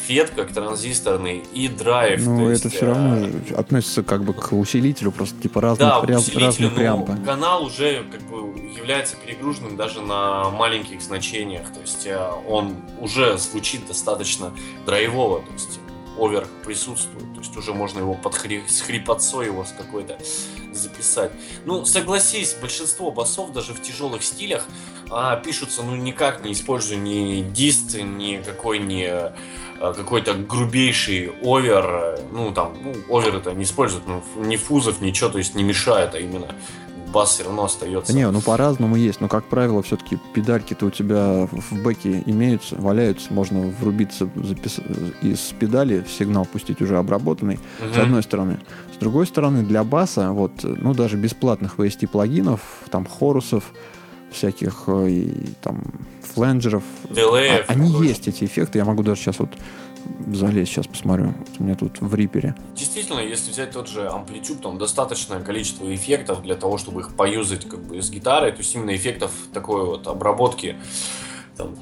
FET 0.08 0.30
как 0.32 0.54
транзисторный 0.54 1.44
и 1.54 1.68
драйв. 1.68 2.26
Ну, 2.26 2.50
это 2.50 2.68
есть, 2.68 2.76
все 2.76 2.86
равно 2.86 3.28
относится 3.58 4.04
как 4.04 4.24
бы 4.24 4.34
к 4.34 4.54
усилителю, 4.54 5.12
просто 5.12 5.40
типа 5.42 5.62
разных, 5.62 5.90
да, 5.90 6.00
прям, 6.00 6.22
разные 6.36 6.70
преампы. 6.70 7.18
канал 7.26 7.66
уже 7.66 8.04
как 8.04 8.22
бы 8.24 8.58
является 8.60 9.18
перегруженным 9.18 9.76
даже 9.76 10.02
на 10.02 10.50
маленьких 10.50 11.02
значениях, 11.02 11.68
то 11.74 11.82
есть 11.82 12.08
он 12.48 12.76
уже 13.02 13.38
звучит 13.38 13.86
достаточно 13.88 14.54
драйвово, 14.86 15.42
то 15.42 15.54
есть 15.54 15.80
овер 16.18 16.48
присутствует. 16.66 17.34
То 17.34 17.40
есть 17.42 17.56
уже 17.56 17.74
можно 17.74 18.00
его 18.00 18.14
под 18.14 18.36
хри... 18.36 18.64
с 18.68 18.82
хрипотцой 18.82 19.46
его 19.48 19.64
с 19.64 19.72
какой-то 19.72 20.18
записать. 20.74 21.32
Ну, 21.66 21.86
согласись, 21.86 22.56
большинство 22.60 23.12
басов 23.12 23.52
даже 23.52 23.74
в 23.74 23.82
тяжелых 23.82 24.24
стилях 24.24 24.66
а, 25.10 25.36
пишутся, 25.38 25.84
ну, 25.84 25.96
никак 25.96 26.44
не 26.44 26.54
используя 26.54 26.98
ни 26.98 27.42
дист, 27.42 27.96
ни 27.96 28.38
какой 28.38 28.80
ни 28.80 29.04
а, 29.04 29.36
какой-то 29.80 30.34
грубейший 30.34 31.32
овер, 31.42 32.20
ну, 32.32 32.52
там, 32.52 32.74
ну, 32.84 32.94
овер 33.16 33.36
это 33.36 33.54
не 33.54 33.64
используют, 33.64 34.06
ну, 34.08 34.24
ни 34.44 34.56
фузов, 34.56 35.02
ничего, 35.02 35.30
то 35.30 35.38
есть 35.38 35.56
не 35.56 35.64
мешает, 35.64 36.16
а 36.16 36.20
именно 36.20 36.48
бас 37.08 37.32
все 37.32 37.44
равно 37.44 37.66
остается. 37.66 38.14
Не, 38.14 38.30
ну 38.30 38.42
по-разному 38.42 38.96
есть, 38.96 39.22
но 39.22 39.28
как 39.28 39.46
правило 39.46 39.82
все-таки 39.82 40.18
педальки-то 40.34 40.86
у 40.86 40.90
тебя 40.92 41.48
в 41.52 41.82
бэке 41.82 42.24
имеются, 42.26 42.76
валяются, 42.76 43.34
можно 43.34 43.74
врубиться 43.80 44.30
запис... 44.36 44.80
из 45.22 45.40
педали, 45.60 46.06
сигнал 46.08 46.46
пустить 46.46 46.82
уже 46.82 46.98
обработанный, 46.98 47.60
угу. 47.82 47.94
с 47.94 47.98
одной 47.98 48.24
стороны. 48.24 48.60
С 48.94 48.98
другой 48.98 49.28
стороны, 49.28 49.64
для 49.64 49.84
баса, 49.84 50.32
вот, 50.32 50.52
ну 50.64 50.94
даже 50.94 51.18
бесплатных 51.18 51.78
VST 51.78 52.08
плагинов, 52.08 52.62
там 52.90 53.06
хорусов, 53.06 53.72
всяких 54.38 54.84
э, 54.88 55.10
и 55.10 55.54
там 55.62 55.84
фленджеров, 56.22 56.84
Дилеев, 57.10 57.66
а, 57.68 57.72
они 57.74 57.90
есть 58.06 58.28
эти 58.28 58.44
эффекты, 58.46 58.80
я 58.80 58.86
могу 58.86 59.04
даже 59.04 59.22
сейчас 59.22 59.40
вот 59.40 59.50
залезть, 60.28 60.72
сейчас 60.72 60.88
посмотрю. 60.88 61.34
У 61.60 61.64
меня 61.64 61.76
тут 61.76 62.00
в 62.00 62.14
рипере. 62.16 62.56
Действительно, 62.76 63.20
если 63.20 63.52
взять 63.52 63.72
тот 63.72 63.90
же 63.90 64.08
амплитюд, 64.08 64.62
там 64.62 64.78
достаточное 64.78 65.42
количество 65.42 65.94
эффектов 65.94 66.42
для 66.44 66.56
того, 66.56 66.78
чтобы 66.78 67.02
их 67.02 67.16
поюзать 67.16 67.68
как 67.68 67.82
бы 67.82 68.02
с 68.02 68.10
гитарой, 68.10 68.52
то 68.52 68.60
есть 68.60 68.74
именно 68.76 68.96
эффектов 68.96 69.32
такой 69.54 69.86
вот 69.86 70.08
обработки 70.08 70.78
там, 71.56 71.76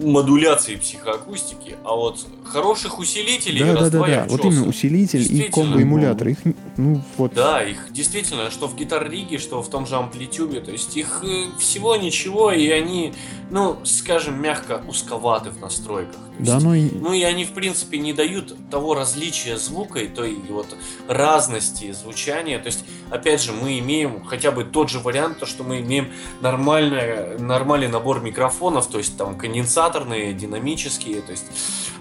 модуляции 0.00 0.76
психоакустики, 0.76 1.76
а 1.84 1.94
вот 1.94 2.26
хороших 2.44 2.98
усилителей 2.98 3.60
да, 3.60 3.74
да, 3.74 3.90
да, 3.90 4.06
да. 4.06 4.26
Вот 4.28 4.44
именно 4.44 4.66
усилитель 4.66 5.22
и 5.22 5.48
комбо-эмулятор. 5.48 6.28
Их, 6.28 6.38
ну, 6.76 7.00
вот. 7.16 7.34
Да, 7.34 7.62
их 7.62 7.92
действительно, 7.92 8.50
что 8.50 8.66
в 8.66 8.74
гитар 8.74 9.08
риге, 9.08 9.38
что 9.38 9.62
в 9.62 9.68
том 9.68 9.86
же 9.86 9.96
амплитюбе, 9.96 10.60
то 10.60 10.72
есть 10.72 10.96
их 10.96 11.22
э, 11.24 11.46
всего 11.58 11.96
ничего, 11.96 12.52
и 12.52 12.68
они, 12.68 13.12
ну, 13.50 13.76
скажем, 13.84 14.40
мягко 14.40 14.82
узковаты 14.88 15.50
в 15.50 15.60
настройках. 15.60 16.20
Да, 16.38 16.58
ну 16.58 16.74
и... 16.74 16.90
Ну 16.90 17.12
и 17.12 17.22
они, 17.22 17.44
в 17.44 17.52
принципе, 17.52 17.98
не 17.98 18.12
дают 18.12 18.56
того 18.70 18.94
различия 18.94 19.56
звука 19.56 20.00
и 20.00 20.08
той 20.08 20.36
вот 20.48 20.76
разности 21.08 21.92
звучания. 21.92 22.58
То 22.58 22.66
есть, 22.66 22.84
опять 23.10 23.42
же, 23.42 23.52
мы 23.52 23.78
имеем 23.78 24.24
хотя 24.24 24.50
бы 24.50 24.64
тот 24.64 24.90
же 24.90 24.98
вариант, 24.98 25.38
то, 25.38 25.46
что 25.46 25.62
мы 25.62 25.80
имеем 25.80 26.10
нормальный, 26.40 27.38
нормальный 27.38 27.88
набор 27.88 28.20
микрофонов, 28.20 28.88
то 28.88 28.98
есть 28.98 29.16
там 29.16 29.36
конденсаторные, 29.36 30.32
динамические, 30.32 31.22
то 31.22 31.30
есть 31.30 31.46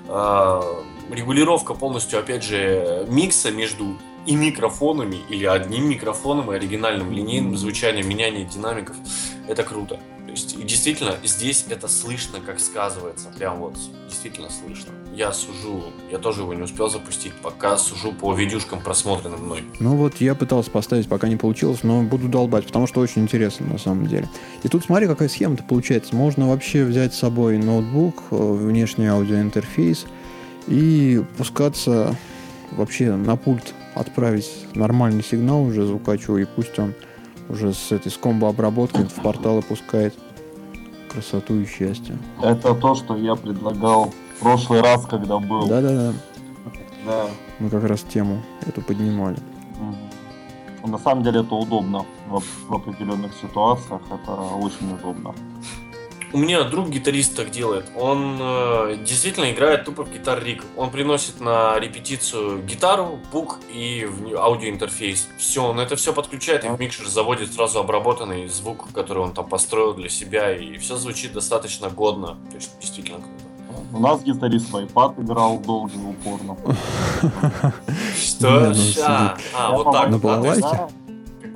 э, 0.08 0.62
регулировка 1.12 1.74
полностью, 1.74 2.20
опять 2.20 2.44
же, 2.44 3.06
микса 3.10 3.52
между 3.52 3.98
и 4.26 4.36
микрофонами, 4.36 5.18
или 5.30 5.46
одним 5.46 5.90
микрофоном, 5.90 6.52
и 6.52 6.56
оригинальным 6.56 7.12
линейным 7.12 7.58
звучанием, 7.58 8.08
меняние 8.08 8.46
динамиков. 8.46 8.96
Это 9.48 9.64
круто. 9.64 10.00
Есть, 10.34 10.56
и 10.56 10.64
действительно, 10.64 11.16
здесь 11.24 11.64
это 11.70 11.88
слышно, 11.88 12.40
как 12.44 12.60
сказывается. 12.60 13.30
Прям 13.38 13.60
вот, 13.60 13.76
действительно 14.10 14.50
слышно. 14.50 14.92
Я 15.16 15.32
сужу, 15.32 15.84
я 16.12 16.18
тоже 16.18 16.42
его 16.42 16.56
не 16.56 16.64
успел 16.64 16.90
запустить, 16.90 17.34
пока 17.34 17.78
сужу 17.78 18.12
по 18.14 18.34
видюшкам, 18.34 18.82
просмотренным 18.82 19.46
мной. 19.46 19.64
Ну 19.80 19.96
вот, 19.96 20.16
я 20.22 20.34
пытался 20.34 20.72
поставить, 20.72 21.08
пока 21.08 21.28
не 21.28 21.36
получилось, 21.36 21.84
но 21.84 22.02
буду 22.02 22.28
долбать, 22.30 22.66
потому 22.66 22.88
что 22.88 23.00
очень 23.00 23.22
интересно 23.22 23.68
на 23.68 23.78
самом 23.78 24.08
деле. 24.08 24.28
И 24.64 24.70
тут 24.70 24.86
смотри, 24.86 25.06
какая 25.06 25.30
схема-то 25.30 25.64
получается. 25.64 26.16
Можно 26.16 26.50
вообще 26.50 26.84
взять 26.84 27.14
с 27.14 27.20
собой 27.20 27.60
ноутбук, 27.60 28.24
э, 28.32 28.36
внешний 28.36 29.06
аудиоинтерфейс 29.06 30.08
и 30.66 31.24
пускаться 31.38 32.16
вообще 32.72 33.16
на 33.16 33.36
пульт 33.36 33.76
отправить 33.94 34.50
нормальный 34.74 35.24
сигнал 35.24 35.62
уже 35.62 35.86
звукачу, 35.86 36.38
и 36.38 36.46
пусть 36.46 36.80
он 36.80 36.96
уже 37.50 37.74
с 37.74 37.92
этой 37.92 38.12
с 38.12 38.18
комбо-обработкой 38.18 39.06
в 39.06 39.16
порталы 39.22 39.62
пускает 39.62 40.14
красоту 41.10 41.60
и 41.60 41.66
счастье. 41.66 42.18
Это 42.42 42.74
то, 42.74 42.96
что 42.96 43.16
я 43.16 43.36
предлагал 43.36 44.14
в 44.38 44.40
прошлый 44.42 44.82
раз, 44.82 45.06
когда 45.06 45.38
был. 45.40 45.68
Да-да-да. 45.68 46.14
Да. 47.06 47.26
Мы 47.60 47.70
как 47.70 47.84
раз 47.84 48.02
тему 48.02 48.42
эту 48.66 48.82
поднимали. 48.82 49.38
Угу. 50.84 50.92
На 50.92 50.98
самом 50.98 51.24
деле 51.24 51.42
это 51.42 51.56
удобно 51.56 52.06
в, 52.30 52.42
в 52.68 52.74
определенных 52.74 53.34
ситуациях, 53.34 54.02
это 54.10 54.32
очень 54.32 54.94
удобно. 54.94 55.34
У 56.34 56.38
меня 56.38 56.64
друг 56.64 56.90
гитарист 56.90 57.36
так 57.36 57.52
делает. 57.52 57.86
Он 57.96 58.38
э, 58.42 58.98
действительно 59.06 59.52
играет 59.52 59.86
тупо 59.86 60.04
в 60.04 60.12
гитар 60.12 60.44
рик. 60.44 60.66
Он 60.76 60.90
приносит 60.90 61.40
на 61.40 61.80
репетицию 61.80 62.64
гитару, 62.64 63.20
пук 63.32 63.60
и 63.72 64.10
аудиоинтерфейс. 64.36 65.30
Все, 65.38 65.64
он 65.64 65.80
это 65.80 65.96
все 65.96 66.12
подключает 66.12 66.66
и 66.66 66.68
в 66.68 66.80
микшер 66.80 67.08
заводит 67.08 67.54
сразу 67.54 67.80
обработанный 67.80 68.48
звук, 68.48 68.92
который 68.94 69.20
он 69.20 69.34
там 69.34 69.48
построил 69.48 69.94
для 69.94 70.10
себя, 70.10 70.52
и 70.56 70.78
все 70.78 70.98
звучит 70.98 71.34
достаточно 71.34 71.90
годно. 71.90 72.38
То 72.50 72.56
есть 72.56 72.72
действительно 72.82 73.20
круто. 73.20 73.54
У 73.94 74.00
нас 74.00 74.24
гитарист 74.24 74.72
в 74.72 74.76
iPad 74.76 75.22
играл 75.24 75.60
долго 75.60 75.92
и 75.94 76.00
упорно. 76.00 76.58
Что? 78.18 78.74
Ща. 78.74 79.38
А, 79.54 79.72
вот 79.72 79.92
так. 79.92 80.10
На 80.10 80.18
балалайке? 80.18 81.03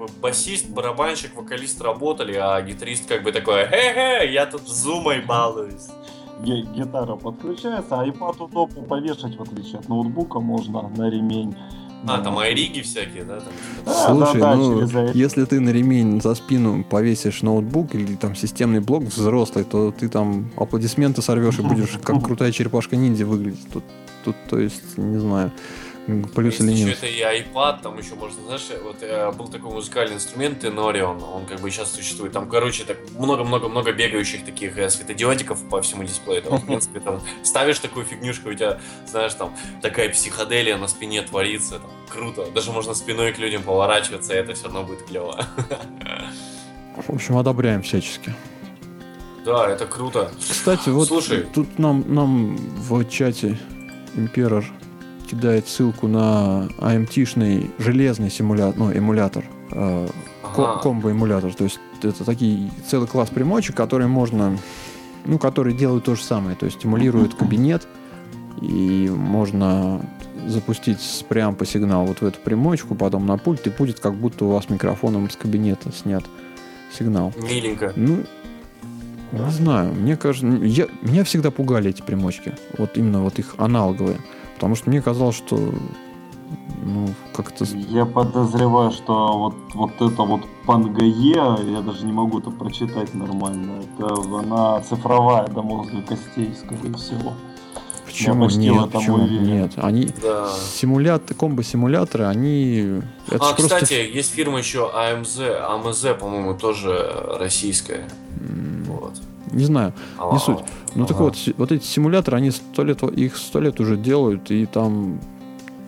Бы 0.07 0.13
басист, 0.21 0.69
барабанщик, 0.69 1.35
вокалист 1.35 1.81
работали, 1.81 2.33
а 2.33 2.61
гитарист 2.61 3.07
как 3.07 3.23
бы 3.23 3.31
такой, 3.31 3.65
хе-хе, 3.67 4.31
я 4.31 4.45
тут 4.45 4.67
зумой 4.67 5.21
балуюсь. 5.21 5.87
Гитара 6.43 7.15
подключается, 7.15 7.99
а 7.99 8.07
iPad 8.07 8.43
удобно 8.43 8.83
повешать, 8.83 9.37
в 9.37 9.41
отличие 9.41 9.79
от 9.79 9.89
ноутбука, 9.89 10.39
можно 10.39 10.87
на 10.89 11.09
ремень. 11.09 11.55
А, 12.05 12.21
там 12.21 12.37
айриги 12.37 12.81
всякие, 12.81 13.23
да? 13.23 13.39
Там, 13.39 13.53
Да, 13.85 14.07
Слушай, 14.07 14.39
да, 14.39 14.51
да, 14.51 14.55
ну, 14.55 15.11
если 15.13 15.45
ты 15.45 15.59
на 15.59 15.69
ремень 15.69 16.21
за 16.21 16.35
спину 16.35 16.83
повесишь 16.83 17.41
ноутбук 17.41 17.95
или 17.95 18.15
там 18.15 18.35
системный 18.35 18.79
блок 18.79 19.03
взрослый, 19.03 19.63
то 19.63 19.91
ты 19.91 20.07
там 20.07 20.51
аплодисменты 20.55 21.21
сорвешь 21.21 21.59
и 21.59 21.61
будешь 21.63 21.97
как 22.03 22.23
крутая 22.23 22.51
черепашка-ниндзя 22.51 23.25
выглядеть. 23.25 23.67
Тут, 23.73 23.83
тут, 24.23 24.35
то 24.47 24.59
есть, 24.59 24.97
не 24.97 25.17
знаю, 25.17 25.51
плюс 26.33 26.59
или 26.61 26.71
еще 26.71 26.83
минус. 26.85 26.97
это 26.97 27.07
и 27.07 27.19
iPad, 27.19 27.81
там 27.81 27.97
еще 27.97 28.15
можно, 28.15 28.41
знаешь, 28.43 28.67
вот 28.81 28.97
э, 29.01 29.31
был 29.33 29.47
такой 29.49 29.71
музыкальный 29.73 30.15
инструмент 30.15 30.63
Tenorion, 30.63 31.21
он 31.21 31.45
как 31.45 31.59
бы 31.59 31.69
сейчас 31.69 31.91
существует. 31.91 32.31
Там, 32.31 32.47
короче, 32.49 32.85
так 32.85 32.97
много-много-много 33.17 33.91
бегающих 33.91 34.45
таких 34.45 34.77
э, 34.77 34.89
светодиодиков 34.89 35.61
по 35.69 35.81
всему 35.81 36.03
дисплею. 36.03 36.41
Там, 36.43 36.59
в 36.59 36.65
принципе, 36.65 37.01
там 37.01 37.21
ставишь 37.43 37.79
такую 37.79 38.05
фигнюшку, 38.05 38.49
у 38.49 38.53
тебя, 38.53 38.79
знаешь, 39.05 39.33
там 39.33 39.55
такая 39.81 40.09
психоделия 40.09 40.77
на 40.77 40.87
спине 40.87 41.21
творится. 41.23 41.79
Там, 41.79 41.91
круто. 42.09 42.45
Даже 42.51 42.71
можно 42.71 42.93
спиной 42.93 43.33
к 43.33 43.37
людям 43.37 43.63
поворачиваться, 43.63 44.33
и 44.33 44.37
это 44.37 44.53
все 44.53 44.65
равно 44.65 44.83
будет 44.83 45.03
клево. 45.03 45.45
В 46.95 47.13
общем, 47.13 47.37
одобряем 47.37 47.81
всячески. 47.81 48.33
Да, 49.45 49.69
это 49.69 49.85
круто. 49.85 50.31
Кстати, 50.39 50.89
вот 50.89 51.07
Слушай. 51.07 51.45
тут 51.53 51.79
нам, 51.79 52.03
нам 52.07 52.57
в 52.57 53.05
чате 53.05 53.57
Имперор 54.15 54.65
кидает 55.27 55.67
ссылку 55.67 56.07
на 56.07 56.67
AMT-шный 56.79 57.71
железный 57.77 58.29
симулятор, 58.31 58.77
ну, 58.77 58.91
эмулятор, 58.91 59.45
э, 59.71 60.07
Ага. 60.43 60.79
комбо-эмулятор. 60.81 61.53
То 61.53 61.65
есть 61.65 61.79
это 62.01 62.23
такие 62.23 62.71
целый 62.87 63.07
класс 63.07 63.29
примочек, 63.29 63.75
которые 63.75 64.07
можно, 64.07 64.57
ну, 65.25 65.37
которые 65.37 65.75
делают 65.75 66.05
то 66.05 66.15
же 66.15 66.23
самое. 66.23 66.55
То 66.55 66.65
есть 66.65 66.83
эмулируют 66.85 67.35
кабинет, 67.35 67.87
и 68.61 69.11
можно 69.13 70.01
запустить 70.47 71.01
с 71.01 71.23
преампа 71.23 71.65
сигнал 71.65 72.05
вот 72.05 72.21
в 72.21 72.25
эту 72.25 72.39
примочку, 72.39 72.95
потом 72.95 73.25
на 73.25 73.37
пульт, 73.37 73.67
и 73.67 73.69
будет 73.69 73.99
как 73.99 74.15
будто 74.15 74.45
у 74.45 74.51
вас 74.51 74.69
микрофоном 74.69 75.29
с 75.29 75.35
кабинета 75.35 75.91
снят 75.91 76.23
сигнал. 76.97 77.33
Миленько. 77.37 77.91
Ну, 77.95 78.23
не 79.33 79.51
знаю, 79.51 79.93
мне 79.93 80.15
кажется, 80.15 80.47
я, 80.63 80.87
меня 81.01 81.23
всегда 81.25 81.51
пугали 81.51 81.89
эти 81.89 82.01
примочки, 82.01 82.53
вот 82.77 82.97
именно 82.97 83.21
вот 83.21 83.39
их 83.39 83.55
аналоговые, 83.57 84.17
потому 84.57 84.73
что 84.75 84.89
мне 84.89 85.01
казалось, 85.03 85.35
что 85.35 85.55
ну, 86.83 87.09
как-то... 87.33 87.63
Я 87.65 88.05
подозреваю, 88.05 88.91
что 88.91 89.37
вот, 89.37 89.55
вот 89.75 89.91
это 90.01 90.23
вот 90.23 90.41
пангае, 90.65 91.11
я 91.71 91.81
даже 91.81 92.05
не 92.05 92.11
могу 92.11 92.39
это 92.39 92.49
прочитать 92.49 93.13
нормально, 93.13 93.83
это 93.83 94.13
она 94.39 94.81
цифровая 94.81 95.47
до 95.47 95.61
мозга 95.61 96.01
костей, 96.01 96.53
скорее 96.59 96.93
всего. 96.95 97.33
Почему 98.05 98.45
почти 98.45 98.69
в 98.69 98.73
нет? 98.73 98.87
этом 98.87 98.91
Почему 99.01 99.15
уверен. 99.17 99.43
нет? 99.43 99.71
Они 99.75 100.09
Да. 100.23 100.49
симулят, 100.73 101.23
комбо-симуляторы, 101.37 102.25
они... 102.25 103.01
Это 103.27 103.35
а, 103.49 103.53
просто 103.53 103.75
кстати, 103.75 103.93
есть 103.93 104.31
фирма 104.33 104.57
еще 104.57 104.89
AMZ, 104.91 105.69
AMZ, 105.69 106.15
по-моему, 106.17 106.55
тоже 106.55 106.97
российская. 107.39 108.07
м, 108.39 108.85
Вот. 108.87 109.13
Не 109.51 109.63
знаю, 109.65 109.93
не 110.31 110.37
А, 110.37 110.39
суть. 110.39 110.59
Ну 110.95 111.05
так 111.05 111.15
Ага. 111.17 111.23
вот, 111.25 111.37
си- 111.37 111.53
вот 111.57 111.71
эти 111.71 111.83
симуляторы, 111.85 112.37
они 112.37 112.51
сто 112.51 112.83
лет, 112.83 113.01
их 113.03 113.37
сто 113.37 113.59
лет 113.59 113.79
уже 113.79 113.97
делают, 113.97 114.51
и 114.51 114.65
там, 114.65 115.19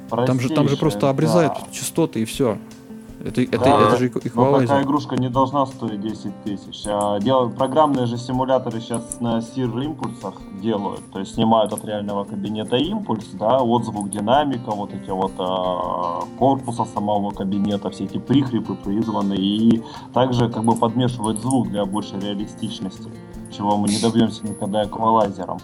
там 0.10 0.40
же, 0.40 0.50
там 0.50 0.70
же 0.70 0.78
просто 0.78 1.10
обрезают 1.10 1.54
да. 1.54 1.68
частоты 1.72 2.22
и 2.22 2.26
все. 2.26 2.58
Это, 3.24 3.42
это, 3.42 3.60
Да, 3.60 3.88
это 3.88 3.98
же 3.98 4.12
Но 4.14 4.20
эквалайзер. 4.22 4.68
такая 4.68 4.84
игрушка 4.86 5.16
не 5.18 5.30
должна 5.30 5.66
стоить 5.66 6.00
10 6.00 6.44
тысяч. 6.44 6.84
А 6.88 7.20
делают, 7.20 7.56
программные 7.58 8.06
же 8.06 8.18
симуляторы 8.18 8.80
сейчас 8.80 9.20
на 9.20 9.40
SIR 9.40 9.84
импульсах 9.84 10.36
делают. 10.62 11.02
То 11.12 11.20
есть 11.20 11.34
снимают 11.34 11.74
от 11.74 11.84
реального 11.84 12.24
кабинета 12.24 12.78
импульс, 12.78 13.28
да, 13.34 13.62
отзвук 13.62 14.10
динамика, 14.10 14.72
вот 14.72 14.94
эти 14.94 15.10
вот 15.10 15.34
а, 15.38 16.24
корпуса 16.38 16.86
самого 16.86 17.32
кабинета, 17.32 17.90
все 17.90 18.06
эти 18.06 18.18
прихрипы 18.18 18.76
призваны. 18.76 19.36
И 19.36 19.84
также 20.14 20.50
как 20.50 20.64
бы 20.64 20.76
подмешивают 20.76 21.40
звук 21.42 21.70
для 21.70 21.86
большей 21.86 22.20
реалистичности, 22.22 23.10
чего 23.52 23.76
мы 23.76 23.90
не 23.90 24.00
добьемся 24.00 24.48
никогда 24.48 24.86
эквалайзером. 24.86 25.60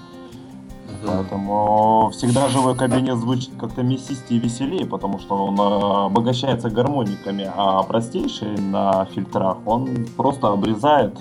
Поэтому 1.07 2.09
всегда 2.11 2.47
живой 2.49 2.75
кабинет 2.75 3.17
звучит 3.17 3.51
как-то 3.59 3.83
мясистее 3.83 4.39
и 4.39 4.43
веселее, 4.43 4.85
потому 4.85 5.19
что 5.19 5.35
он 5.45 5.59
э, 5.59 6.05
обогащается 6.07 6.69
гармониками, 6.69 7.49
а 7.55 7.83
простейший 7.83 8.57
на 8.59 9.05
фильтрах 9.05 9.57
он 9.65 10.05
просто 10.17 10.47
обрезает 10.49 11.17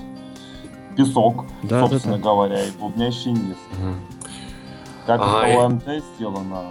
песок, 0.97 1.45
Да, 1.63 1.81
собственно 1.87 2.17
да, 2.17 2.23
да. 2.23 2.31
говоря, 2.31 2.65
и 2.65 2.71
бубнящий 2.73 3.33
низ. 3.33 3.57
Мгм. 3.79 3.95
Как 5.07 5.21
Ага, 5.21 5.47
это 5.47 5.61
и- 5.63 5.67
у 5.67 5.69
МТ 5.69 6.05
сделано. 6.17 6.63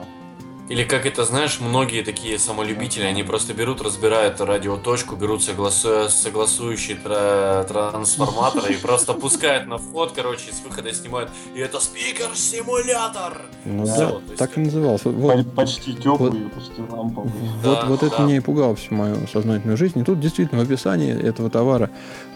Или 0.69 0.85
как 0.85 1.05
это, 1.05 1.25
знаешь, 1.25 1.59
многие 1.59 2.03
такие 2.03 2.39
самолюбители, 2.39 3.03
они 3.03 3.21
просто 3.23 3.53
берут, 3.53 3.81
разбирают 3.81 4.39
радиоточку, 4.39 5.15
берут 5.17 5.41
согласу- 5.41 6.07
согласующие 6.09 6.95
тра- 6.95 7.65
трансформаторы 7.67 8.73
и 8.73 8.77
просто 8.77 9.13
пускают 9.23 9.67
на 9.67 9.77
вход, 9.77 10.13
короче, 10.15 10.53
с 10.53 10.61
выхода 10.61 10.93
снимают. 10.93 11.29
И 11.53 11.59
это 11.59 11.79
спикер-симулятор! 11.81 13.41
Ну 13.65 13.85
да, 13.85 14.13
есть 14.25 14.35
так 14.37 14.57
и 14.57 14.61
назывался. 14.61 15.09
Вот, 15.09 15.53
Почти 15.53 15.93
теплый, 15.95 16.49
почти 16.49 16.81
ламповый. 16.89 17.31
Вот, 17.63 17.63
Да, 17.63 17.85
вот 17.85 18.01
это 18.03 18.21
меня 18.21 18.37
и 18.37 18.39
пугало 18.39 18.75
всю 18.75 18.95
мою 18.95 19.27
сознательную 19.27 19.75
жизнь. 19.77 19.99
И 19.99 20.03
тут 20.03 20.19
действительно 20.21 20.61
в 20.61 20.63
описании 20.65 21.13
этого 21.13 21.49
товара 21.49 21.89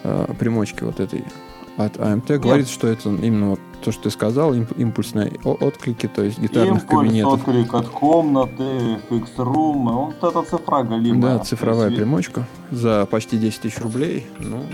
э, 0.04 0.26
примочки 0.38 0.84
вот 0.84 1.00
этой 1.00 1.24
от 1.78 1.96
AMT 1.96 2.38
говорится, 2.38 2.72
что 2.72 2.88
это 2.88 3.08
именно 3.08 3.50
вот 3.50 3.60
то, 3.82 3.92
что 3.92 4.04
ты 4.04 4.10
сказал, 4.10 4.54
имп- 4.54 4.76
импульсные 4.76 5.32
отклики, 5.44 6.08
то 6.08 6.22
есть 6.22 6.38
гитарных 6.38 6.82
Импульс, 6.82 7.00
кабинетов. 7.00 7.32
отклик 7.48 7.72
от 7.74 7.88
комнаты, 7.88 8.98
FX 9.08 9.31
room, 9.31 9.88
вот 9.88 10.16
эта 10.22 10.42
цифра 10.42 10.82
галимая. 10.82 11.38
Да, 11.38 11.44
цифровая 11.44 11.86
есть 11.86 11.96
примочка 11.96 12.46
за 12.72 13.06
почти 13.06 13.38
10 13.38 13.60
тысяч 13.60 13.78
рублей. 13.78 14.26
Ну, 14.40 14.64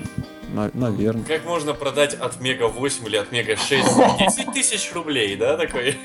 наверное. 0.72 1.24
Как 1.24 1.44
можно 1.44 1.74
продать 1.74 2.14
ATmega 2.14 2.68
8 2.68 3.06
или 3.06 3.16
ATmega 3.16 3.56
6 3.56 3.92
за 3.94 4.10
10 4.18 4.52
тысяч 4.54 4.90
рублей, 4.94 5.36
да, 5.36 5.56
такой? 5.58 5.96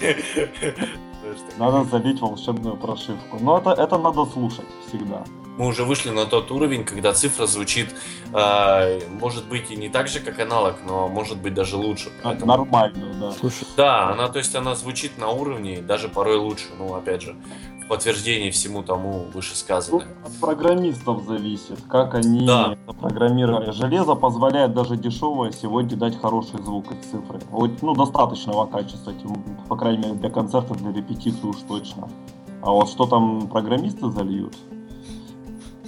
Так. 1.38 1.58
Надо 1.58 1.84
забить 1.84 2.22
волшебную 2.22 2.76
прошивку. 2.78 3.38
Но 3.40 3.58
это, 3.58 3.72
это 3.72 3.98
надо 3.98 4.26
слушать 4.26 4.66
всегда. 4.88 5.24
Мы 5.58 5.68
уже 5.68 5.84
вышли 5.84 6.10
на 6.12 6.26
тот 6.26 6.52
уровень, 6.52 6.86
когда 6.86 7.12
цифра 7.14 7.46
звучит, 7.46 7.94
э, 8.34 9.02
может 9.20 9.46
быть, 9.50 9.70
и 9.72 9.76
не 9.76 9.90
так 9.90 10.08
же, 10.08 10.22
как 10.22 10.40
аналог, 10.40 10.76
но 10.88 11.10
может 11.10 11.38
быть 11.38 11.54
даже 11.54 11.76
лучше. 11.76 12.10
А, 12.24 12.30
Поэтому- 12.30 12.46
Нормально, 12.46 13.14
да. 13.20 13.32
Слушай, 13.34 13.68
Да, 13.76 14.10
она, 14.12 14.30
то 14.30 14.40
есть 14.40 14.56
она 14.56 14.76
звучит 14.76 15.18
на 15.18 15.30
уровне, 15.30 15.82
даже 15.82 16.08
порой 16.08 16.38
лучше. 16.38 16.68
Ну, 16.78 16.94
опять 16.96 17.22
же, 17.24 17.36
подтверждение 17.90 18.52
всему 18.52 18.84
тому 18.84 19.26
вышесказанное. 19.34 20.06
от 20.26 20.32
программистов 20.40 21.24
зависит, 21.26 21.80
как 21.90 22.14
они 22.14 22.46
Да. 22.46 22.78
программировали. 23.00 23.72
Железо 23.72 24.16
позволяет 24.16 24.74
даже 24.74 24.96
дешевое 24.96 25.52
сегодня 25.52 25.98
дать 25.98 26.20
хороший 26.22 26.62
звук 26.64 26.92
из 26.92 27.00
цифры. 27.12 27.40
Вот, 27.50 27.82
ну, 27.82 27.96
достаточного 27.96 28.66
качества, 28.68 29.12
по 29.68 29.76
крайней 29.76 30.04
мере, 30.04 30.14
для 30.14 30.30
концертов, 30.30 30.78
для 30.78 30.94
репетиции 30.94 31.46
уж 31.48 31.58
точно. 31.68 32.08
А 32.62 32.72
вот 32.72 32.90
что 32.90 33.06
там 33.06 33.48
программисты 33.48 34.10
зальют, 34.12 34.56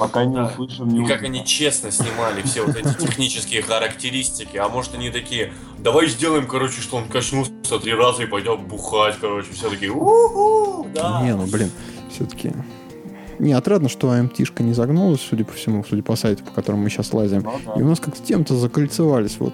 пока 0.02 0.26
не 0.26 0.36
Да. 0.36 0.48
услышим, 0.48 0.88
не 0.88 1.04
И 1.04 1.08
как 1.08 1.22
они 1.22 1.46
честно 1.46 1.92
снимали 1.92 2.42
все 2.42 2.66
вот 2.66 2.76
эти 2.76 2.92
технические 2.96 3.62
характеристики. 3.62 4.58
А 4.58 4.68
может 4.68 4.96
они 4.96 5.12
такие, 5.12 5.54
давай 5.78 6.08
сделаем, 6.08 6.48
короче, 6.48 6.82
что 6.82 6.98
он 6.98 7.08
качнулся 7.08 7.52
три 7.80 7.94
раза 7.94 8.24
и 8.24 8.26
пойдем 8.26 8.66
бухать, 8.66 9.18
короче. 9.22 9.52
Все 9.54 9.70
такие, 9.70 9.92
у 9.92 10.88
да. 10.96 11.22
не, 11.22 11.36
ну 11.36 11.46
блин, 11.46 11.70
все-таки. 12.12 12.52
Не, 13.38 13.54
отрадно, 13.54 13.90
что 13.90 14.14
AMT-шка 14.16 14.64
не 14.64 14.74
загнулась, 14.74 15.22
судя 15.22 15.46
по 15.46 15.54
всему, 15.54 15.86
судя 15.88 16.02
по 16.02 16.16
сайту, 16.16 16.44
по 16.44 16.52
которому 16.52 16.84
мы 16.84 16.90
сейчас 16.90 17.14
лазим. 17.14 17.44
Ну 17.44 17.60
да. 17.64 17.80
И 17.80 17.84
у 17.84 17.88
нас 17.88 18.00
как-то 18.00 18.22
тем-то 18.24 18.56
закольцевались. 18.56 19.38
Вот 19.40 19.54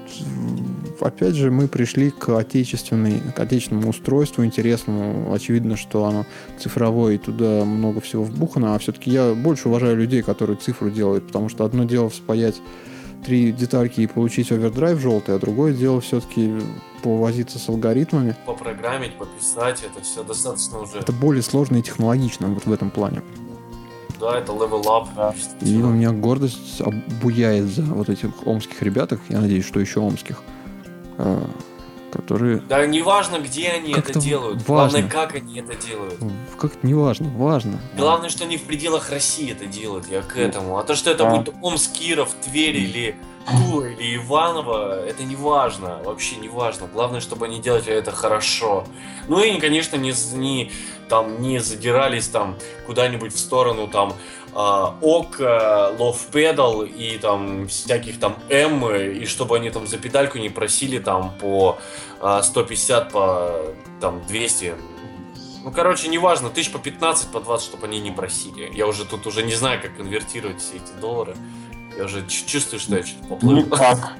опять 1.01 1.35
же 1.35 1.51
мы 1.51 1.67
пришли 1.67 2.11
к 2.11 2.29
отечественной, 2.37 3.19
к 3.35 3.39
отечественному 3.39 3.89
устройству 3.89 4.43
интересному. 4.43 5.33
Очевидно, 5.33 5.77
что 5.77 6.05
оно 6.05 6.25
цифровое 6.59 7.15
и 7.15 7.17
туда 7.17 7.65
много 7.65 8.01
всего 8.01 8.23
вбухано. 8.23 8.75
А 8.75 8.79
все-таки 8.79 9.11
я 9.11 9.33
больше 9.33 9.69
уважаю 9.69 9.97
людей, 9.97 10.21
которые 10.21 10.57
цифру 10.57 10.89
делают, 10.89 11.27
потому 11.27 11.49
что 11.49 11.65
одно 11.65 11.83
дело 11.83 12.09
вспаять 12.09 12.61
три 13.25 13.51
детальки 13.51 14.01
и 14.01 14.07
получить 14.07 14.51
овердрайв 14.51 14.99
желтый, 14.99 15.35
а 15.35 15.39
другое 15.39 15.73
дело 15.73 15.99
все-таки 16.01 16.53
повозиться 17.03 17.59
с 17.59 17.67
алгоритмами. 17.69 18.35
Попрограммить, 18.45 19.17
пописать, 19.17 19.83
это 19.83 20.03
все 20.03 20.23
достаточно 20.23 20.79
уже... 20.79 20.99
Это 20.99 21.11
более 21.11 21.43
сложно 21.43 21.77
и 21.77 21.81
технологично 21.81 22.47
вот 22.47 22.65
в 22.65 22.71
этом 22.71 22.89
плане. 22.89 23.21
Да, 24.19 24.37
это 24.39 24.51
level 24.51 24.83
up. 24.85 25.07
Да. 25.15 25.33
И 25.61 25.75
у 25.81 25.89
меня 25.89 26.11
гордость 26.11 26.81
обуяет 26.81 27.65
за 27.65 27.83
вот 27.83 28.09
этих 28.09 28.29
омских 28.47 28.81
ребяток, 28.81 29.19
я 29.29 29.41
надеюсь, 29.41 29.65
что 29.65 29.79
еще 29.79 29.99
омских, 29.99 30.41
которые... 32.11 32.57
Да 32.59 32.85
неважно, 32.85 33.39
где 33.39 33.69
они 33.69 33.93
как 33.93 34.09
это 34.09 34.19
делают, 34.19 34.67
важно. 34.67 34.99
главное, 34.99 35.09
как 35.09 35.35
они 35.35 35.59
это 35.59 35.75
делают. 35.75 36.19
Как 36.57 36.75
это 36.75 36.87
не 36.87 36.93
важно, 36.93 37.29
важно. 37.29 37.79
Главное, 37.95 38.29
что 38.29 38.45
они 38.45 38.57
в 38.57 38.63
пределах 38.63 39.09
России 39.09 39.51
это 39.51 39.65
делают, 39.65 40.07
я 40.09 40.21
к 40.21 40.37
этому. 40.37 40.77
А 40.77 40.83
то, 40.83 40.95
что 40.95 41.11
это 41.11 41.23
да. 41.23 41.35
будет 41.35 41.53
Омск, 41.61 41.93
Киров, 41.93 42.29
Тверь 42.45 42.77
или 42.77 43.15
Тула 43.45 43.85
или 43.85 44.17
Иваново, 44.17 45.05
это 45.05 45.23
не 45.23 45.35
важно, 45.35 45.99
вообще 46.03 46.35
не 46.37 46.49
важно. 46.49 46.87
Главное, 46.87 47.21
чтобы 47.21 47.45
они 47.45 47.61
делали 47.61 47.93
это 47.93 48.11
хорошо. 48.11 48.85
Ну 49.27 49.41
и, 49.41 49.59
конечно, 49.59 49.95
не, 49.95 50.13
не, 50.33 50.71
там, 51.07 51.41
не 51.41 51.59
задирались 51.59 52.27
там 52.27 52.55
куда-нибудь 52.85 53.33
в 53.33 53.39
сторону 53.39 53.87
там 53.87 54.13
а, 54.46 54.46
ок, 54.53 55.39
лов 55.39 56.25
педал 56.31 56.83
и 56.83 57.17
там 57.17 57.67
всяких 57.67 58.19
там 58.19 58.35
М, 58.49 58.89
и 58.93 59.25
чтобы 59.25 59.57
они 59.57 59.69
там 59.69 59.87
за 59.87 59.97
педальку 59.97 60.37
не 60.37 60.49
просили 60.49 60.99
там 60.99 61.33
по 61.39 61.77
150, 62.41 63.03
а, 63.03 63.09
по 63.09 63.51
там 64.01 64.21
200. 64.27 64.75
Ну, 65.63 65.71
короче, 65.71 66.07
неважно, 66.07 66.49
тысяч 66.49 66.71
по 66.71 66.79
15, 66.79 67.29
по 67.29 67.39
20, 67.39 67.67
чтобы 67.67 67.87
они 67.87 67.99
не 67.99 68.11
просили. 68.11 68.71
Я 68.73 68.87
уже 68.87 69.05
тут 69.05 69.27
уже 69.27 69.43
не 69.43 69.53
знаю, 69.53 69.81
как 69.81 69.97
конвертировать 69.97 70.61
все 70.61 70.77
эти 70.77 71.01
доллары. 71.01 71.35
Я 71.97 72.05
уже 72.05 72.25
чувствую, 72.27 72.79
что 72.79 72.95
я 72.95 73.03
что-то 73.03 73.27
поплыл. 73.27 73.57
Никак. 73.57 74.13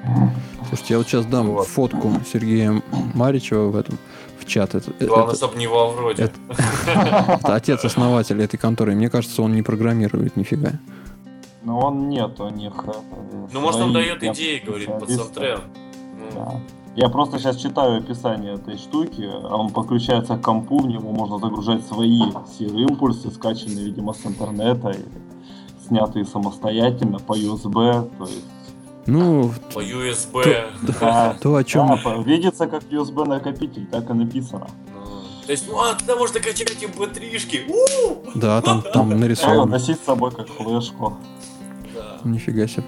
Слушайте, 0.68 0.94
я 0.94 0.98
вот 0.98 1.06
сейчас 1.06 1.26
дам 1.26 1.52
вот. 1.52 1.66
фотку 1.66 2.20
Сергея 2.30 2.82
Маричева 3.14 3.68
в 3.68 3.76
этом 3.76 3.98
чат. 4.48 4.74
Это, 4.74 4.90
Главное, 5.00 5.34
чтобы 5.34 5.56
не 5.58 5.66
во 5.66 5.88
вроде. 5.88 6.24
Это, 6.24 6.34
это 7.34 7.54
отец-основатель 7.54 8.42
этой 8.42 8.56
конторы. 8.56 8.94
Мне 8.94 9.10
кажется, 9.10 9.42
он 9.42 9.52
не 9.52 9.62
программирует 9.62 10.36
нифига. 10.36 10.72
Ну, 11.62 11.78
он 11.78 12.08
нет, 12.08 12.40
у 12.40 12.48
них... 12.48 12.72
Э, 12.86 12.92
ну, 13.52 13.60
может, 13.60 13.80
он 13.80 13.92
дает 13.92 14.22
идеи, 14.22 14.62
говорит, 14.64 14.88
пацан. 14.88 15.60
Да. 16.34 16.60
Я 16.96 17.08
просто 17.10 17.38
сейчас 17.38 17.56
читаю 17.56 17.98
описание 17.98 18.54
этой 18.54 18.76
штуки, 18.76 19.28
а 19.44 19.56
он 19.56 19.70
подключается 19.70 20.36
к 20.36 20.42
компу, 20.42 20.78
в 20.78 20.86
него 20.86 21.12
можно 21.12 21.38
загружать 21.38 21.86
свои 21.86 22.22
сиры-импульсы, 22.58 23.30
скачанные, 23.30 23.86
видимо, 23.86 24.14
с 24.14 24.26
интернета 24.26 24.90
или 24.90 25.06
снятые 25.86 26.24
самостоятельно 26.24 27.18
по 27.18 27.38
USB, 27.38 28.10
то 28.18 28.24
есть 28.24 28.44
ну, 29.08 29.52
по 29.72 29.80
USB. 29.80 30.42
То, 30.42 30.94
да, 31.00 31.36
то 31.40 31.56
о 31.56 31.64
чем... 31.64 31.98
Да, 32.04 32.16
видится 32.22 32.66
как 32.66 32.84
USB 32.84 33.26
накопитель, 33.26 33.86
так 33.86 34.10
и 34.10 34.12
написано. 34.12 34.68
То 35.46 35.52
есть, 35.52 35.66
ну, 35.66 35.78
а 35.80 35.94
туда 35.94 36.14
можно 36.14 36.40
качать 36.40 36.76
mp3-шки. 36.82 37.72
Да, 38.34 38.60
там, 38.60 38.82
там 38.92 39.08
нарисовано. 39.18 39.64
носить 39.64 39.98
с 39.98 40.04
собой 40.04 40.30
как 40.30 40.48
флешку. 40.48 41.16
Да. 41.94 42.18
Нифига 42.24 42.66
себе. 42.66 42.84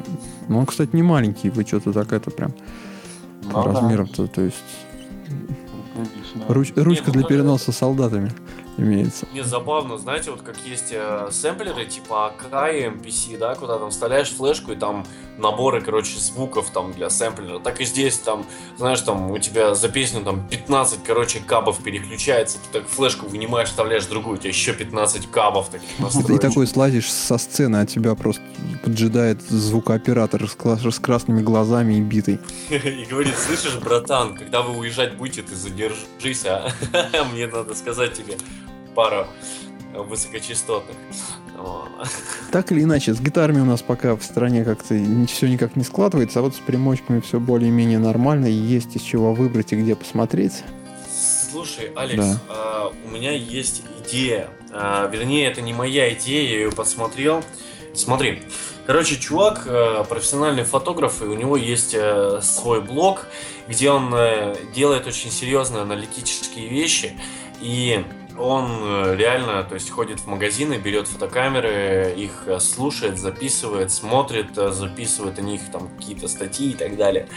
Ну, 0.49 0.59
он, 0.59 0.67
кстати, 0.67 0.95
не 0.95 1.03
маленький, 1.03 1.49
вы 1.49 1.65
что-то 1.65 1.93
так 1.95 2.13
это 2.13 2.31
прям 2.31 2.53
ну, 3.45 3.51
по 3.51 3.65
да. 3.65 3.73
размерам-то, 3.73 4.27
то 4.27 4.43
есть... 4.43 4.57
Руч, 6.49 6.73
ручка 6.77 7.07
Нет, 7.07 7.13
для 7.13 7.23
переноса 7.25 7.73
солдатами 7.73 8.31
имеется. 8.77 9.27
Не 9.33 9.43
забавно, 9.43 9.99
знаете, 9.99 10.31
вот 10.31 10.43
как 10.43 10.57
есть 10.65 10.93
э, 10.93 11.29
сэмплеры 11.31 11.87
типа 11.87 12.27
АК 12.29 12.73
и 12.73 12.87
MPC, 12.87 13.39
да, 13.39 13.55
куда 13.55 13.79
там 13.79 13.91
вставляешь 13.91 14.31
флешку 14.31 14.73
и 14.73 14.77
там 14.77 15.05
наборы, 15.41 15.81
короче, 15.81 16.19
звуков 16.19 16.71
там 16.71 16.93
для 16.93 17.11
сэмплера. 17.11 17.59
Так 17.59 17.81
и 17.81 17.85
здесь 17.85 18.19
там, 18.19 18.45
знаешь, 18.77 19.01
там 19.01 19.31
у 19.31 19.39
тебя 19.39 19.75
за 19.75 19.89
песню 19.89 20.23
там 20.23 20.47
15, 20.49 21.01
короче, 21.03 21.41
кабов 21.41 21.83
переключается, 21.83 22.59
ты 22.59 22.81
так 22.81 22.89
флешку 22.89 23.27
вынимаешь, 23.27 23.69
вставляешь 23.69 24.07
другую, 24.07 24.37
у 24.37 24.39
тебя 24.39 24.51
еще 24.51 24.73
15 24.73 25.31
кабов 25.31 25.69
таких. 25.71 25.89
И 26.31 26.39
такой 26.39 26.67
слазишь 26.67 27.11
со 27.11 27.39
сцены, 27.39 27.77
а 27.77 27.87
тебя 27.87 28.15
просто 28.15 28.43
поджидает 28.85 29.43
звукооператор 29.43 30.49
с, 30.49 30.57
с 30.57 30.99
красными 30.99 31.43
глазами 31.43 31.95
и 31.95 32.01
битый. 32.01 32.39
И 32.71 33.07
говорит, 33.09 33.35
слышишь, 33.37 33.77
братан, 33.77 34.37
когда 34.37 34.63
вы 34.63 34.79
уезжать 34.79 35.17
будете, 35.17 35.43
ты 35.43 35.55
задержись, 35.57 36.45
а 36.45 36.71
мне 37.33 37.47
надо 37.47 37.75
сказать 37.75 38.15
тебе 38.15 38.37
пару 39.01 39.27
высокочастотных. 39.95 40.95
Так 42.53 42.71
или 42.71 42.83
иначе, 42.83 43.15
с 43.15 43.21
гитарами 43.21 43.61
у 43.61 43.65
нас 43.65 43.81
пока 43.81 44.15
в 44.15 44.23
стране 44.23 44.63
как-то 44.63 44.95
все 45.27 45.49
никак 45.49 45.75
не 45.75 45.85
складывается, 45.85 46.41
а 46.41 46.43
вот 46.43 46.55
с 46.55 46.59
примочками 46.59 47.21
все 47.21 47.41
более-менее 47.41 47.99
нормально, 47.99 48.45
и 48.45 48.53
есть 48.53 48.97
из 48.97 49.01
чего 49.01 49.33
выбрать 49.33 49.73
и 49.73 49.77
где 49.77 49.95
посмотреть. 49.97 50.65
Слушай, 51.51 51.93
Алекс, 51.97 52.27
да. 52.27 52.41
а, 52.51 52.93
у 53.07 53.09
меня 53.09 53.33
есть 53.33 53.83
идея. 54.05 54.51
А, 54.71 55.09
вернее, 55.09 55.51
это 55.51 55.63
не 55.63 55.73
моя 55.73 56.13
идея, 56.13 56.43
я 56.43 56.59
ее 56.59 56.73
посмотрел. 56.73 57.43
Смотри, 57.95 58.43
короче, 58.87 59.17
чувак 59.17 59.65
а, 59.67 60.05
профессиональный 60.05 60.65
фотограф, 60.65 61.23
и 61.23 61.25
у 61.25 61.35
него 61.35 61.57
есть 61.57 61.95
а, 61.97 62.41
свой 62.43 62.83
блог, 62.83 63.27
где 63.67 63.91
он 63.91 64.11
а, 64.13 64.57
делает 64.75 65.07
очень 65.07 65.31
серьезные 65.31 65.83
аналитические 65.83 66.69
вещи. 66.69 67.13
И 67.61 68.05
он 68.41 68.81
э, 68.83 69.17
реально, 69.17 69.63
то 69.65 69.75
есть 69.75 69.91
ходит 69.91 70.21
в 70.21 70.27
магазины, 70.27 70.75
берет 70.75 71.07
фотокамеры, 71.09 72.15
их 72.17 72.45
э, 72.47 72.59
слушает, 72.59 73.19
записывает, 73.19 73.93
смотрит, 73.93 74.57
э, 74.57 74.71
записывает 74.71 75.39
о 75.39 75.43
них 75.43 75.61
там 75.71 75.89
какие-то 75.89 76.29
статьи 76.29 76.71
и 76.71 76.75
так 76.75 76.97
далее. 76.97 77.29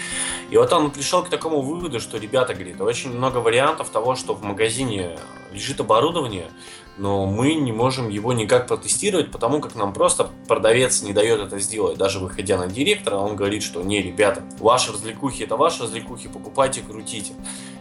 И 0.50 0.58
вот 0.58 0.72
он 0.72 0.92
пришел 0.92 1.24
к 1.24 1.30
такому 1.30 1.62
выводу, 1.62 2.00
что, 2.00 2.18
ребята, 2.18 2.54
говорит, 2.54 2.80
очень 2.82 3.12
много 3.12 3.38
вариантов 3.38 3.90
того, 3.90 4.16
что 4.16 4.34
в 4.34 4.44
магазине 4.44 5.18
лежит 5.52 5.80
оборудование, 5.80 6.50
но 6.98 7.26
мы 7.26 7.56
не 7.56 7.72
можем 7.72 8.10
его 8.10 8.34
никак 8.34 8.68
протестировать, 8.68 9.32
потому 9.32 9.60
как 9.60 9.76
нам 9.76 9.94
просто 9.94 10.30
продавец 10.48 11.02
не 11.02 11.14
дает 11.14 11.40
это 11.40 11.60
сделать. 11.60 11.98
Даже 11.98 12.20
выходя 12.20 12.58
на 12.58 12.68
директора, 12.68 13.16
он 13.18 13.36
говорит, 13.36 13.64
что 13.64 13.82
не, 13.82 14.02
ребята, 14.02 14.44
ваши 14.60 14.92
развлекухи 14.92 15.44
это 15.44 15.58
ваши 15.58 15.84
развлекухи, 15.84 16.30
покупайте, 16.30 16.82
крутите. 16.82 17.34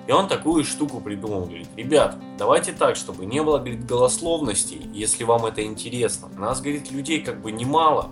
И 0.06 0.12
он 0.12 0.26
такую 0.26 0.64
штуку 0.64 1.00
придумал, 1.00 1.42
говорит, 1.44 1.68
ребят, 1.76 2.16
давайте 2.36 2.72
так, 2.72 2.96
чтобы 2.96 3.24
не 3.24 3.42
было, 3.42 3.58
говорит, 3.58 3.86
голословностей, 3.86 4.90
если 4.92 5.22
вам 5.24 5.46
это 5.46 5.64
интересно. 5.64 6.28
Нас, 6.36 6.60
говорит, 6.60 6.90
людей 6.90 7.20
как 7.22 7.40
бы 7.40 7.52
немало. 7.52 8.10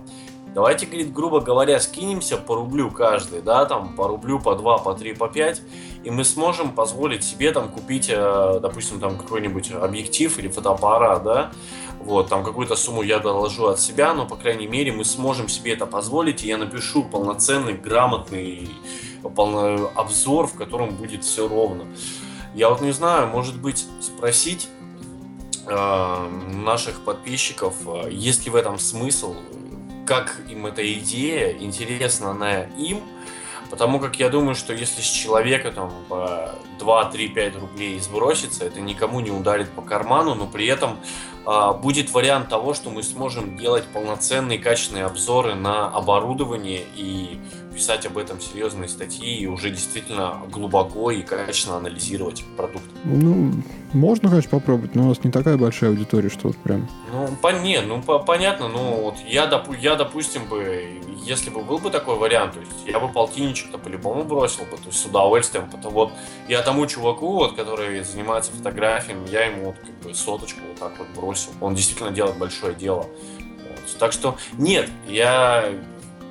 Давайте, 0.53 0.85
говорит, 0.85 1.13
грубо 1.13 1.39
говоря, 1.39 1.79
скинемся 1.79 2.35
по 2.35 2.55
рублю 2.55 2.91
каждый, 2.91 3.41
да, 3.41 3.65
там, 3.65 3.95
по 3.95 4.07
рублю, 4.07 4.37
по 4.39 4.53
два, 4.55 4.77
по 4.77 4.93
три, 4.93 5.13
по 5.13 5.29
пять, 5.29 5.61
и 6.03 6.11
мы 6.11 6.25
сможем 6.25 6.73
позволить 6.73 7.23
себе 7.23 7.53
там 7.53 7.69
купить, 7.69 8.09
э, 8.09 8.59
допустим, 8.61 8.99
там 8.99 9.17
какой-нибудь 9.17 9.71
объектив 9.71 10.37
или 10.39 10.49
фотоаппарат, 10.49 11.23
да, 11.23 11.51
вот, 12.03 12.27
там 12.27 12.43
какую-то 12.43 12.75
сумму 12.75 13.01
я 13.01 13.19
доложу 13.19 13.67
от 13.67 13.79
себя, 13.79 14.13
но, 14.13 14.25
по 14.25 14.35
крайней 14.35 14.67
мере, 14.67 14.91
мы 14.91 15.05
сможем 15.05 15.47
себе 15.47 15.71
это 15.71 15.85
позволить, 15.85 16.43
и 16.43 16.47
я 16.47 16.57
напишу 16.57 17.03
полноценный, 17.03 17.73
грамотный 17.73 18.67
обзор, 19.23 20.47
в 20.47 20.55
котором 20.55 20.95
будет 20.95 21.23
все 21.23 21.47
ровно. 21.47 21.85
Я 22.53 22.69
вот 22.69 22.81
не 22.81 22.91
знаю, 22.91 23.27
может 23.27 23.57
быть, 23.57 23.85
спросить 24.01 24.67
э, 25.65 26.27
наших 26.53 27.05
подписчиков, 27.05 27.75
э, 27.85 28.09
есть 28.11 28.45
ли 28.45 28.51
в 28.51 28.55
этом 28.55 28.79
смысл, 28.79 29.35
как 30.11 30.41
им 30.49 30.65
эта 30.65 30.81
идея, 30.95 31.53
интересна 31.57 32.31
она 32.31 32.63
им, 32.77 32.99
потому 33.69 33.97
как 33.97 34.17
я 34.19 34.27
думаю, 34.27 34.55
что 34.55 34.73
если 34.73 34.99
с 34.99 35.05
человека 35.05 35.71
там 35.71 35.89
по 36.09 36.53
2, 36.79 37.05
3, 37.05 37.29
5 37.29 37.55
рублей 37.55 37.97
сбросится, 38.01 38.65
это 38.65 38.81
никому 38.81 39.21
не 39.21 39.31
ударит 39.31 39.69
по 39.69 39.81
карману, 39.81 40.35
но 40.35 40.47
при 40.47 40.67
этом 40.67 40.99
э, 41.45 41.73
будет 41.81 42.11
вариант 42.11 42.49
того, 42.49 42.73
что 42.73 42.89
мы 42.89 43.03
сможем 43.03 43.55
делать 43.55 43.85
полноценные 43.85 44.59
качественные 44.59 45.05
обзоры 45.05 45.55
на 45.55 45.87
оборудование 45.87 46.83
и 46.93 47.39
писать 47.73 48.05
об 48.05 48.17
этом 48.17 48.39
серьезные 48.39 48.89
статьи 48.89 49.37
и 49.37 49.47
уже 49.47 49.69
действительно 49.69 50.41
глубоко 50.51 51.11
и 51.11 51.21
качественно 51.21 51.77
анализировать 51.77 52.43
продукт. 52.57 52.85
Ну, 53.03 53.51
можно, 53.93 54.29
конечно, 54.29 54.51
попробовать, 54.51 54.95
но 54.95 55.03
у 55.03 55.07
нас 55.09 55.23
не 55.23 55.31
такая 55.31 55.57
большая 55.57 55.91
аудитория, 55.91 56.29
что 56.29 56.47
вот 56.47 56.57
прям... 56.57 56.89
Ну, 57.11 57.27
по, 57.41 57.49
нет, 57.49 57.85
ну, 57.87 58.01
по, 58.01 58.19
понятно, 58.19 58.67
ну, 58.67 59.01
вот 59.01 59.15
я, 59.27 59.47
допу, 59.47 59.73
я, 59.73 59.95
допустим, 59.95 60.45
бы, 60.45 61.01
если 61.25 61.49
бы 61.49 61.61
был 61.61 61.77
бы 61.77 61.89
такой 61.89 62.15
вариант, 62.17 62.53
то 62.53 62.59
есть 62.59 62.71
я 62.85 62.99
бы 62.99 63.09
полтинничек-то 63.09 63.77
по-любому 63.77 64.23
бросил 64.23 64.65
бы, 64.65 64.77
то 64.77 64.87
есть 64.87 64.99
с 64.99 65.05
удовольствием, 65.05 65.69
потому 65.69 65.91
вот 65.93 66.13
я 66.47 66.61
тому 66.61 66.85
чуваку, 66.85 67.33
вот, 67.33 67.55
который 67.55 68.03
занимается 68.03 68.51
фотографиями, 68.51 69.27
я 69.29 69.45
ему 69.45 69.67
вот 69.67 69.75
как 69.79 70.09
бы 70.09 70.13
соточку 70.15 70.61
вот 70.67 70.79
так 70.79 70.97
вот 70.97 71.07
бросил. 71.15 71.51
Он 71.59 71.75
действительно 71.75 72.11
делает 72.11 72.37
большое 72.37 72.73
дело. 72.73 73.07
Вот. 73.37 73.97
Так 73.99 74.13
что 74.13 74.37
нет, 74.57 74.89
я 75.07 75.65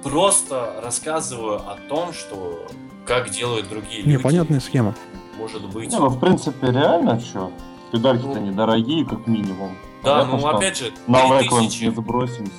просто 0.03 0.81
рассказываю 0.83 1.57
о 1.57 1.77
том, 1.89 2.13
что 2.13 2.67
как 3.07 3.31
делают 3.31 3.69
другие 3.69 4.03
люди. 4.03 4.17
Непонятная 4.17 4.61
схема. 4.61 4.95
Может 5.39 5.65
быть. 5.71 5.91
Не, 5.91 5.99
ну, 5.99 6.09
в 6.09 6.21
принципе, 6.21 6.71
реально 6.71 7.19
что? 7.21 7.51
Педальки-то 7.93 8.41
ну, 8.41 8.47
недорогие, 8.47 9.05
как 9.05 9.27
минимум. 9.27 9.77
Да, 10.05 10.21
Понятно, 10.21 10.39
ну 10.39 10.57
опять 10.57 10.79
же, 10.79 10.93
на 11.07 11.39
3000... 11.39 11.85
не 11.85 11.91
забросимся. 11.91 12.53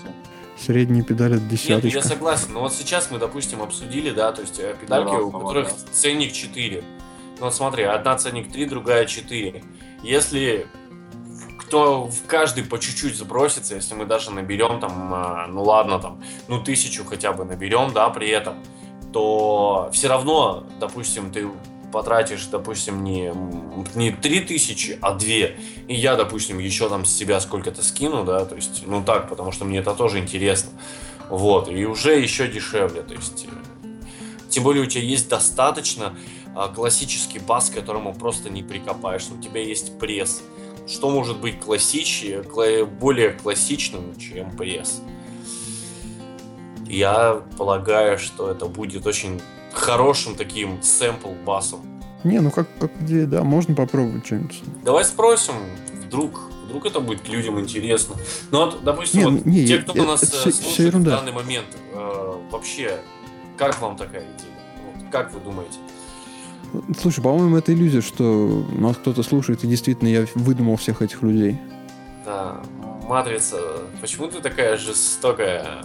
Средние 0.57 1.03
педали 1.03 1.35
это 1.35 1.43
Нет, 1.43 1.51
десяточка. 1.51 1.99
я 1.99 2.03
согласен. 2.03 2.53
Но 2.53 2.61
вот 2.61 2.73
сейчас 2.73 3.09
мы, 3.09 3.17
допустим, 3.17 3.61
обсудили, 3.61 4.11
да, 4.11 4.31
то 4.31 4.41
есть 4.41 4.59
э, 4.59 4.75
педальки, 4.79 5.11
Да, 5.11 5.17
у 5.17 5.31
которых 5.31 5.69
да. 5.69 5.73
ценник 5.91 6.33
4. 6.33 6.83
Ну 7.39 7.45
вот 7.45 7.55
смотри, 7.55 7.83
одна 7.83 8.17
ценник 8.17 8.51
3, 8.51 8.65
другая 8.65 9.05
4. 9.05 9.63
Если 10.03 10.67
кто 11.71 12.03
в 12.07 12.27
каждый 12.27 12.65
по 12.65 12.77
чуть-чуть 12.77 13.15
сбросится, 13.15 13.75
если 13.75 13.93
мы 13.93 14.05
даже 14.05 14.29
наберем 14.29 14.81
там, 14.81 15.13
а, 15.13 15.47
ну 15.47 15.63
ладно, 15.63 15.99
там, 15.99 16.21
ну 16.49 16.61
тысячу 16.61 17.05
хотя 17.05 17.31
бы 17.31 17.45
наберем, 17.45 17.93
да, 17.93 18.09
при 18.09 18.27
этом, 18.27 18.55
то 19.13 19.89
все 19.93 20.09
равно, 20.09 20.65
допустим, 20.81 21.31
ты 21.31 21.47
потратишь, 21.93 22.45
допустим, 22.47 23.05
не, 23.05 23.33
не 23.95 24.11
3000, 24.11 24.99
а 25.01 25.13
2. 25.13 25.27
И 25.87 25.95
я, 25.95 26.17
допустим, 26.17 26.59
еще 26.59 26.89
там 26.89 27.05
с 27.05 27.15
себя 27.15 27.39
сколько-то 27.39 27.81
скину, 27.83 28.25
да, 28.25 28.43
то 28.43 28.55
есть, 28.55 28.83
ну 28.85 29.01
так, 29.01 29.29
потому 29.29 29.53
что 29.53 29.63
мне 29.63 29.79
это 29.79 29.93
тоже 29.93 30.19
интересно. 30.19 30.71
Вот, 31.29 31.69
и 31.71 31.85
уже 31.85 32.19
еще 32.19 32.49
дешевле, 32.49 33.01
то 33.01 33.13
есть... 33.13 33.45
э, 33.45 33.87
Тем 34.49 34.65
более 34.65 34.83
у 34.83 34.87
тебя 34.87 35.03
есть 35.03 35.29
достаточно 35.29 36.17
а, 36.53 36.67
классический 36.67 37.39
бас, 37.39 37.69
к 37.69 37.75
которому 37.75 38.13
просто 38.13 38.49
не 38.49 38.61
прикопаешься. 38.61 39.33
У 39.33 39.41
тебя 39.41 39.61
есть 39.61 39.97
пресс. 39.99 40.43
Что 40.87 41.09
может 41.09 41.39
быть 41.39 41.59
классич, 41.59 42.23
кла- 42.53 42.85
более 42.85 43.31
классичным, 43.31 44.17
чем 44.17 44.51
пресс? 44.51 45.01
Я 46.87 47.41
полагаю, 47.57 48.19
что 48.19 48.49
это 48.51 48.65
будет 48.65 49.05
очень 49.07 49.41
хорошим 49.73 50.35
таким 50.35 50.81
сэмпл 50.83 51.29
басом. 51.45 51.81
Не, 52.23 52.39
ну 52.39 52.51
как, 52.51 52.67
как 52.79 52.91
идея, 53.01 53.25
да, 53.25 53.43
можно 53.43 53.73
попробовать 53.73 54.25
что-нибудь. 54.25 54.61
Давай 54.83 55.05
спросим, 55.05 55.53
вдруг, 56.05 56.39
вдруг 56.65 56.85
это 56.85 56.99
будет 56.99 57.27
людям 57.29 57.59
интересно. 57.59 58.15
Ну 58.51 58.65
вот, 58.65 58.83
допустим, 58.83 59.19
Не, 59.19 59.25
вот 59.27 59.45
не, 59.45 59.65
те, 59.65 59.75
это- 59.75 59.83
кто 59.83 59.93
это 59.93 60.03
нас 60.03 60.23
э, 60.23 60.25
всё 60.25 60.51
слушает 60.51 60.93
в 60.93 61.03
данный 61.03 61.31
момент, 61.31 61.67
э, 61.93 62.33
вообще, 62.51 62.99
как 63.57 63.79
вам 63.81 63.95
такая 63.95 64.21
идея? 64.23 64.51
Вот, 65.01 65.05
как 65.11 65.33
вы 65.33 65.39
думаете? 65.39 65.77
Слушай, 66.99 67.21
по-моему, 67.21 67.57
это 67.57 67.73
иллюзия, 67.73 68.01
что 68.01 68.65
нас 68.77 68.97
кто-то 68.97 69.23
слушает, 69.23 69.63
и 69.63 69.67
действительно 69.67 70.07
я 70.07 70.25
выдумал 70.35 70.75
всех 70.77 71.01
этих 71.01 71.21
людей. 71.21 71.57
Да, 72.25 72.61
матрица, 73.07 73.57
почему 73.99 74.27
ты 74.27 74.41
такая 74.41 74.77
жестокая? 74.77 75.83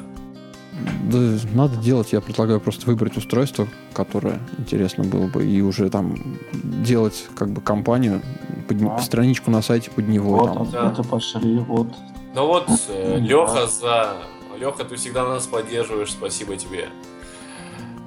Да, 1.11 1.19
надо 1.55 1.77
делать, 1.77 2.13
я 2.13 2.21
предлагаю 2.21 2.61
просто 2.61 2.87
выбрать 2.87 3.17
устройство, 3.17 3.67
которое 3.95 4.41
интересно 4.59 5.05
было 5.05 5.27
бы, 5.27 5.45
и 5.45 5.63
уже 5.63 5.89
там 5.89 6.15
делать 6.53 7.27
как 7.35 7.51
бы 7.51 7.61
компанию, 7.63 8.21
под- 8.69 8.77
А. 8.83 8.99
страничку 8.99 9.51
на 9.51 9.63
сайте 9.63 9.91
под 9.91 10.07
него. 10.09 10.37
Вот, 10.37 10.53
там. 10.55 10.71
Да. 10.71 10.93
это 10.93 11.03
пошли, 11.03 11.59
вот. 11.61 11.89
Ну 12.35 12.47
вот, 12.47 12.69
э, 12.89 13.17
М, 13.17 13.25
Леха 13.25 13.67
за... 13.67 14.13
Леха, 14.59 14.85
ты 14.85 14.97
всегда 14.97 15.27
нас 15.27 15.47
поддерживаешь, 15.47 16.11
спасибо 16.13 16.57
тебе. 16.57 16.89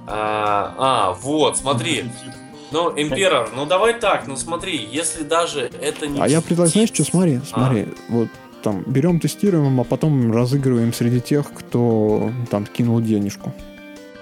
А, 0.08 0.76
а, 0.78 1.14
вот, 1.14 1.58
смотри. 1.58 2.06
Ну, 2.72 2.94
Имперор, 2.96 3.50
ну 3.56 3.66
давай 3.66 4.00
так, 4.00 4.28
ну 4.28 4.36
смотри, 4.36 4.78
если 4.92 5.24
даже 5.24 5.72
это 5.82 6.08
не... 6.08 6.22
А 6.22 6.28
я 6.28 6.42
предлагаю, 6.42 6.72
знаешь 6.72 6.90
что, 6.94 7.04
смотри, 7.04 7.40
А. 7.42 7.46
смотри, 7.46 7.88
вот 8.10 8.28
там 8.62 8.84
берем, 8.86 9.20
тестируем, 9.20 9.80
а 9.80 9.84
потом 9.84 10.32
разыгрываем 10.32 10.94
среди 10.94 11.20
тех, 11.22 11.52
кто 11.54 12.32
там 12.52 12.66
кинул 12.66 13.02
денежку. 13.02 13.54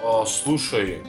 А, 0.03 0.25
слушай, 0.25 0.99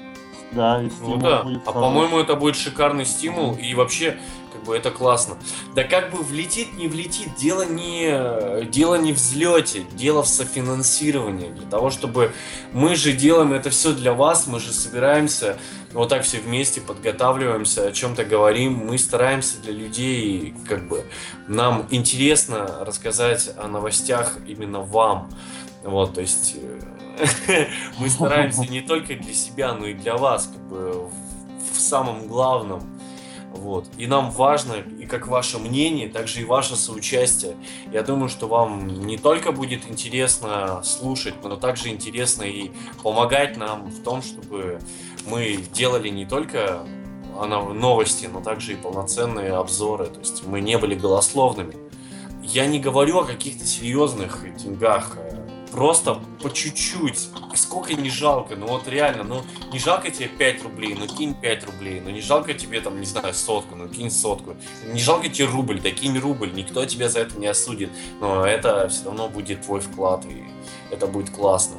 Да, 0.52 0.80
и 0.80 0.84
ну 0.84 0.90
стимул 0.90 1.18
да, 1.18 1.42
будет 1.42 1.62
а 1.66 1.72
по-моему 1.72 2.18
это 2.18 2.34
будет 2.34 2.56
шикарный 2.56 3.04
стимул, 3.04 3.54
и 3.54 3.74
вообще, 3.74 4.18
как 4.52 4.64
бы 4.64 4.74
это 4.76 4.90
классно. 4.90 5.36
Да 5.74 5.84
как 5.84 6.10
бы 6.10 6.22
влетит, 6.22 6.72
не 6.74 6.88
влетит, 6.88 7.34
дело 7.36 7.66
не, 7.66 8.64
дело 8.66 8.94
не 8.94 9.12
в 9.12 9.16
взлете, 9.16 9.84
дело 9.92 10.22
в 10.22 10.28
софинансировании. 10.28 11.50
Для 11.50 11.66
того, 11.68 11.90
чтобы 11.90 12.32
мы 12.72 12.96
же 12.96 13.12
делаем 13.12 13.52
это 13.52 13.68
все 13.70 13.92
для 13.92 14.14
вас, 14.14 14.46
мы 14.46 14.58
же 14.58 14.72
собираемся 14.72 15.58
вот 15.92 16.08
так 16.08 16.22
все 16.22 16.38
вместе, 16.38 16.80
подготавливаемся, 16.80 17.86
о 17.86 17.92
чем-то 17.92 18.24
говорим, 18.24 18.74
мы 18.74 18.98
стараемся 18.98 19.58
для 19.58 19.72
людей, 19.72 20.54
как 20.66 20.88
бы, 20.88 21.04
нам 21.46 21.86
интересно 21.90 22.78
рассказать 22.80 23.50
о 23.56 23.68
новостях 23.68 24.38
именно 24.46 24.80
вам. 24.80 25.30
Вот, 25.84 26.14
то 26.14 26.20
есть 26.20 26.56
э, 26.56 26.80
мы 27.98 28.08
стараемся 28.08 28.62
не 28.62 28.80
только 28.80 29.14
для 29.14 29.32
себя, 29.32 29.74
но 29.74 29.86
и 29.86 29.94
для 29.94 30.16
вас, 30.16 30.50
как 30.52 30.62
бы 30.68 31.08
в, 31.72 31.80
самом 31.80 32.26
главном. 32.26 32.82
Вот. 33.52 33.86
И 33.96 34.06
нам 34.06 34.30
важно, 34.30 34.74
и 34.74 35.06
как 35.06 35.26
ваше 35.26 35.58
мнение, 35.58 36.08
так 36.08 36.28
же 36.28 36.40
и 36.40 36.44
ваше 36.44 36.76
соучастие. 36.76 37.56
Я 37.92 38.02
думаю, 38.02 38.28
что 38.28 38.46
вам 38.46 38.86
не 39.06 39.16
только 39.16 39.52
будет 39.52 39.88
интересно 39.88 40.82
слушать, 40.84 41.34
но 41.42 41.56
также 41.56 41.88
интересно 41.88 42.42
и 42.42 42.70
помогать 43.02 43.56
нам 43.56 43.86
в 43.86 44.02
том, 44.02 44.22
чтобы 44.22 44.80
мы 45.26 45.58
делали 45.72 46.08
не 46.08 46.26
только 46.26 46.84
нов- 47.46 47.72
новости, 47.72 48.28
но 48.32 48.40
также 48.40 48.72
и 48.72 48.76
полноценные 48.76 49.52
обзоры. 49.52 50.06
То 50.06 50.20
есть 50.20 50.46
мы 50.46 50.60
не 50.60 50.76
были 50.78 50.94
голословными. 50.94 51.74
Я 52.42 52.66
не 52.66 52.80
говорю 52.80 53.18
о 53.18 53.24
каких-то 53.24 53.64
серьезных 53.64 54.44
деньгах. 54.56 55.16
Просто 55.78 56.18
по 56.42 56.50
чуть-чуть. 56.50 57.28
Сколько 57.54 57.94
не 57.94 58.10
жалко. 58.10 58.56
Ну 58.56 58.66
вот 58.66 58.88
реально, 58.88 59.22
ну 59.22 59.42
не 59.72 59.78
жалко 59.78 60.10
тебе 60.10 60.26
5 60.26 60.64
рублей, 60.64 60.96
ну 60.98 61.06
кинь 61.06 61.36
5 61.40 61.66
рублей. 61.66 62.00
Ну 62.04 62.10
не 62.10 62.20
жалко 62.20 62.52
тебе 62.52 62.80
там, 62.80 62.98
не 62.98 63.06
знаю, 63.06 63.32
сотку, 63.32 63.76
ну 63.76 63.88
кинь 63.88 64.10
сотку. 64.10 64.56
Не 64.92 64.98
жалко 64.98 65.28
тебе 65.28 65.46
рубль, 65.46 65.80
да 65.80 65.92
кинь 65.92 66.18
рубль. 66.18 66.52
Никто 66.52 66.84
тебя 66.84 67.08
за 67.08 67.20
это 67.20 67.38
не 67.38 67.46
осудит. 67.46 67.90
Но 68.20 68.44
это 68.44 68.88
все 68.88 69.04
равно 69.04 69.28
будет 69.28 69.62
твой 69.62 69.78
вклад, 69.78 70.24
и 70.24 70.42
это 70.90 71.06
будет 71.06 71.30
классно. 71.30 71.76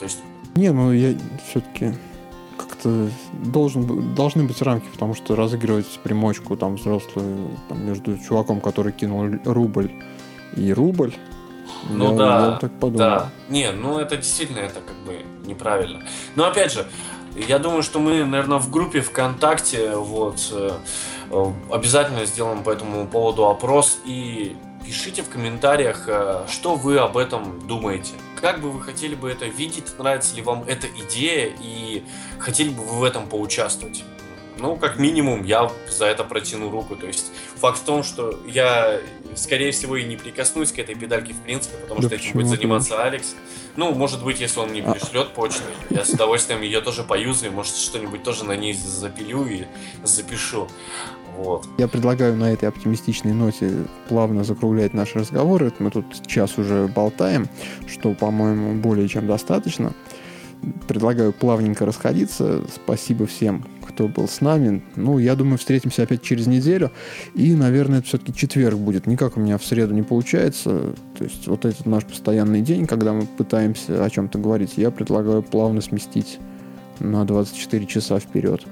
То 0.00 0.06
есть 0.06 0.18
Не, 0.56 0.72
ну 0.72 0.90
я 0.90 1.16
все-таки 1.48 1.94
как-то 2.58 3.10
должен, 3.44 4.12
должны 4.16 4.42
быть 4.42 4.60
рамки, 4.60 4.88
потому 4.92 5.14
что 5.14 5.36
разыгрывать 5.36 6.00
примочку 6.02 6.56
там 6.56 6.74
взрослую 6.74 7.56
там, 7.68 7.86
между 7.86 8.18
чуваком, 8.18 8.60
который 8.60 8.90
кинул 8.90 9.38
рубль 9.44 9.92
и 10.56 10.72
рубль. 10.72 11.14
Ну 11.88 12.12
я, 12.12 12.18
да, 12.18 12.46
я 12.52 12.58
так 12.58 12.72
подумал. 12.72 12.98
Да. 12.98 13.30
Не, 13.48 13.72
ну 13.72 13.98
это 13.98 14.16
действительно 14.16 14.58
это 14.58 14.80
как 14.80 14.96
бы 15.06 15.24
неправильно. 15.46 16.02
Но 16.36 16.46
опять 16.46 16.72
же, 16.72 16.86
я 17.36 17.58
думаю, 17.58 17.82
что 17.82 18.00
мы, 18.00 18.24
наверное, 18.24 18.58
в 18.58 18.70
группе 18.70 19.00
ВКонтакте 19.00 19.94
вот 19.94 20.48
э, 20.52 20.72
э, 21.30 21.44
обязательно 21.70 22.24
сделаем 22.26 22.62
по 22.62 22.70
этому 22.70 23.06
поводу 23.06 23.46
опрос 23.46 23.98
и 24.04 24.56
пишите 24.84 25.22
в 25.22 25.28
комментариях, 25.28 26.04
э, 26.08 26.44
что 26.48 26.74
вы 26.74 26.98
об 26.98 27.16
этом 27.16 27.66
думаете. 27.66 28.12
Как 28.40 28.60
бы 28.60 28.70
вы 28.70 28.80
хотели 28.82 29.14
бы 29.14 29.30
это 29.30 29.46
видеть, 29.46 29.98
нравится 29.98 30.34
ли 30.34 30.42
вам 30.42 30.64
эта 30.66 30.86
идея 30.88 31.52
и 31.60 32.02
хотели 32.38 32.70
бы 32.70 32.82
вы 32.82 32.98
в 33.00 33.04
этом 33.04 33.28
поучаствовать. 33.28 34.04
Ну, 34.58 34.76
как 34.76 34.98
минимум, 34.98 35.44
я 35.44 35.70
за 35.88 36.06
это 36.06 36.24
протяну 36.24 36.70
руку. 36.70 36.96
То 36.96 37.06
есть 37.06 37.32
факт 37.56 37.78
в 37.78 37.84
том, 37.84 38.02
что 38.02 38.38
я, 38.46 39.00
скорее 39.34 39.72
всего, 39.72 39.96
и 39.96 40.04
не 40.04 40.16
прикоснусь 40.16 40.72
к 40.72 40.78
этой 40.78 40.94
педальке 40.94 41.32
в 41.32 41.38
принципе, 41.38 41.76
потому 41.78 42.00
Да 42.00 42.08
что 42.08 42.16
этим 42.16 42.32
будет 42.32 42.50
ты 42.50 42.56
заниматься 42.56 43.02
Алекс. 43.02 43.34
Ну, 43.76 43.94
может 43.94 44.22
быть, 44.24 44.40
если 44.40 44.60
он 44.60 44.70
мне 44.70 44.82
А. 44.82 44.92
пришлет 44.92 45.32
почтой, 45.32 45.72
я 45.90 46.04
с 46.04 46.10
удовольствием 46.10 46.62
ее 46.62 46.80
тоже 46.80 47.02
поюзаю, 47.02 47.52
может, 47.52 47.74
что-нибудь 47.74 48.22
тоже 48.22 48.44
на 48.44 48.56
ней 48.56 48.74
запилю 48.74 49.46
и 49.46 49.64
запишу. 50.04 50.68
Вот. 51.36 51.66
Я 51.78 51.88
предлагаю 51.88 52.36
на 52.36 52.52
этой 52.52 52.68
оптимистичной 52.68 53.32
ноте 53.32 53.86
плавно 54.08 54.44
закруглять 54.44 54.92
наш 54.92 55.14
разговор. 55.14 55.62
Это 55.62 55.82
Мы 55.82 55.90
тут 55.90 56.26
час 56.26 56.58
уже 56.58 56.86
болтаем, 56.88 57.48
что, 57.86 58.12
по-моему, 58.14 58.74
более 58.74 59.08
чем 59.08 59.26
достаточно. 59.26 59.94
Предлагаю 60.86 61.32
плавненько 61.32 61.86
расходиться. 61.86 62.62
Спасибо 62.74 63.26
всем, 63.26 63.64
кто 63.90 64.08
был 64.08 64.28
с 64.28 64.40
нами. 64.40 64.82
Ну, 64.96 65.18
я 65.18 65.34
думаю, 65.34 65.58
встретимся 65.58 66.02
опять 66.02 66.22
через 66.22 66.46
неделю. 66.46 66.90
И, 67.34 67.54
наверное, 67.54 67.98
это 67.98 68.08
все-таки 68.08 68.34
четверг 68.34 68.78
будет. 68.78 69.06
Никак 69.06 69.36
у 69.36 69.40
меня 69.40 69.58
в 69.58 69.64
среду 69.64 69.94
не 69.94 70.02
получается. 70.02 70.94
То 71.16 71.24
есть 71.24 71.46
вот 71.46 71.64
этот 71.64 71.86
наш 71.86 72.04
постоянный 72.04 72.62
день, 72.62 72.86
когда 72.86 73.12
мы 73.12 73.26
пытаемся 73.26 74.04
о 74.04 74.10
чем-то 74.10 74.38
говорить, 74.38 74.74
я 74.76 74.90
предлагаю 74.90 75.42
плавно 75.42 75.80
сместить 75.80 76.38
на 76.98 77.24
24 77.24 77.86
часа 77.86 78.18
вперед. 78.18 78.64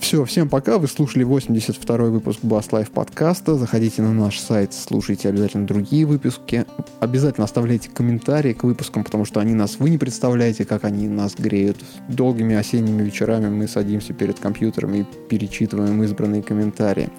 Все, 0.00 0.24
всем 0.24 0.48
пока. 0.48 0.78
Вы 0.78 0.86
слушали 0.88 1.24
82 1.24 1.96
выпуск 1.96 2.40
Bass 2.42 2.70
Life 2.70 2.90
подкаста. 2.92 3.56
Заходите 3.56 4.02
на 4.02 4.12
наш 4.12 4.38
сайт, 4.38 4.72
слушайте 4.72 5.28
обязательно 5.28 5.66
другие 5.66 6.06
выпуски. 6.06 6.64
Обязательно 7.00 7.44
оставляйте 7.44 7.90
комментарии 7.90 8.52
к 8.52 8.62
выпускам, 8.62 9.02
потому 9.02 9.24
что 9.24 9.40
они 9.40 9.54
нас, 9.54 9.78
вы 9.78 9.90
не 9.90 9.98
представляете, 9.98 10.64
как 10.64 10.84
они 10.84 11.08
нас 11.08 11.34
греют. 11.34 11.78
Долгими 12.08 12.54
осенними 12.54 13.02
вечерами 13.02 13.48
мы 13.48 13.66
садимся 13.66 14.12
перед 14.12 14.38
компьютером 14.38 14.94
и 14.94 15.02
перечитываем 15.28 16.02
избранные 16.04 16.42
комментарии. 16.42 17.10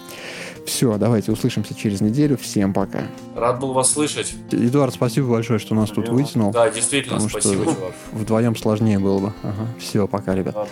Все, 0.65 0.97
давайте 0.97 1.31
услышимся 1.31 1.73
через 1.73 2.01
неделю. 2.01 2.37
Всем 2.37 2.73
пока. 2.73 3.03
Рад 3.35 3.59
был 3.59 3.73
вас 3.73 3.91
слышать. 3.91 4.35
Эдуард, 4.51 4.93
спасибо 4.93 5.29
большое, 5.29 5.59
что 5.59 5.75
нас 5.75 5.89
тут 5.89 6.05
Спасибо. 6.05 6.25
вытянул. 6.25 6.51
Да, 6.51 6.69
действительно, 6.69 7.19
спасибо, 7.19 7.63
чувак. 7.63 7.93
Вдвоем 8.11 8.55
сложнее 8.55 8.99
было 8.99 9.19
бы. 9.19 9.33
Ага. 9.43 9.67
Все, 9.79 10.07
пока, 10.07 10.35
ребят. 10.35 10.55
Ладно. 10.55 10.71